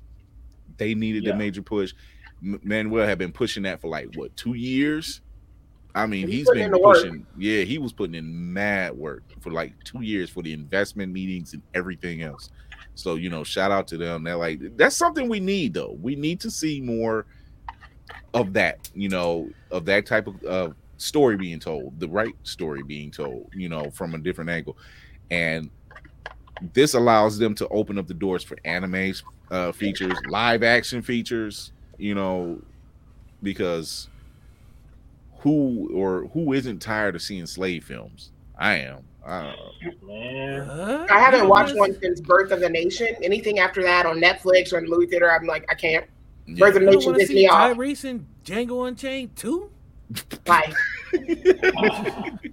They 0.77 0.93
needed 0.95 1.23
Yeah. 1.23 1.33
a 1.33 1.37
major 1.37 1.61
push. 1.61 1.93
Manuel 2.41 3.07
had 3.07 3.17
been 3.17 3.31
pushing 3.31 3.63
that 3.63 3.79
for 3.79 3.87
like 3.87 4.13
what 4.15 4.35
two 4.35 4.55
years. 4.55 5.21
I 5.95 6.05
mean, 6.07 6.27
He's 6.27 6.39
he's 6.39 6.49
been 6.49 6.63
in 6.63 6.71
the 6.71 6.79
work. 6.79 6.97
pushing. 6.97 7.25
Yeah, 7.37 7.63
he 7.63 7.77
was 7.77 7.93
putting 7.93 8.15
in 8.15 8.53
mad 8.53 8.93
work 8.97 9.23
for 9.41 9.51
like 9.51 9.73
two 9.83 10.01
years 10.01 10.29
for 10.29 10.41
the 10.41 10.51
investment 10.53 11.11
meetings 11.13 11.53
and 11.53 11.61
everything 11.75 12.21
else. 12.23 12.49
So 12.95 13.15
you 13.15 13.29
know, 13.29 13.43
shout 13.43 13.71
out 13.71 13.87
to 13.89 13.97
them. 13.97 14.23
They're 14.23 14.35
like, 14.35 14.59
that's 14.77 14.95
something 14.95 15.29
we 15.29 15.39
need 15.39 15.73
though. 15.73 15.97
We 16.01 16.15
need 16.15 16.39
to 16.41 16.51
see 16.51 16.81
more 16.81 17.25
of 18.33 18.53
that. 18.53 18.89
You 18.95 19.09
know, 19.09 19.49
of 19.71 19.85
that 19.85 20.05
type 20.05 20.27
of 20.27 20.43
uh, 20.43 20.69
story 20.97 21.37
being 21.37 21.59
told, 21.59 21.99
the 21.99 22.07
right 22.07 22.33
story 22.43 22.81
being 22.83 23.11
told. 23.11 23.49
You 23.53 23.69
know, 23.69 23.91
from 23.91 24.15
a 24.15 24.17
different 24.17 24.49
angle, 24.49 24.77
and 25.29 25.69
this 26.73 26.93
allows 26.95 27.37
them 27.37 27.53
to 27.55 27.67
open 27.69 27.97
up 27.99 28.07
the 28.07 28.13
doors 28.13 28.43
for 28.43 28.57
anime 28.65 29.13
uh, 29.51 29.71
features, 29.71 30.17
live 30.27 30.63
action 30.63 31.01
features. 31.03 31.71
You 31.97 32.15
know, 32.15 32.59
because 33.43 34.09
who 35.43 35.89
or 35.93 36.27
who 36.33 36.53
isn't 36.53 36.79
tired 36.79 37.15
of 37.15 37.21
seeing 37.21 37.45
slave 37.45 37.83
films? 37.83 38.31
I 38.57 38.75
am. 38.75 39.03
Uh, 39.25 39.53
Man. 40.01 40.65
Huh? 40.65 41.07
I 41.09 41.19
haven't 41.19 41.47
watched 41.47 41.75
one 41.77 41.97
since 42.01 42.19
Birth 42.19 42.51
of 42.51 42.61
a 42.61 42.69
Nation. 42.69 43.15
Anything 43.21 43.59
after 43.59 43.81
that 43.83 44.05
on 44.05 44.19
Netflix 44.19 44.73
or 44.73 44.77
in 44.79 44.85
the 44.85 44.89
movie 44.89 45.05
theater, 45.07 45.31
I'm 45.31 45.45
like, 45.47 45.65
I 45.69 45.75
can't. 45.75 46.05
yeah. 46.45 46.59
Birth 46.65 46.75
of 46.75 46.81
a 46.81 46.85
Nation 46.85 47.05
want 47.11 47.15
to 47.15 47.19
pissed 47.19 47.29
see 47.29 47.35
me 47.35 47.47
off. 47.47 47.77
Tyrese 47.77 48.03
and 48.09 48.25
Django 48.45 48.87
Unchained 48.87 49.35
too? 49.35 49.69
Like, 50.45 50.73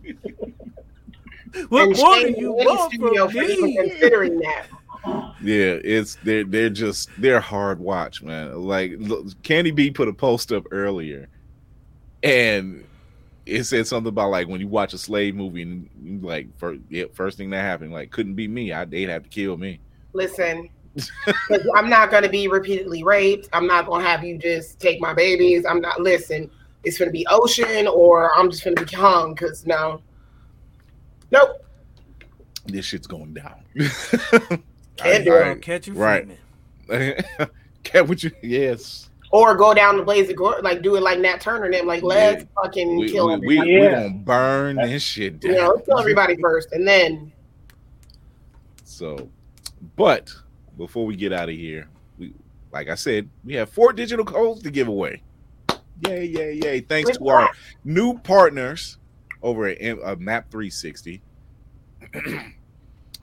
What 1.68 1.88
and 1.88 1.96
more 1.98 2.14
do 2.20 2.34
you 2.38 2.56
any 2.58 2.66
want 2.66 2.92
studio 2.92 3.28
from 3.28 3.46
for 3.46 3.62
me? 3.66 3.76
considering 3.76 4.38
that. 4.38 4.66
Yeah, 5.42 5.78
it's 5.82 6.16
they're 6.22 6.44
they're 6.44 6.70
just 6.70 7.10
they're 7.18 7.40
hard 7.40 7.80
watch, 7.80 8.22
man. 8.22 8.62
Like 8.62 8.92
look, 8.98 9.26
Candy 9.42 9.70
B 9.72 9.90
put 9.90 10.06
a 10.08 10.12
post 10.12 10.52
up 10.52 10.64
earlier, 10.70 11.28
and 12.22 12.84
it 13.46 13.64
said 13.64 13.86
something 13.86 14.08
about 14.08 14.30
like 14.30 14.48
when 14.48 14.60
you 14.60 14.68
watch 14.68 14.92
a 14.94 14.98
slave 14.98 15.34
movie 15.34 15.62
and 15.62 16.22
like 16.22 16.46
first, 16.58 16.80
yeah, 16.88 17.04
first 17.12 17.36
thing 17.38 17.50
that 17.50 17.62
happened, 17.62 17.92
like 17.92 18.10
couldn't 18.10 18.34
be 18.34 18.48
me. 18.48 18.72
I 18.72 18.84
they'd 18.84 19.08
have 19.08 19.24
to 19.24 19.28
kill 19.28 19.56
me. 19.56 19.80
listen 20.12 20.68
I'm 21.76 21.88
not 21.88 22.10
going 22.10 22.22
to 22.22 22.28
be 22.28 22.48
repeatedly 22.48 23.02
raped. 23.02 23.48
I'm 23.52 23.66
not 23.66 23.86
going 23.86 24.02
to 24.02 24.08
have 24.08 24.24
you 24.24 24.38
just 24.38 24.80
take 24.80 25.00
my 25.00 25.14
babies. 25.14 25.64
I'm 25.64 25.80
not. 25.80 26.00
Listen, 26.00 26.50
it's 26.84 26.98
going 26.98 27.08
to 27.08 27.12
be 27.12 27.26
ocean, 27.30 27.86
or 27.86 28.34
I'm 28.36 28.50
just 28.50 28.64
going 28.64 28.76
to 28.76 28.84
be 28.84 28.96
hung. 28.96 29.34
Because 29.34 29.66
no, 29.66 30.02
nope. 31.30 31.64
This 32.66 32.84
shit's 32.84 33.06
going 33.06 33.34
down. 33.34 33.62
Can't 34.96 35.24
do 35.24 35.34
I'll 35.34 35.52
it. 35.52 35.62
catch 35.62 35.86
you 35.86 35.94
Right. 35.94 36.26
Freeman. 36.86 37.20
Can 37.82 38.06
would 38.08 38.22
you? 38.22 38.30
Yes. 38.42 39.09
Or 39.32 39.54
go 39.54 39.72
down 39.72 39.96
the 39.96 40.02
blaze 40.02 40.28
of 40.28 40.34
glory, 40.36 40.60
like 40.62 40.82
do 40.82 40.96
it 40.96 41.02
like 41.02 41.20
Nat 41.20 41.40
Turner 41.40 41.66
and 41.66 41.74
them. 41.74 41.86
Like 41.86 42.02
let's 42.02 42.44
fucking 42.56 42.98
We, 42.98 43.10
kill 43.12 43.28
we, 43.28 43.36
we, 43.46 43.58
everybody. 43.58 43.74
we 43.74 43.82
Yeah. 43.82 43.90
gonna 44.08 44.10
burn 44.10 44.76
this 44.76 45.02
shit 45.04 45.38
down. 45.38 45.52
you 45.52 45.58
know, 45.58 45.68
let's 45.68 45.86
kill 45.86 45.98
everybody 46.00 46.36
first, 46.40 46.72
and 46.72 46.86
then 46.86 47.32
So, 48.84 49.28
but 49.96 50.32
before 50.76 51.06
we 51.06 51.14
get 51.14 51.32
out 51.32 51.48
of 51.48 51.54
here, 51.54 51.88
we 52.18 52.32
like 52.72 52.88
I 52.88 52.96
said, 52.96 53.28
we 53.44 53.54
have 53.54 53.70
four 53.70 53.92
digital 53.92 54.24
codes 54.24 54.62
to 54.62 54.70
give 54.70 54.88
away. 54.88 55.22
Yay, 56.08 56.24
yay, 56.26 56.54
yay. 56.62 56.80
Thanks 56.80 57.08
Which 57.10 57.18
to 57.18 57.28
our 57.28 57.50
new 57.84 58.18
partners 58.18 58.98
over 59.42 59.66
at 59.68 59.76
M- 59.80 60.00
uh, 60.02 60.16
Map 60.18 60.50
360. 60.50 61.20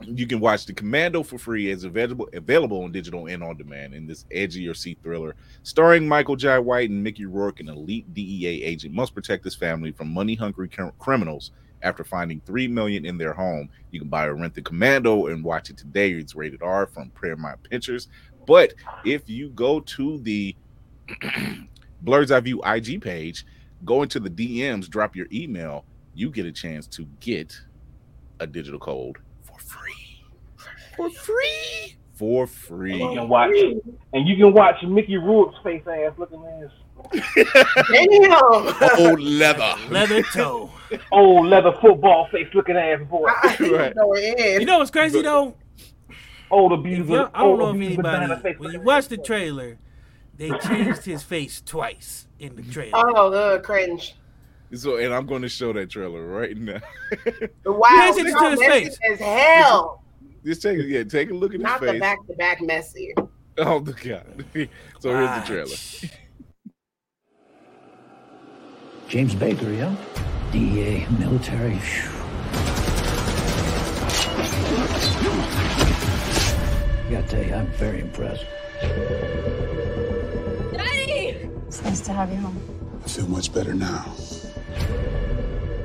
you 0.02 0.26
can 0.26 0.40
watch 0.40 0.66
The 0.66 0.72
Commando 0.72 1.22
for 1.22 1.38
free. 1.38 1.70
as 1.70 1.84
available 1.84 2.28
available 2.32 2.82
on 2.82 2.92
digital 2.92 3.26
and 3.26 3.42
on 3.42 3.56
demand 3.56 3.94
in 3.94 4.06
this 4.06 4.24
edgy 4.30 4.68
or 4.68 4.74
sea 4.74 4.96
thriller 5.02 5.34
starring 5.62 6.06
Michael 6.06 6.36
Jai 6.36 6.58
White 6.58 6.90
and 6.90 7.02
Mickey 7.02 7.26
Rourke, 7.26 7.60
an 7.60 7.68
elite 7.68 8.12
DEA 8.14 8.62
agent 8.62 8.94
must 8.94 9.14
protect 9.14 9.44
his 9.44 9.54
family 9.54 9.90
from 9.90 10.08
money-hungry 10.12 10.68
cr- 10.68 10.88
criminals 10.98 11.50
after 11.82 12.04
finding 12.04 12.40
three 12.40 12.68
million 12.68 13.04
in 13.04 13.18
their 13.18 13.32
home. 13.32 13.68
You 13.90 14.00
can 14.00 14.08
buy 14.08 14.26
or 14.26 14.34
rent 14.34 14.54
The 14.54 14.62
Commando 14.62 15.26
and 15.26 15.44
watch 15.44 15.70
it 15.70 15.76
today. 15.76 16.12
It's 16.12 16.34
rated 16.34 16.62
R 16.62 16.86
from 16.86 17.10
Paramount 17.10 17.62
Pictures. 17.64 18.08
But 18.46 18.74
if 19.04 19.28
you 19.28 19.50
go 19.50 19.80
to 19.80 20.18
the 20.18 20.56
Blerd's 22.04 22.30
Eye 22.30 22.40
View 22.40 22.62
IG 22.64 23.02
page, 23.02 23.44
go 23.84 24.02
into 24.02 24.20
the 24.20 24.30
DMs, 24.30 24.88
drop 24.88 25.14
your 25.14 25.26
email, 25.32 25.84
you 26.14 26.30
get 26.30 26.46
a 26.46 26.52
chance 26.52 26.86
to 26.88 27.06
get 27.20 27.56
a 28.40 28.46
digital 28.46 28.80
code. 28.80 29.18
For 30.98 31.08
free. 31.10 31.96
For 32.14 32.46
free. 32.46 32.98
You 33.00 33.14
can 33.14 33.28
watch, 33.28 33.54
and 34.12 34.28
you 34.28 34.36
can 34.36 34.52
watch 34.52 34.82
Mickey 34.82 35.16
Rourke's 35.16 35.56
face 35.62 35.82
ass 35.86 36.12
looking 36.18 36.44
ass. 36.44 36.70
damn. 37.90 39.00
Old 39.06 39.20
leather. 39.20 39.74
Leather 39.88 40.22
toe. 40.22 40.70
Old 41.12 41.46
leather 41.46 41.72
football 41.80 42.26
face 42.32 42.48
looking 42.54 42.76
ass 42.76 43.00
boy. 43.08 43.28
Right. 43.60 43.94
Go 43.94 44.14
in. 44.14 44.60
You 44.60 44.66
know 44.66 44.78
what's 44.78 44.90
crazy 44.90 45.22
though? 45.22 45.54
Old 46.50 46.72
If 46.72 46.78
abuser. 46.80 47.12
y'all- 47.12 47.30
I 47.34 47.40
don't 47.42 47.50
old 47.50 47.76
know 47.76 47.80
if 47.82 47.92
anybody 47.92 48.54
when 48.58 48.72
you 48.72 48.80
watch 48.80 49.08
the 49.08 49.18
trailer, 49.18 49.78
they 50.36 50.50
changed 50.58 51.04
his 51.04 51.22
face 51.22 51.62
twice 51.64 52.26
in 52.40 52.56
the 52.56 52.62
trailer. 52.62 52.92
Oh, 52.94 53.30
the 53.30 53.60
cringe. 53.60 54.16
So, 54.74 54.96
and 54.96 55.14
I'm 55.14 55.26
going 55.26 55.42
to 55.42 55.48
show 55.48 55.72
that 55.74 55.88
trailer 55.90 56.26
right 56.26 56.56
now. 56.56 56.80
Wow, 57.64 57.88
Yes, 57.90 58.16
it's 58.18 58.30
y'all 58.30 58.40
to 58.40 58.50
his 58.50 58.60
messy 58.60 58.70
face. 58.86 58.98
as 59.12 59.18
hell. 59.18 60.02
Just 60.48 60.62
take 60.62 60.80
yeah, 60.86 61.04
take 61.04 61.28
a 61.28 61.34
look 61.34 61.50
at 61.50 61.60
his 61.60 61.62
Not 61.62 61.82
the 61.82 61.98
back 61.98 62.26
to 62.26 62.32
back 62.32 62.62
messy. 62.62 63.12
Oh 63.58 63.80
the 63.80 63.92
god. 63.92 64.46
so 64.98 65.14
here's 65.14 65.40
the 65.40 65.42
trailer. 65.44 65.76
James 69.08 69.34
Baker, 69.34 69.70
yeah? 69.70 69.94
DEA, 70.50 71.06
military. 71.18 71.76
phew. 71.76 72.08
gotta 77.10 77.28
tell 77.28 77.44
you, 77.44 77.54
I'm 77.54 77.66
very 77.72 78.00
impressed. 78.00 78.46
Daddy! 80.72 81.50
It's 81.66 81.82
nice 81.82 82.00
to 82.00 82.14
have 82.14 82.30
you 82.30 82.38
home. 82.38 83.02
I 83.04 83.08
feel 83.08 83.28
much 83.28 83.52
better 83.52 83.74
now. 83.74 84.14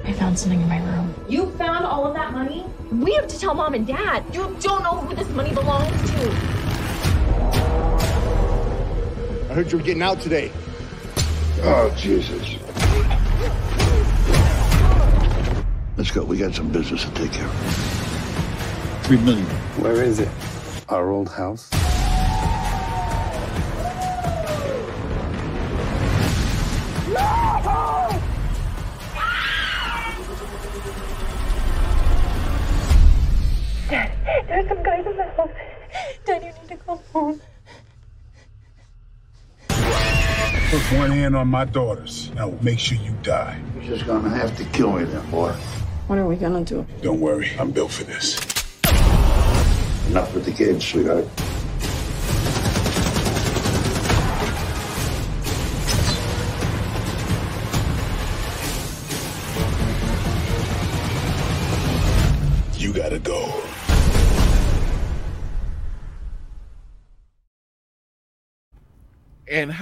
I 0.06 0.12
found 0.12 0.38
something 0.38 0.62
in 0.62 0.68
my 0.68 0.84
room. 0.84 1.14
You 1.30 1.50
found 1.52 1.86
all 1.86 2.06
of 2.06 2.14
that 2.16 2.34
money? 2.34 2.66
We 2.92 3.14
have 3.14 3.28
to 3.28 3.40
tell 3.40 3.54
mom 3.54 3.74
and 3.74 3.88
dad. 3.88 4.24
You 4.34 4.56
don't 4.60 4.84
know 4.84 4.98
who 4.98 5.16
this 5.16 5.30
money 5.30 5.54
belongs 5.54 6.12
to. 6.12 6.30
I 9.50 9.54
heard 9.56 9.72
you 9.72 9.78
were 9.78 9.84
getting 9.84 10.04
out 10.04 10.20
today. 10.20 10.52
Oh, 11.62 11.94
Jesus. 11.98 12.56
Let's 15.96 16.12
go. 16.12 16.26
We 16.26 16.38
got 16.38 16.54
some 16.54 16.70
business 16.70 17.06
to 17.06 17.12
take 17.12 17.32
care 17.32 17.46
of. 17.46 19.04
Three 19.04 19.18
million. 19.18 19.46
Where 19.78 20.04
is 20.04 20.20
it? 20.20 20.30
Our 20.90 21.10
old 21.12 21.30
house? 21.30 21.70
Plan 41.44 41.52
my 41.52 41.66
daughters. 41.66 42.32
Now 42.36 42.54
make 42.62 42.80
sure 42.80 42.98
you 42.98 43.14
die. 43.24 43.60
You're 43.76 43.96
just 43.96 44.08
gonna 44.08 44.30
have 44.30 44.56
to 44.58 44.64
kill 44.66 44.94
me 44.94 45.04
then, 45.06 45.30
boy. 45.30 45.52
What 46.08 46.20
are 46.20 46.26
we 46.26 46.36
gonna 46.36 46.64
do? 46.64 46.86
Don't 47.02 47.20
worry, 47.20 47.50
I'm 47.60 47.72
built 47.72 47.92
for 47.92 48.04
this. 48.04 48.40
Enough 50.10 50.34
with 50.34 50.46
the 50.46 50.52
kids, 50.52 50.86
sweetheart. 50.86 51.28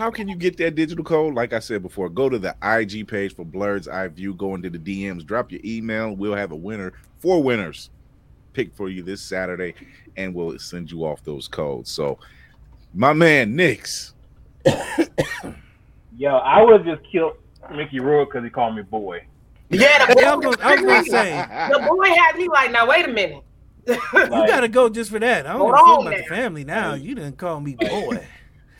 How 0.02 0.10
can 0.10 0.28
you 0.28 0.36
get 0.36 0.58
that 0.58 0.74
digital 0.74 1.04
code? 1.06 1.36
Like 1.36 1.54
I 1.54 1.60
said 1.60 1.84
before, 1.84 2.10
go 2.10 2.28
to 2.28 2.40
the 2.40 2.56
IG 2.64 3.08
page 3.08 3.36
for 3.36 3.46
Blerd's 3.46 3.88
Eye 3.88 4.08
View. 4.08 4.34
Go 4.34 4.56
into 4.56 4.68
the 4.68 4.80
DMs, 4.80 5.24
drop 5.24 5.52
your 5.52 5.62
email. 5.64 6.16
We'll 6.16 6.34
have 6.34 6.52
a 6.52 6.56
winner, 6.56 6.94
four 7.20 7.44
winners, 7.44 7.92
pick 8.54 8.74
for 8.74 8.90
you 8.90 9.04
this 9.04 9.22
Saturday, 9.22 9.76
and 10.18 10.34
we'll 10.34 10.58
send 10.58 10.90
you 10.92 11.06
off 11.06 11.24
those 11.24 11.48
codes. 11.48 11.92
So, 11.92 12.18
my 12.96 13.14
man 13.14 13.56
Nix. 13.56 14.16
Yo, 16.18 16.36
I 16.36 16.64
would 16.64 16.84
just 16.84 17.04
killed 17.12 17.34
Mickey 17.72 18.00
Rourke 18.00 18.30
because 18.30 18.44
he 18.44 18.50
called 18.50 18.76
me 18.76 18.82
boy. 18.82 19.24
Yeah, 19.70 20.08
the 20.08 20.16
boy, 20.16 20.22
I 20.24 20.36
was 20.36 20.56
gonna- 20.58 20.68
I 20.68 20.76
was 20.78 20.84
gonna 20.84 21.04
say. 21.06 21.30
the 21.74 21.88
boy 21.88 22.06
had 22.08 22.38
me 22.38 22.48
like, 22.48 22.72
now 22.72 22.88
wait 22.88 23.06
a 23.06 23.12
minute. 23.12 23.44
You 23.88 23.98
gotta 24.30 24.68
go 24.68 24.90
just 24.90 25.12
for 25.12 25.20
that. 25.20 25.46
I 25.46 25.54
don't 25.54 25.60
Hold 25.60 25.76
give 25.76 25.80
a 25.80 25.86
fuck 25.86 26.00
about 26.02 26.18
the 26.18 26.24
family 26.36 26.64
now. 26.64 26.96
You 26.96 27.14
didn't 27.14 27.38
call 27.38 27.60
me 27.60 27.76
boy. 27.76 28.26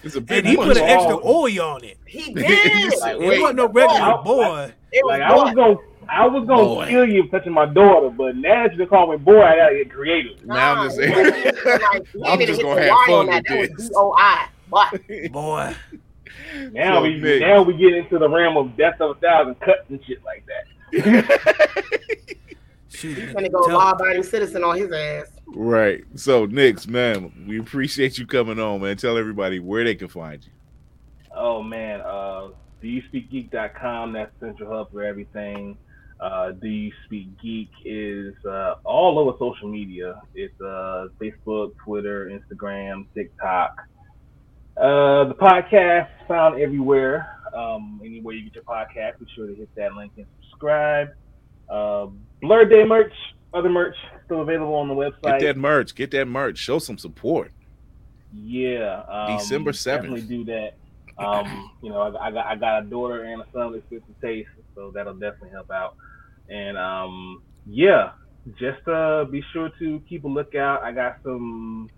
It's 0.04 0.16
a 0.16 0.24
And 0.30 0.46
he 0.48 0.56
put 0.56 0.78
an 0.78 0.84
extra 0.84 1.16
Oh. 1.18 1.44
oil 1.44 1.62
on 1.62 1.84
it. 1.84 1.98
He 2.06 2.34
did. 2.34 3.00
Like, 3.00 3.16
It 3.20 3.42
wasn't 3.42 3.56
no 3.58 3.68
regular 3.68 4.18
Boy. 4.18 4.24
boy. 4.24 4.74
It 4.92 5.06
was 5.06 5.10
Like 5.20 5.22
I 5.22 5.34
was 5.36 5.54
gonna, 5.56 5.76
I 6.10 6.28
was 6.28 6.48
gonna 6.48 6.64
Boy. 6.64 6.88
kill 6.90 7.06
you 7.08 7.24
for 7.28 7.38
touching 7.40 7.54
my 7.54 7.66
daughter, 7.68 8.10
but 8.10 8.36
now 8.36 8.68
that 8.68 8.76
you 8.76 8.86
call 8.88 9.12
me 9.12 9.18
boy, 9.18 9.42
I 9.42 9.56
gotta 9.56 9.76
get 9.76 9.92
creative. 9.92 10.44
Now 10.46 10.74
I'm 10.76 10.86
just 10.88 10.98
saying. 10.98 11.14
like, 11.14 12.06
I'm 12.26 12.40
just 12.40 12.62
gonna 12.62 12.82
have 12.82 12.98
fun 13.08 13.12
on 13.12 13.26
that. 13.28 13.44
with 13.44 13.48
That 13.48 13.60
was 13.60 13.70
this. 13.78 13.90
B-O-I. 13.90 14.48
What? 14.70 15.32
Boy. 15.32 15.76
Now 16.72 16.96
So, 16.98 17.02
we, 17.04 17.20
Nix. 17.20 17.42
now 17.42 17.62
we 17.62 17.74
get 17.78 17.94
into 17.94 18.18
the 18.18 18.28
realm 18.28 18.58
of 18.58 18.76
death 18.78 19.00
of 19.00 19.12
a 19.18 19.20
thousand 19.20 19.56
cuts 19.60 19.82
and 19.90 20.00
shit 20.06 20.20
like 20.26 20.44
that. 20.48 20.66
Shoot 22.94 23.18
He's 23.18 23.34
gonna 23.34 23.50
go 23.50 23.60
law-abiding 23.60 24.24
citizen 24.24 24.64
on 24.64 24.78
his 24.78 24.92
ass. 24.92 25.32
Right. 25.48 26.04
So, 26.16 26.46
Nix, 26.46 26.88
man, 26.88 27.46
we 27.48 27.60
appreciate 27.60 28.18
you 28.18 28.28
coming 28.28 28.60
on, 28.60 28.82
man. 28.82 28.98
Tell 28.98 29.18
everybody 29.18 29.60
where 29.60 29.84
they 29.84 29.96
can 29.96 30.10
find 30.10 30.44
you. 30.44 30.52
Oh 31.36 31.64
man, 31.64 32.02
uh, 32.02 32.50
do 32.82 32.88
you 32.88 33.02
speak 33.08 33.32
geek.com? 33.32 34.14
That's 34.14 34.32
central 34.40 34.70
hub 34.70 34.92
for 34.92 35.04
everything. 35.04 35.78
Uh, 36.20 36.52
do 36.52 36.68
you 36.68 36.92
speak 37.06 37.30
geek 37.42 37.72
is 37.84 38.36
uh, 38.46 38.76
all 38.84 39.18
over 39.18 39.36
social 39.40 39.68
media. 39.70 40.22
It's 40.36 40.60
uh, 40.62 41.08
Facebook, 41.20 41.74
Twitter, 41.84 42.30
Instagram, 42.30 43.06
TikTok. 43.16 43.76
Uh, 44.78 45.26
the 45.26 45.36
podcast 45.40 46.10
is 46.22 46.28
found 46.28 46.62
everywhere. 46.62 47.38
Um, 47.56 48.02
anywhere 48.04 48.36
you 48.36 48.44
get 48.44 48.56
your 48.56 48.64
podcast, 48.64 49.20
be 49.20 49.26
sure 49.36 49.48
to 49.48 49.56
hit 49.56 49.74
that 49.76 49.94
link 49.94 50.12
and 50.18 50.26
subscribe. 50.42 51.10
Uh, 51.72 52.08
Blerd 52.44 52.70
Day 52.70 52.84
merch, 52.84 53.14
other 53.54 53.70
merch 53.70 53.96
still 54.26 54.42
available 54.42 54.76
on 54.76 54.88
the 54.88 54.94
website. 54.94 55.40
Get 55.40 55.42
that 55.42 55.58
merch. 55.58 55.96
Get 55.96 56.12
that 56.12 56.26
merch. 56.26 56.58
Show 56.58 56.80
some 56.80 56.98
support. 56.98 57.52
Yeah, 58.34 59.04
um, 59.10 59.38
December 59.38 59.72
7th. 59.72 59.84
Definitely 59.86 60.22
do 60.22 60.46
that. 60.46 60.74
Um, 61.18 61.72
you 61.82 61.90
know, 61.90 62.02
I, 62.02 62.28
I 62.28 62.32
got 62.32 62.46
I 62.46 62.56
got 62.56 62.84
a 62.84 62.86
daughter 62.86 63.24
and 63.24 63.42
a 63.42 63.46
son 63.54 63.74
that 63.74 63.88
fits 63.90 64.04
the 64.08 64.28
taste, 64.28 64.50
so 64.74 64.92
that'll 64.92 65.14
definitely 65.14 65.50
help 65.50 65.70
out. 65.70 65.96
And 66.50 66.78
um, 66.78 67.44
yeah, 67.68 68.12
just 68.58 68.88
uh, 68.88 69.26
be 69.26 69.44
sure 69.54 69.70
to 69.80 70.02
keep 70.10 70.24
a 70.24 70.28
lookout. 70.28 70.82
I 70.82 70.92
got 70.92 71.18
some 71.24 71.90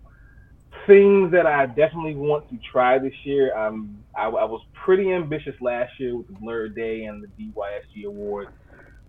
things 0.87 1.31
that 1.31 1.45
I 1.45 1.67
definitely 1.67 2.15
want 2.15 2.49
to 2.49 2.57
try 2.71 2.99
this 2.99 3.13
year. 3.23 3.55
Um, 3.55 4.03
I, 4.15 4.23
I 4.23 4.43
was 4.43 4.61
pretty 4.73 5.11
ambitious 5.11 5.55
last 5.61 5.91
year 5.99 6.17
with 6.17 6.27
the 6.27 6.33
Blerd 6.33 6.75
Day 6.75 7.05
and 7.05 7.23
the 7.23 7.27
DYSG 7.27 8.05
Awards. 8.05 8.51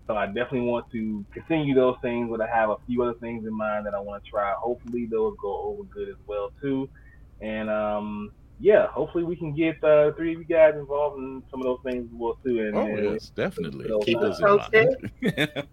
So 0.07 0.15
I 0.15 0.27
definitely 0.27 0.61
want 0.61 0.85
to 0.91 1.25
continue 1.33 1.73
those 1.73 1.95
things, 2.01 2.29
but 2.29 2.41
I 2.41 2.47
have 2.47 2.69
a 2.69 2.75
few 2.85 3.01
other 3.03 3.15
things 3.19 3.45
in 3.45 3.53
mind 3.57 3.85
that 3.87 3.93
I 3.95 3.99
want 3.99 4.23
to 4.23 4.29
try. 4.29 4.53
Hopefully 4.59 5.07
those 5.09 5.33
go 5.41 5.61
over 5.63 5.83
good 5.93 6.09
as 6.09 6.15
well 6.27 6.51
too. 6.61 6.89
And 7.41 7.69
um, 7.71 8.31
yeah, 8.59 8.87
hopefully 8.87 9.23
we 9.23 9.35
can 9.35 9.55
get 9.55 9.83
uh, 9.83 10.11
three 10.15 10.33
of 10.35 10.39
you 10.39 10.45
guys 10.45 10.75
involved 10.75 11.17
in 11.17 11.41
some 11.49 11.59
of 11.61 11.65
those 11.65 11.79
things 11.83 12.05
as 12.05 12.11
well 12.13 12.37
too. 12.45 12.59
And, 12.59 12.75
Oh, 12.75 12.85
and- 12.85 13.13
yes, 13.13 13.31
definitely. 13.35 13.87
those 13.87 14.03
Keep 14.05 14.17
us 14.19 14.37
things. 14.37 14.39
in 14.39 14.45
mind. 14.45 15.67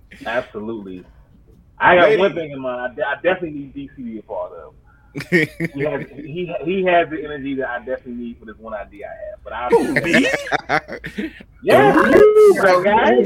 Absolutely. 0.26 1.04
I 1.78 1.96
got 1.96 2.04
Lady. 2.10 2.18
one 2.18 2.34
thing 2.34 2.50
in 2.52 2.60
mind. 2.60 3.00
I, 3.04 3.12
I 3.12 3.14
definitely 3.16 3.50
need 3.50 3.74
DC 3.74 3.96
to 3.96 4.04
be 4.04 4.18
a 4.18 4.22
part 4.22 4.52
of. 4.52 4.74
He 5.30 5.82
has 5.84 6.06
he 6.10 6.52
he 6.64 6.84
has 6.84 7.08
the 7.10 7.22
energy 7.24 7.54
that 7.56 7.68
I 7.68 7.78
definitely 7.78 8.14
need 8.14 8.38
for 8.38 8.44
this 8.46 8.56
one 8.58 8.74
idea 8.74 9.06
I 9.08 9.30
have. 9.30 9.42
But 9.44 9.52
I 9.52 9.70
yeah, 11.62 11.92
that 12.60 12.82
guy. 12.84 13.24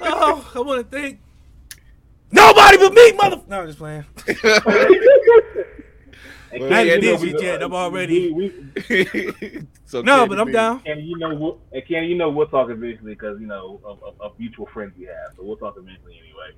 oh, 0.00 0.52
I 0.54 0.60
want 0.60 0.90
to 0.90 0.96
thank 0.96 1.20
nobody 2.32 2.78
but 2.78 2.92
me, 2.94 3.12
mother. 3.12 3.42
No, 3.48 3.60
I'm 3.60 3.66
just 3.66 3.78
playing. 3.78 4.04
And 6.50 6.64
I 6.64 6.68
Ken, 6.68 6.86
ain't 6.86 6.94
you 6.94 7.02
know 7.02 7.18
busy 7.18 7.34
yet. 7.38 7.62
I'm 7.62 7.74
already. 7.74 8.30
we- 8.32 8.54
we- 8.90 9.66
so 9.86 10.02
No, 10.02 10.26
Ken, 10.26 10.28
but 10.28 10.40
I'm 10.40 10.50
down. 10.50 10.82
And 10.86 11.06
you 11.06 11.18
know, 11.18 11.34
we'll, 11.34 11.60
and 11.72 11.86
Ken, 11.86 12.04
you 12.04 12.16
know, 12.16 12.30
we'll 12.30 12.48
talk 12.48 12.70
eventually 12.70 13.14
because 13.14 13.40
you 13.40 13.46
know 13.46 13.80
of, 13.84 14.02
of, 14.02 14.20
of 14.20 14.38
mutual 14.38 14.66
friends 14.66 14.94
we 14.98 15.04
have. 15.06 15.34
So 15.36 15.42
we'll 15.44 15.56
talk 15.56 15.76
eventually 15.78 16.18
anyway. 16.18 16.52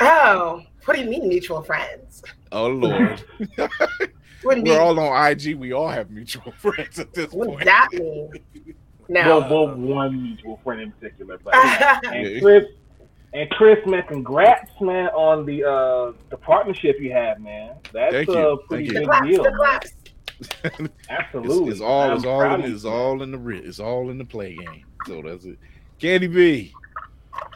Oh, 0.00 0.62
what 0.84 0.96
do 0.96 1.02
you 1.02 1.08
mean 1.10 1.28
mutual 1.28 1.62
friends? 1.62 2.22
Oh 2.52 2.68
Lord. 2.68 3.22
Wouldn't. 4.44 4.68
We're 4.68 4.80
all 4.80 4.98
on 5.00 5.30
IG. 5.32 5.56
We 5.56 5.72
all 5.72 5.88
have 5.88 6.10
mutual 6.10 6.52
friends 6.58 6.98
at 6.98 7.12
this 7.14 7.32
What 7.32 7.48
point. 7.48 7.60
does 7.60 7.66
that 7.66 7.88
mean? 7.92 8.30
No. 9.08 9.38
Well, 9.40 9.66
well, 9.66 9.74
one 9.76 10.22
mutual 10.22 10.60
friend 10.62 10.80
in 10.82 10.92
particular. 10.92 11.38
But 11.42 11.54
and 12.06 12.42
Chris, 12.42 12.64
and 13.32 13.50
Chris, 13.50 13.78
man, 13.86 14.04
congrats, 14.06 14.70
man, 14.80 15.08
on 15.08 15.46
the 15.46 15.64
uh 15.64 16.12
the 16.30 16.36
partnership 16.36 16.96
you 17.00 17.12
have, 17.12 17.40
man. 17.40 17.74
That's 17.92 18.12
Thank 18.14 18.28
a 18.28 18.32
you. 18.32 18.62
pretty 18.68 18.88
Thank 18.92 18.94
you. 18.94 18.94
big 18.94 19.02
The 19.02 19.06
claps, 19.08 19.26
deal. 19.26 19.42
the 19.42 19.50
man. 19.50 19.58
claps. 19.58 19.92
Absolutely. 21.08 21.64
It's, 21.70 21.72
it's 21.74 21.80
all 21.80 22.10
I'm 22.10 22.16
it's 22.16 22.24
all 22.26 22.42
in 22.54 22.60
it's 22.72 22.84
all 22.84 23.22
in 23.22 23.30
the 23.32 23.48
it's 23.50 23.80
all 23.80 24.10
in 24.10 24.18
the 24.18 24.24
play 24.24 24.56
game. 24.56 24.84
So 25.06 25.22
that's 25.22 25.44
it. 25.44 25.58
Candy 25.98 26.26
B, 26.26 26.72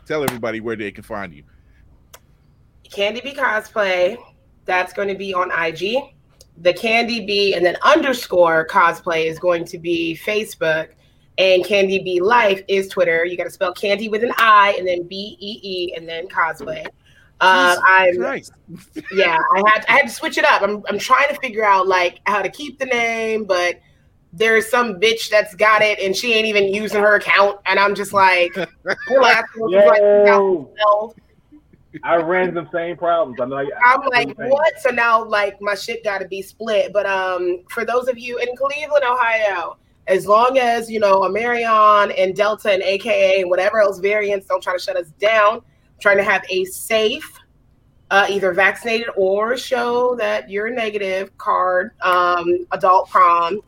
tell 0.07 0.23
everybody 0.25 0.61
where 0.61 0.77
they 0.77 0.91
can 0.91 1.05
find 1.05 1.33
you. 1.35 1.43
Candy 2.91 3.21
B 3.21 3.33
cosplay. 3.33 4.17
That's 4.65 4.93
going 4.93 5.09
to 5.09 5.15
be 5.15 5.33
on 5.33 5.51
IG. 5.51 6.15
The 6.59 6.75
Candy 6.75 7.25
B 7.25 7.55
and 7.55 7.65
then 7.65 7.77
underscore 7.83 8.67
cosplay 8.67 9.27
is 9.27 9.39
going 9.39 9.65
to 9.67 9.79
be 9.79 10.19
Facebook. 10.23 10.91
And 11.39 11.65
Candy 11.65 12.03
B 12.03 12.21
Life 12.21 12.63
is 12.69 12.89
Twitter. 12.89 13.25
You 13.25 13.37
got 13.37 13.45
to 13.45 13.51
spell 13.51 13.73
Candy 13.73 14.09
with 14.09 14.23
an 14.23 14.33
I 14.37 14.75
and 14.79 14.87
then 14.87 15.05
B 15.05 15.37
E 15.41 15.61
E 15.63 15.95
and 15.97 16.09
then 16.09 16.29
cosplay. 16.29 16.85
Um, 17.43 17.79
I'm 17.83 18.17
Christ. 18.17 18.53
yeah, 19.13 19.39
I 19.57 19.71
had 19.71 19.87
I 19.89 19.93
had 19.93 20.03
to 20.03 20.11
switch 20.11 20.37
it 20.37 20.45
up. 20.45 20.61
I'm 20.61 20.83
I'm 20.89 20.99
trying 20.99 21.29
to 21.29 21.41
figure 21.41 21.65
out 21.65 21.89
like 21.89 22.21
how 22.27 22.43
to 22.43 22.51
keep 22.51 22.79
the 22.79 22.85
name, 22.85 23.45
but 23.45 23.81
there's 24.33 24.69
some 24.69 25.01
bitch 25.01 25.31
that's 25.31 25.55
got 25.55 25.81
it 25.83 25.99
and 25.99 26.15
she 26.15 26.35
ain't 26.35 26.47
even 26.47 26.65
using 26.65 27.01
her 27.01 27.17
account, 27.17 27.59
and 27.65 27.81
I'm 27.81 27.95
just 27.95 28.13
like, 28.13 28.55
I 32.05 32.17
ran 32.17 32.55
the 32.55 32.69
same 32.71 32.97
problems. 32.97 33.41
I 33.41 33.47
know. 33.47 33.57
I, 33.57 33.69
I'm 33.83 34.03
like, 34.09 34.37
what? 34.39 34.81
So 34.81 34.91
now, 34.91 35.25
like, 35.25 35.61
my 35.61 35.75
shit 35.75 36.05
got 36.05 36.19
to 36.19 36.29
be 36.29 36.41
split. 36.41 36.93
But 36.93 37.07
um, 37.07 37.65
for 37.69 37.85
those 37.85 38.09
of 38.09 38.19
you 38.19 38.39
in 38.39 38.57
Cleveland, 38.57 39.05
Ohio, 39.05 39.77
as 40.07 40.27
long 40.27 40.59
as 40.59 40.91
you 40.91 41.01
know 41.01 41.25
Omicron 41.25 42.13
and 42.13 42.35
Delta 42.35 42.73
and 42.73 42.83
AKA 42.83 43.41
and 43.43 43.51
whatever 43.51 43.81
else 43.81 43.99
variants 43.99 44.47
don't 44.47 44.63
try 44.63 44.73
to 44.73 44.79
shut 44.79 44.97
us 44.97 45.09
down, 45.21 45.63
trying 46.01 46.17
to 46.17 46.25
have 46.25 46.45
a 46.49 46.65
safe, 46.65 47.39
uh, 48.11 48.27
either 48.29 48.53
vaccinated 48.53 49.09
or 49.17 49.57
show 49.57 50.15
that 50.17 50.49
you're 50.51 50.71
negative 50.71 51.37
card, 51.39 51.93
um, 52.03 52.67
adult 52.73 53.09
prom. 53.09 53.61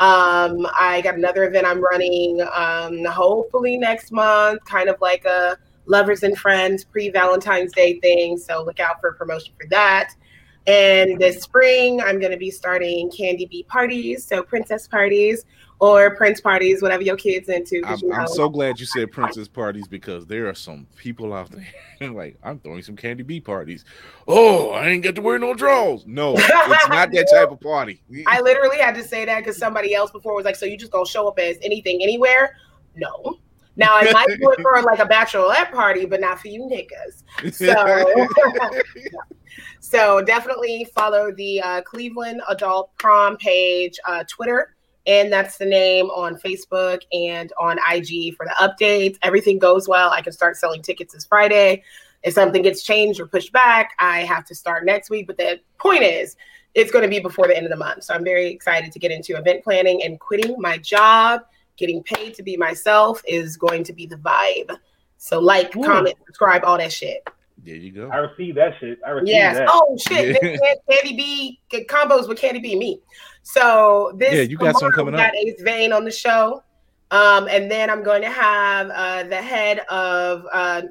Um, 0.00 0.68
I 0.78 1.00
got 1.02 1.16
another 1.16 1.44
event 1.44 1.66
I'm 1.66 1.82
running, 1.82 2.40
um, 2.54 3.04
hopefully 3.04 3.76
next 3.76 4.12
month, 4.12 4.64
kind 4.64 4.88
of 4.88 5.00
like 5.00 5.24
a 5.24 5.58
lovers 5.88 6.22
and 6.22 6.38
friends 6.38 6.84
pre 6.84 7.10
Valentine's 7.10 7.72
Day 7.72 7.98
thing. 8.00 8.36
So 8.36 8.62
look 8.62 8.78
out 8.78 9.00
for 9.00 9.12
promotion 9.12 9.54
for 9.60 9.66
that. 9.70 10.14
And 10.66 11.18
this 11.18 11.40
spring, 11.42 12.00
I'm 12.02 12.20
going 12.20 12.30
to 12.30 12.36
be 12.36 12.50
starting 12.50 13.10
Candy 13.10 13.46
Bee 13.46 13.62
parties, 13.62 14.22
so 14.26 14.42
princess 14.42 14.86
parties, 14.86 15.46
or 15.80 16.14
Prince 16.14 16.42
parties, 16.42 16.82
whatever 16.82 17.02
your 17.02 17.16
kids 17.16 17.48
into. 17.48 17.80
I'm, 17.86 17.98
you 18.00 18.08
know. 18.08 18.16
I'm 18.16 18.26
so 18.26 18.50
glad 18.50 18.78
you 18.78 18.84
said 18.84 19.10
princess 19.10 19.48
parties 19.48 19.88
because 19.88 20.26
there 20.26 20.46
are 20.46 20.54
some 20.54 20.86
people 20.96 21.32
out 21.32 21.50
there 21.50 22.10
like 22.10 22.36
I'm 22.42 22.58
throwing 22.58 22.82
some 22.82 22.96
candy 22.96 23.22
bee 23.22 23.40
parties. 23.40 23.86
Oh, 24.26 24.72
I 24.72 24.88
ain't 24.88 25.02
get 25.02 25.14
to 25.14 25.22
wear 25.22 25.38
no 25.38 25.54
drawers. 25.54 26.04
No, 26.06 26.34
it's 26.36 26.88
not 26.88 27.12
that 27.12 27.28
type 27.32 27.50
of 27.50 27.60
party. 27.60 28.02
I 28.26 28.40
literally 28.42 28.78
had 28.78 28.94
to 28.96 29.04
say 29.04 29.24
that 29.24 29.38
because 29.38 29.56
somebody 29.56 29.94
else 29.94 30.10
before 30.10 30.34
was 30.34 30.44
like, 30.44 30.56
"So 30.56 30.66
you 30.66 30.76
just 30.76 30.92
gonna 30.92 31.06
show 31.06 31.28
up 31.28 31.38
as 31.38 31.56
anything 31.62 32.02
anywhere?" 32.02 32.56
No. 32.94 33.38
Now 33.78 33.96
I 33.96 34.10
might 34.12 34.26
do 34.26 34.50
it 34.50 34.60
for 34.62 34.82
like 34.82 34.98
a 34.98 35.06
bachelorette 35.06 35.72
party, 35.72 36.04
but 36.04 36.20
not 36.20 36.40
for 36.40 36.48
you 36.48 36.62
niggas. 36.62 37.22
So, 37.54 38.04
so 39.80 40.20
definitely 40.20 40.86
follow 40.94 41.32
the 41.32 41.62
uh, 41.62 41.82
Cleveland 41.82 42.42
Adult 42.48 42.90
Prom 42.98 43.36
page, 43.38 43.98
uh, 44.06 44.24
Twitter, 44.28 44.74
and 45.06 45.32
that's 45.32 45.56
the 45.56 45.64
name 45.64 46.06
on 46.06 46.36
Facebook 46.36 47.00
and 47.12 47.52
on 47.58 47.78
IG 47.90 48.36
for 48.36 48.44
the 48.44 48.54
updates. 48.60 49.16
Everything 49.22 49.58
goes 49.58 49.88
well. 49.88 50.10
I 50.10 50.20
can 50.20 50.32
start 50.32 50.56
selling 50.56 50.82
tickets 50.82 51.14
this 51.14 51.24
Friday. 51.24 51.84
If 52.24 52.34
something 52.34 52.62
gets 52.62 52.82
changed 52.82 53.20
or 53.20 53.26
pushed 53.26 53.52
back, 53.52 53.92
I 54.00 54.20
have 54.24 54.44
to 54.46 54.54
start 54.54 54.84
next 54.84 55.08
week. 55.08 55.28
But 55.28 55.38
the 55.38 55.60
point 55.78 56.02
is, 56.02 56.36
it's 56.74 56.90
going 56.90 57.04
to 57.04 57.08
be 57.08 57.20
before 57.20 57.46
the 57.46 57.56
end 57.56 57.64
of 57.64 57.70
the 57.70 57.76
month. 57.76 58.04
So 58.04 58.12
I'm 58.12 58.24
very 58.24 58.48
excited 58.48 58.92
to 58.92 58.98
get 58.98 59.12
into 59.12 59.36
event 59.36 59.62
planning 59.62 60.02
and 60.02 60.18
quitting 60.18 60.56
my 60.58 60.78
job. 60.78 61.42
Getting 61.78 62.02
paid 62.02 62.34
to 62.34 62.42
be 62.42 62.56
myself 62.56 63.22
is 63.26 63.56
going 63.56 63.84
to 63.84 63.92
be 63.92 64.06
the 64.06 64.16
vibe. 64.16 64.76
So 65.16 65.40
like, 65.40 65.74
Ooh. 65.76 65.84
comment, 65.84 66.16
subscribe, 66.26 66.64
all 66.64 66.76
that 66.78 66.92
shit. 66.92 67.26
There 67.64 67.74
you 67.74 67.92
go. 67.92 68.08
I 68.08 68.18
received 68.18 68.56
that 68.58 68.74
shit. 68.78 68.98
I 69.06 69.10
received 69.10 69.28
that. 69.28 69.32
Yes. 69.32 69.58
that. 69.58 69.68
Oh 69.70 69.96
shit. 69.98 70.40
This 70.40 70.60
is 70.60 70.78
Candy 70.90 71.16
B 71.16 71.60
get 71.70 71.88
combos 71.88 72.28
with 72.28 72.38
Candy 72.38 72.60
B 72.60 72.78
me. 72.78 73.00
So 73.42 74.12
this 74.16 74.34
Yeah, 74.34 74.42
you 74.42 74.56
got 74.56 74.76
some 74.76 74.92
coming 74.92 75.14
we 75.14 75.20
up. 75.20 75.32
Got 75.32 75.36
Ace 75.36 75.62
Vane 75.62 75.92
on 75.92 76.04
the 76.04 76.10
show. 76.10 76.62
Um, 77.10 77.48
and 77.48 77.70
then 77.70 77.88
I'm 77.90 78.02
going 78.02 78.22
to 78.22 78.30
have 78.30 78.90
uh, 78.90 79.22
the 79.24 79.40
head 79.40 79.80
of 79.88 80.44
uh, 80.52 80.82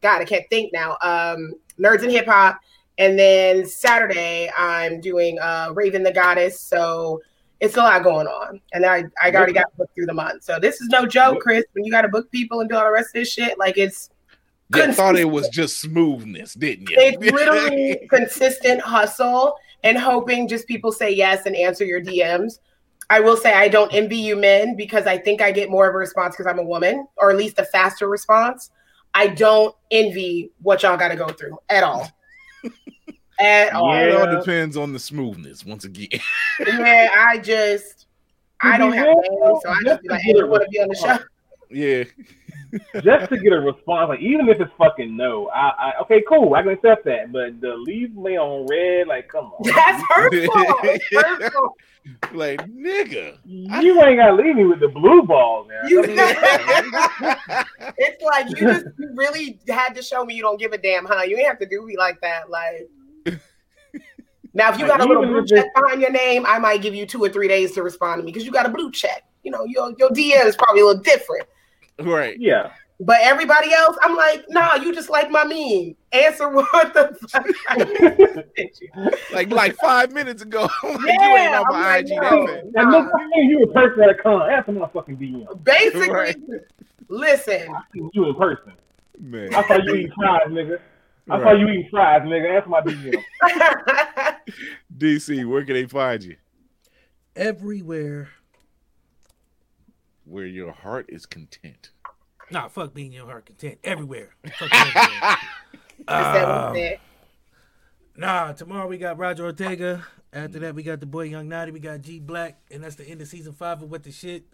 God, 0.00 0.20
I 0.20 0.24
can't 0.24 0.44
think 0.48 0.72
now. 0.72 0.92
Um, 1.02 1.54
Nerds 1.78 2.02
and 2.02 2.10
Hip 2.12 2.26
Hop. 2.26 2.58
And 2.98 3.18
then 3.18 3.66
Saturday 3.66 4.50
I'm 4.56 5.00
doing 5.00 5.38
uh, 5.40 5.72
Raven 5.74 6.02
the 6.02 6.12
Goddess. 6.12 6.60
So 6.60 7.20
it's 7.62 7.76
a 7.76 7.80
lot 7.80 8.02
going 8.02 8.26
on. 8.26 8.60
And 8.72 8.84
I, 8.84 9.04
I 9.22 9.30
already 9.30 9.52
got 9.52 9.74
booked 9.76 9.94
through 9.94 10.06
the 10.06 10.12
month. 10.12 10.42
So 10.42 10.58
this 10.58 10.80
is 10.80 10.88
no 10.88 11.06
joke, 11.06 11.40
Chris. 11.40 11.64
When 11.74 11.84
you 11.84 11.92
got 11.92 12.02
to 12.02 12.08
book 12.08 12.28
people 12.32 12.60
and 12.60 12.68
do 12.68 12.74
all 12.74 12.84
the 12.84 12.90
rest 12.90 13.10
of 13.10 13.12
this 13.14 13.32
shit, 13.32 13.56
like 13.56 13.78
it's 13.78 14.10
You 14.74 14.92
thought 14.92 15.16
it 15.16 15.30
was 15.30 15.48
just 15.48 15.78
smoothness, 15.80 16.54
didn't 16.54 16.90
you? 16.90 16.96
it's 16.98 17.32
literally 17.32 18.04
consistent 18.10 18.80
hustle 18.80 19.54
and 19.84 19.96
hoping 19.96 20.48
just 20.48 20.66
people 20.66 20.90
say 20.90 21.12
yes 21.14 21.46
and 21.46 21.54
answer 21.54 21.84
your 21.84 22.02
DMs. 22.02 22.58
I 23.10 23.20
will 23.20 23.36
say 23.36 23.52
I 23.52 23.68
don't 23.68 23.94
envy 23.94 24.16
you 24.16 24.34
men 24.34 24.74
because 24.74 25.06
I 25.06 25.16
think 25.16 25.40
I 25.40 25.52
get 25.52 25.70
more 25.70 25.88
of 25.88 25.94
a 25.94 25.98
response 25.98 26.34
because 26.34 26.50
I'm 26.50 26.58
a 26.58 26.64
woman, 26.64 27.06
or 27.16 27.30
at 27.30 27.36
least 27.36 27.60
a 27.60 27.64
faster 27.64 28.08
response. 28.08 28.72
I 29.14 29.28
don't 29.28 29.72
envy 29.92 30.50
what 30.62 30.82
y'all 30.82 30.96
got 30.96 31.08
to 31.08 31.16
go 31.16 31.28
through 31.28 31.58
at 31.68 31.84
all. 31.84 32.10
At 33.42 33.72
all. 33.74 33.94
It 33.94 34.14
all 34.14 34.38
depends 34.38 34.76
on 34.76 34.92
the 34.92 34.98
smoothness. 34.98 35.64
Once 35.64 35.84
again, 35.84 36.08
Yeah, 36.66 37.08
I 37.16 37.38
just 37.38 38.06
I 38.60 38.78
don't 38.78 38.92
have 38.92 39.06
names, 39.06 39.60
so 39.62 39.68
I 39.68 39.78
just 39.84 40.02
be 40.02 40.08
like, 40.08 40.20
hey, 40.22 40.32
you 40.36 40.46
want 40.46 40.62
to 40.62 40.68
be 40.68 40.80
on 40.80 40.88
the 40.88 40.94
show? 40.94 41.18
yeah. 41.70 42.04
just 43.02 43.28
to 43.30 43.36
get 43.38 43.52
a 43.52 43.60
response, 43.60 44.08
like 44.08 44.20
even 44.20 44.48
if 44.48 44.58
it's 44.60 44.70
fucking 44.78 45.14
no, 45.14 45.48
I, 45.48 45.68
I 45.78 45.92
okay, 46.02 46.22
cool, 46.26 46.54
I 46.54 46.62
can 46.62 46.72
accept 46.72 47.04
that. 47.04 47.30
But 47.30 47.60
the 47.60 47.74
leave 47.76 48.14
me 48.14 48.38
on 48.38 48.66
red, 48.66 49.08
like, 49.08 49.28
come 49.28 49.46
on, 49.46 49.62
That's 49.64 50.02
hurtful. 50.08 50.64
Hurtful. 51.12 51.76
like 52.32 52.60
nigga, 52.70 53.36
you 53.44 54.02
ain't 54.02 54.16
gotta 54.18 54.32
leave 54.34 54.56
me 54.56 54.64
with 54.64 54.80
the 54.80 54.88
blue 54.88 55.22
balls, 55.22 55.68
man. 55.68 55.82
You- 55.88 56.02
it's 57.98 58.22
like 58.22 58.48
you 58.48 58.56
just 58.56 58.86
you 58.98 59.10
really 59.14 59.58
had 59.68 59.94
to 59.94 60.02
show 60.02 60.24
me 60.24 60.34
you 60.34 60.42
don't 60.42 60.58
give 60.58 60.72
a 60.72 60.78
damn, 60.78 61.04
huh? 61.04 61.22
You 61.22 61.36
ain't 61.36 61.46
have 61.48 61.58
to 61.58 61.66
do 61.66 61.84
me 61.86 61.96
like 61.98 62.20
that. 62.22 62.48
Like 62.48 62.88
now, 64.54 64.70
if 64.72 64.78
you 64.78 64.86
Like, 64.86 64.98
got 64.98 65.00
a 65.00 65.04
little 65.08 65.24
blue 65.26 65.46
check 65.46 65.58
it's- 65.66 65.72
behind 65.74 66.00
your 66.00 66.10
name, 66.10 66.44
I 66.46 66.58
might 66.58 66.82
give 66.82 66.94
you 66.94 67.06
two 67.06 67.22
or 67.22 67.28
three 67.28 67.48
days 67.48 67.72
to 67.72 67.82
respond 67.82 68.20
to 68.20 68.24
me 68.24 68.32
because 68.32 68.44
you 68.44 68.52
got 68.52 68.66
a 68.66 68.70
blue 68.70 68.90
check. 68.90 69.24
You 69.42 69.50
know, 69.50 69.64
your 69.64 69.92
your 69.98 70.10
DM 70.10 70.44
is 70.46 70.56
probably 70.56 70.82
a 70.82 70.86
little 70.86 71.02
different. 71.02 71.46
right? 72.00 72.38
Yeah, 72.38 72.70
But 73.00 73.18
everybody 73.22 73.72
else, 73.74 73.96
I'm 74.02 74.14
like, 74.16 74.44
nah, 74.48 74.74
you 74.76 74.94
just 74.94 75.10
like 75.10 75.30
my 75.30 75.42
meme. 75.44 75.96
Answer 76.12 76.48
what 76.54 76.94
the 76.94 77.16
fuck. 77.28 77.46
Like 79.32 79.50
like 79.50 79.74
five 79.76 80.12
minutes 80.12 80.42
ago, 80.42 80.68
like, 80.84 81.00
you 81.00 81.06
Yeah, 81.06 81.36
ain't 81.46 81.54
on 81.54 81.64
I'm 81.66 81.72
my 81.72 81.80
like, 81.96 82.04
IG 82.04 82.10
no. 82.10 82.22
that 82.22 82.30
fast. 82.46 82.66
and 82.76 82.94
I 82.96 83.02
think 83.34 83.50
you 83.50 83.62
in 83.62 83.72
person 83.72 84.00
at 84.02 84.10
a 84.10 84.14
con. 84.14 84.50
Answer 84.50 84.72
my 84.72 84.88
fucking 84.88 85.16
DM. 85.16 85.64
Basically, 85.64 86.10
Right. 86.10 86.36
listen, 87.08 87.68
I 87.74 87.80
see 87.94 88.08
you 88.12 88.26
in 88.28 88.34
person. 88.36 88.72
Man, 89.18 89.54
I 89.54 89.66
saw 89.66 89.74
you 89.76 89.94
eating 89.94 90.12
fries, 90.16 90.46
nigga. 90.48 90.78
I 91.30 91.38
saw 91.40 91.52
you 91.52 91.68
eating 91.68 91.88
fries, 91.90 92.22
nigga. 92.22 92.54
That's 92.54 92.68
my 92.68 92.80
DM. 92.80 93.22
DC, 94.98 95.46
where 95.46 95.64
can 95.64 95.74
they 95.74 95.86
find 95.86 96.22
you? 96.22 96.36
Everywhere. 97.36 98.30
Where 100.24 100.46
your 100.46 100.72
heart 100.72 101.06
is 101.08 101.26
content. 101.26 101.90
Nah, 102.50 102.68
fuck 102.68 102.92
being 102.92 103.12
your 103.12 103.26
heart 103.26 103.46
content. 103.46 103.78
Everywhere. 103.84 104.34
Everywhere. 104.60 105.36
Is 105.98 106.06
that 106.06 106.48
what 106.48 106.76
Um. 106.76 106.98
Nah, 108.16 108.52
tomorrow 108.52 108.86
we 108.86 108.98
got 108.98 109.16
Roger 109.18 109.44
Ortega. 109.44 110.06
After 110.32 110.58
that, 110.60 110.74
we 110.74 110.82
got 110.82 111.00
the 111.00 111.06
boy 111.06 111.22
Young 111.22 111.48
Naughty. 111.48 111.72
We 111.72 111.80
got 111.80 112.00
G 112.02 112.18
Black, 112.18 112.58
and 112.70 112.82
that's 112.84 112.96
the 112.96 113.04
end 113.04 113.20
of 113.22 113.28
season 113.28 113.52
five 113.52 113.82
of 113.82 113.90
What 113.90 114.02
the 114.02 114.12
Shit. 114.12 114.44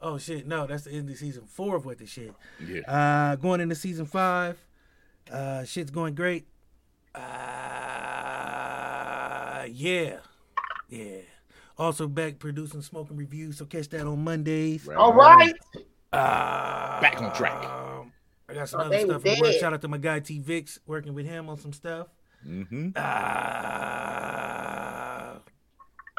Oh 0.00 0.18
shit, 0.18 0.46
no, 0.46 0.66
that's 0.66 0.84
the 0.84 0.92
end 0.92 1.10
of 1.10 1.16
season 1.16 1.44
four 1.46 1.76
of 1.76 1.84
What 1.84 1.98
the 1.98 2.06
Shit. 2.06 2.32
Yeah. 2.64 2.80
Uh, 2.82 3.36
going 3.36 3.60
into 3.60 3.74
season 3.74 4.06
five, 4.06 4.58
uh, 5.30 5.64
shit's 5.64 5.90
going 5.90 6.14
great. 6.14 6.46
Uh, 8.28 9.64
yeah, 9.70 10.18
yeah. 10.88 11.18
Also 11.76 12.06
back 12.08 12.38
producing 12.38 12.82
smoking 12.82 13.16
reviews, 13.16 13.56
so 13.58 13.64
catch 13.64 13.88
that 13.90 14.06
on 14.06 14.22
Mondays. 14.24 14.88
All 14.88 15.12
right. 15.12 15.54
Uh, 16.12 17.00
Back 17.00 17.20
on 17.22 17.32
track. 17.34 17.64
um, 17.64 18.12
I 18.48 18.54
got 18.54 18.68
some 18.68 18.80
Oh, 18.80 18.84
other 18.84 18.98
stuff. 19.00 19.24
in 19.24 19.34
the 19.34 19.40
works. 19.42 19.52
did. 19.54 19.60
Shout 19.60 19.72
out 19.74 19.82
to 19.82 19.88
my 19.88 19.98
guy 19.98 20.20
T 20.20 20.38
Vix, 20.40 20.78
working 20.86 21.12
with 21.14 21.26
him 21.26 21.48
on 21.48 21.58
some 21.58 21.72
stuff. 21.72 22.08
Mm-hmm. 22.46 22.90
Uh, 22.96 23.00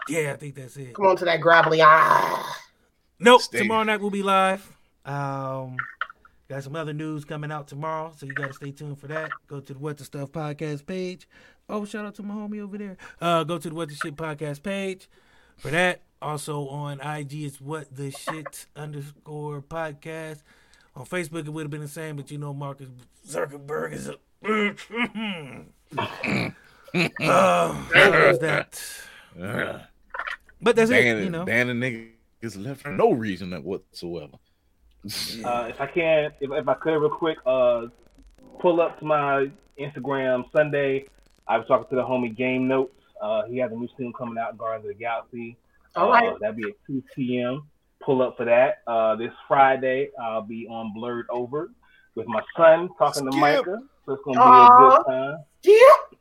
yeah, 0.09 0.33
I 0.33 0.35
think 0.37 0.55
that's 0.55 0.77
it. 0.77 0.93
Come 0.93 1.07
on 1.07 1.15
to 1.17 1.25
that 1.25 1.41
gravelly. 1.41 1.81
Ah. 1.81 2.57
Nope. 3.19 3.41
Stay. 3.41 3.59
Tomorrow 3.59 3.83
night 3.83 3.99
we'll 3.99 4.09
be 4.11 4.23
live. 4.23 4.71
Um, 5.05 5.75
got 6.49 6.63
some 6.63 6.75
other 6.75 6.93
news 6.93 7.25
coming 7.25 7.51
out 7.51 7.67
tomorrow, 7.67 8.11
so 8.17 8.25
you 8.25 8.33
got 8.33 8.47
to 8.47 8.53
stay 8.53 8.71
tuned 8.71 8.99
for 8.99 9.07
that. 9.07 9.31
Go 9.47 9.59
to 9.59 9.73
the 9.73 9.79
What 9.79 9.97
the 9.97 10.03
Stuff 10.03 10.31
podcast 10.31 10.85
page. 10.85 11.27
Oh, 11.69 11.85
shout 11.85 12.05
out 12.05 12.15
to 12.15 12.23
my 12.23 12.33
homie 12.33 12.61
over 12.61 12.77
there. 12.77 12.97
Uh, 13.21 13.43
go 13.43 13.57
to 13.59 13.69
the 13.69 13.75
What 13.75 13.89
the 13.89 13.95
Shit 13.95 14.15
podcast 14.15 14.63
page 14.63 15.07
for 15.57 15.69
that. 15.69 16.01
Also 16.21 16.67
on 16.67 16.99
IG, 16.99 17.43
it's 17.43 17.61
What 17.61 17.95
the 17.95 18.11
Shit 18.11 18.65
underscore 18.75 19.61
podcast. 19.61 20.41
On 20.95 21.05
Facebook, 21.05 21.45
it 21.45 21.51
would 21.51 21.63
have 21.63 21.71
been 21.71 21.81
the 21.81 21.87
same, 21.87 22.15
but 22.15 22.31
you 22.31 22.39
know 22.39 22.53
Marcus 22.53 22.89
Zuckerberg 23.25 23.93
is 23.93 24.07
a. 24.07 24.15
there's 27.93 28.39
that. 28.39 28.81
But 30.61 30.75
that's 30.75 30.91
it. 30.91 31.23
You 31.23 31.29
know. 31.29 31.45
Dan 31.45 31.69
and 31.69 31.81
nigga 31.81 32.09
is 32.41 32.57
left 32.57 32.81
for 32.81 32.91
no 32.91 33.13
reason 33.13 33.53
whatsoever. 33.63 34.37
Uh, 35.05 35.67
if 35.69 35.79
I 35.79 35.87
can, 35.87 36.31
if, 36.41 36.51
if 36.51 36.67
I 36.67 36.73
could, 36.75 36.97
real 36.97 37.09
quick, 37.09 37.37
uh, 37.45 37.87
pull 38.59 38.81
up 38.81 38.99
to 38.99 39.05
my 39.05 39.49
Instagram 39.79 40.43
Sunday. 40.55 41.05
I 41.47 41.57
was 41.57 41.67
talking 41.67 41.87
to 41.89 41.95
the 41.95 42.01
homie 42.03 42.35
Game 42.35 42.67
Notes. 42.67 42.93
Uh, 43.21 43.43
he 43.45 43.57
has 43.57 43.71
a 43.71 43.75
new 43.75 43.87
single 43.97 44.13
coming 44.13 44.37
out, 44.37 44.57
Guardians 44.57 44.89
of 44.89 44.97
the 44.97 44.99
Galaxy. 45.03 45.57
All 45.95 46.13
Uh, 46.13 46.37
that'll 46.39 46.55
be 46.55 46.63
at 46.63 46.75
2 46.87 47.03
p.m. 47.15 47.63
Pull 48.01 48.21
up 48.21 48.37
for 48.37 48.45
that. 48.45 48.79
Uh, 48.87 49.15
this 49.15 49.31
Friday, 49.47 50.09
I'll 50.21 50.41
be 50.41 50.67
on 50.67 50.93
Blurred 50.93 51.27
Over 51.29 51.71
with 52.15 52.27
my 52.27 52.41
son 52.55 52.89
talking 52.97 53.29
to 53.29 53.37
Micah. 53.37 53.79
So 54.05 54.13
it's 54.13 54.23
gonna 54.23 54.37
be 54.37 54.41
Aw. 54.41 54.65
a 54.65 54.89
good 54.89 55.11
time. 55.11 55.37
Yeah. 55.63 56.17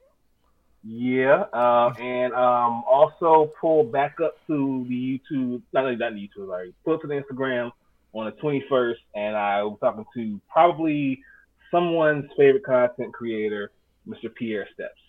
Yeah, 0.85 1.45
uh, 1.53 1.93
and 1.99 2.33
um, 2.35 2.83
also 2.89 3.53
pull 3.61 3.85
back 3.85 4.21
up 4.25 4.37
to 4.47 4.87
the 4.89 5.21
YouTube, 5.31 5.61
not 5.73 5.85
not 5.99 6.15
the 6.15 6.29
YouTube, 6.29 6.47
sorry, 6.47 6.73
pull 6.85 6.95
up 6.95 7.01
to 7.03 7.09
the 7.09 7.15
Instagram 7.15 7.73
on 8.13 8.27
the 8.27 8.33
21st, 8.33 8.97
and 9.15 9.37
I 9.37 9.63
was 9.63 9.79
talking 9.81 10.05
to 10.15 10.41
probably 10.51 11.23
someone's 11.71 12.31
favorite 12.37 12.65
content 12.65 13.13
creator, 13.13 13.73
Mr. 14.09 14.35
Pierre 14.35 14.69
Steps. 14.75 15.01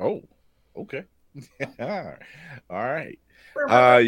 Oh, 0.00 0.22
okay. 0.76 1.04
All 1.80 2.84
right. 2.84 3.18
Uh, 3.68 4.02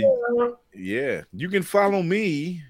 yeah, 0.74 1.22
you 1.32 1.48
can 1.48 1.62
follow 1.62 2.02
me 2.02 2.62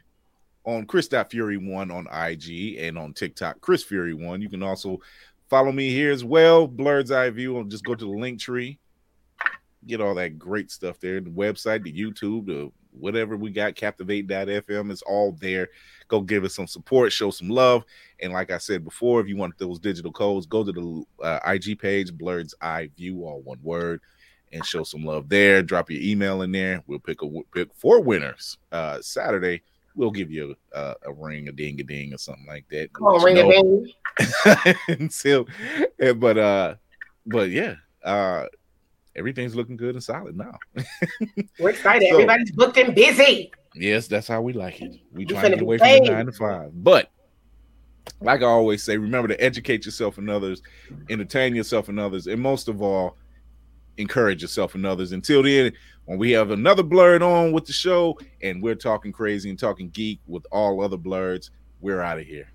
on 0.64 0.86
Chris.Fury1 0.86 1.92
on 1.92 2.07
IG 2.30 2.78
and 2.78 2.99
on 2.99 3.12
TikTok, 3.14 3.61
Chris 3.61 3.84
Fury1. 3.84 4.42
You 4.42 4.49
can 4.49 4.62
also 4.62 5.01
follow 5.49 5.72
me 5.72 5.90
here 5.90 6.12
as 6.12 6.24
well, 6.24 6.68
Blerd's 6.68 7.11
Eye 7.11 7.30
View. 7.30 7.64
Just 7.68 7.84
go 7.84 7.94
to 7.94 8.05
the 8.05 8.11
link 8.11 8.38
tree, 8.38 8.78
get 9.86 10.01
all 10.01 10.14
that 10.14 10.38
great 10.38 10.70
stuff 10.70 11.01
there, 11.01 11.20
the 11.20 11.30
website, 11.30 11.82
the 11.82 11.92
YouTube, 11.92 12.46
the 12.46 12.70
whatever 12.93 13.36
we 13.36 13.51
got, 13.51 13.74
Captivate.fm 13.74 14.91
is 14.91 15.03
all 15.03 15.32
there. 15.32 15.68
Go 16.09 16.20
give 16.20 16.45
us 16.45 16.55
some 16.55 16.66
support, 16.66 17.12
show 17.12 17.30
some 17.30 17.49
love. 17.49 17.84
And 18.20 18.32
like 18.32 18.51
I 18.51 18.59
said 18.59 18.84
before, 18.84 19.20
if 19.20 19.28
you 19.28 19.36
want 19.36 19.59
those 19.59 19.78
digital 19.78 20.12
codes, 20.12 20.47
go 20.47 20.64
to 20.64 20.72
the 20.72 21.05
uh, 21.22 21.41
IG 21.47 21.78
page, 21.78 22.12
Blerd's 22.12 22.55
Eye 22.61 22.91
View, 22.97 23.24
all 23.24 23.43
one 23.43 23.59
word, 23.62 24.01
and 24.53 24.64
show 24.64 24.82
some 24.82 25.05
love 25.05 25.28
there. 25.28 25.62
Drop 25.62 25.91
your 25.91 26.01
email 26.01 26.43
in 26.43 26.53
there. 26.53 26.82
We'll 26.86 26.99
pick 26.99 27.22
a 27.22 27.28
pick 27.55 27.72
four 27.74 28.01
winners 28.01 28.57
uh, 28.72 29.01
Saturday. 29.03 29.62
We'll 29.95 30.11
give 30.11 30.30
you 30.30 30.55
a, 30.72 30.95
a 31.07 31.12
ring, 31.12 31.49
a 31.49 31.53
ding, 31.53 31.80
a 31.80 31.82
ding, 31.82 32.14
or 32.14 32.18
something 32.18 32.47
like 32.47 32.66
that. 32.70 32.91
Oh, 33.01 33.20
ring 33.20 33.39
a 33.39 33.49
ding. 33.51 33.93
Until, 34.89 35.47
but 36.16 36.39
uh, 36.39 36.74
but 37.26 37.51
yeah, 37.51 37.74
uh, 38.05 38.47
everything's 39.17 39.55
looking 39.55 39.77
good 39.77 39.95
and 39.95 40.03
solid 40.03 40.37
now. 40.37 40.59
We're 41.61 41.71
excited. 41.71 42.09
So, 42.09 42.15
Everybody's 42.15 42.53
booked 42.53 42.79
and 42.79 42.95
busy. 42.95 43.53
Yes, 43.75 44.09
that's 44.09 44.29
how 44.29 44.41
we 44.43 44.53
like 44.53 44.81
it. 44.81 45.01
We 45.13 45.25
try 45.25 45.43
to 45.43 45.51
get 45.51 45.63
away 45.63 45.79
from 45.79 45.89
the 45.89 46.11
nine 46.11 46.27
to 46.27 46.33
five. 46.33 46.71
But 46.75 47.11
like 48.21 48.43
I 48.43 48.47
always 48.47 48.83
say, 48.83 48.97
remember 48.97 49.29
to 49.29 49.43
educate 49.43 49.85
yourself 49.85 50.19
and 50.19 50.29
others, 50.31 50.63
entertain 51.11 51.55
yourself 51.55 51.89
and 51.89 52.01
others, 52.01 52.27
and 52.27 52.41
most 52.41 52.69
of 52.69 52.83
all, 52.83 53.17
encourage 53.99 54.43
yourself 54.43 54.75
and 54.75 54.87
others. 54.87 55.13
Until 55.13 55.43
then, 55.43 55.73
when 56.07 56.19
we 56.19 56.31
have 56.33 56.51
another 56.51 56.83
blerd 56.83 57.21
on 57.21 57.53
with 57.53 57.67
the 57.67 57.73
show 57.73 58.19
and 58.43 58.63
we're 58.63 58.75
talking 58.75 59.13
crazy 59.13 59.51
and 59.51 59.59
talking 59.59 59.91
geek 59.91 60.21
with 60.27 60.47
all 60.51 60.83
other 60.83 60.97
blerds, 60.97 61.51
we're 61.81 62.01
out 62.01 62.19
of 62.19 62.27
here. 62.27 62.51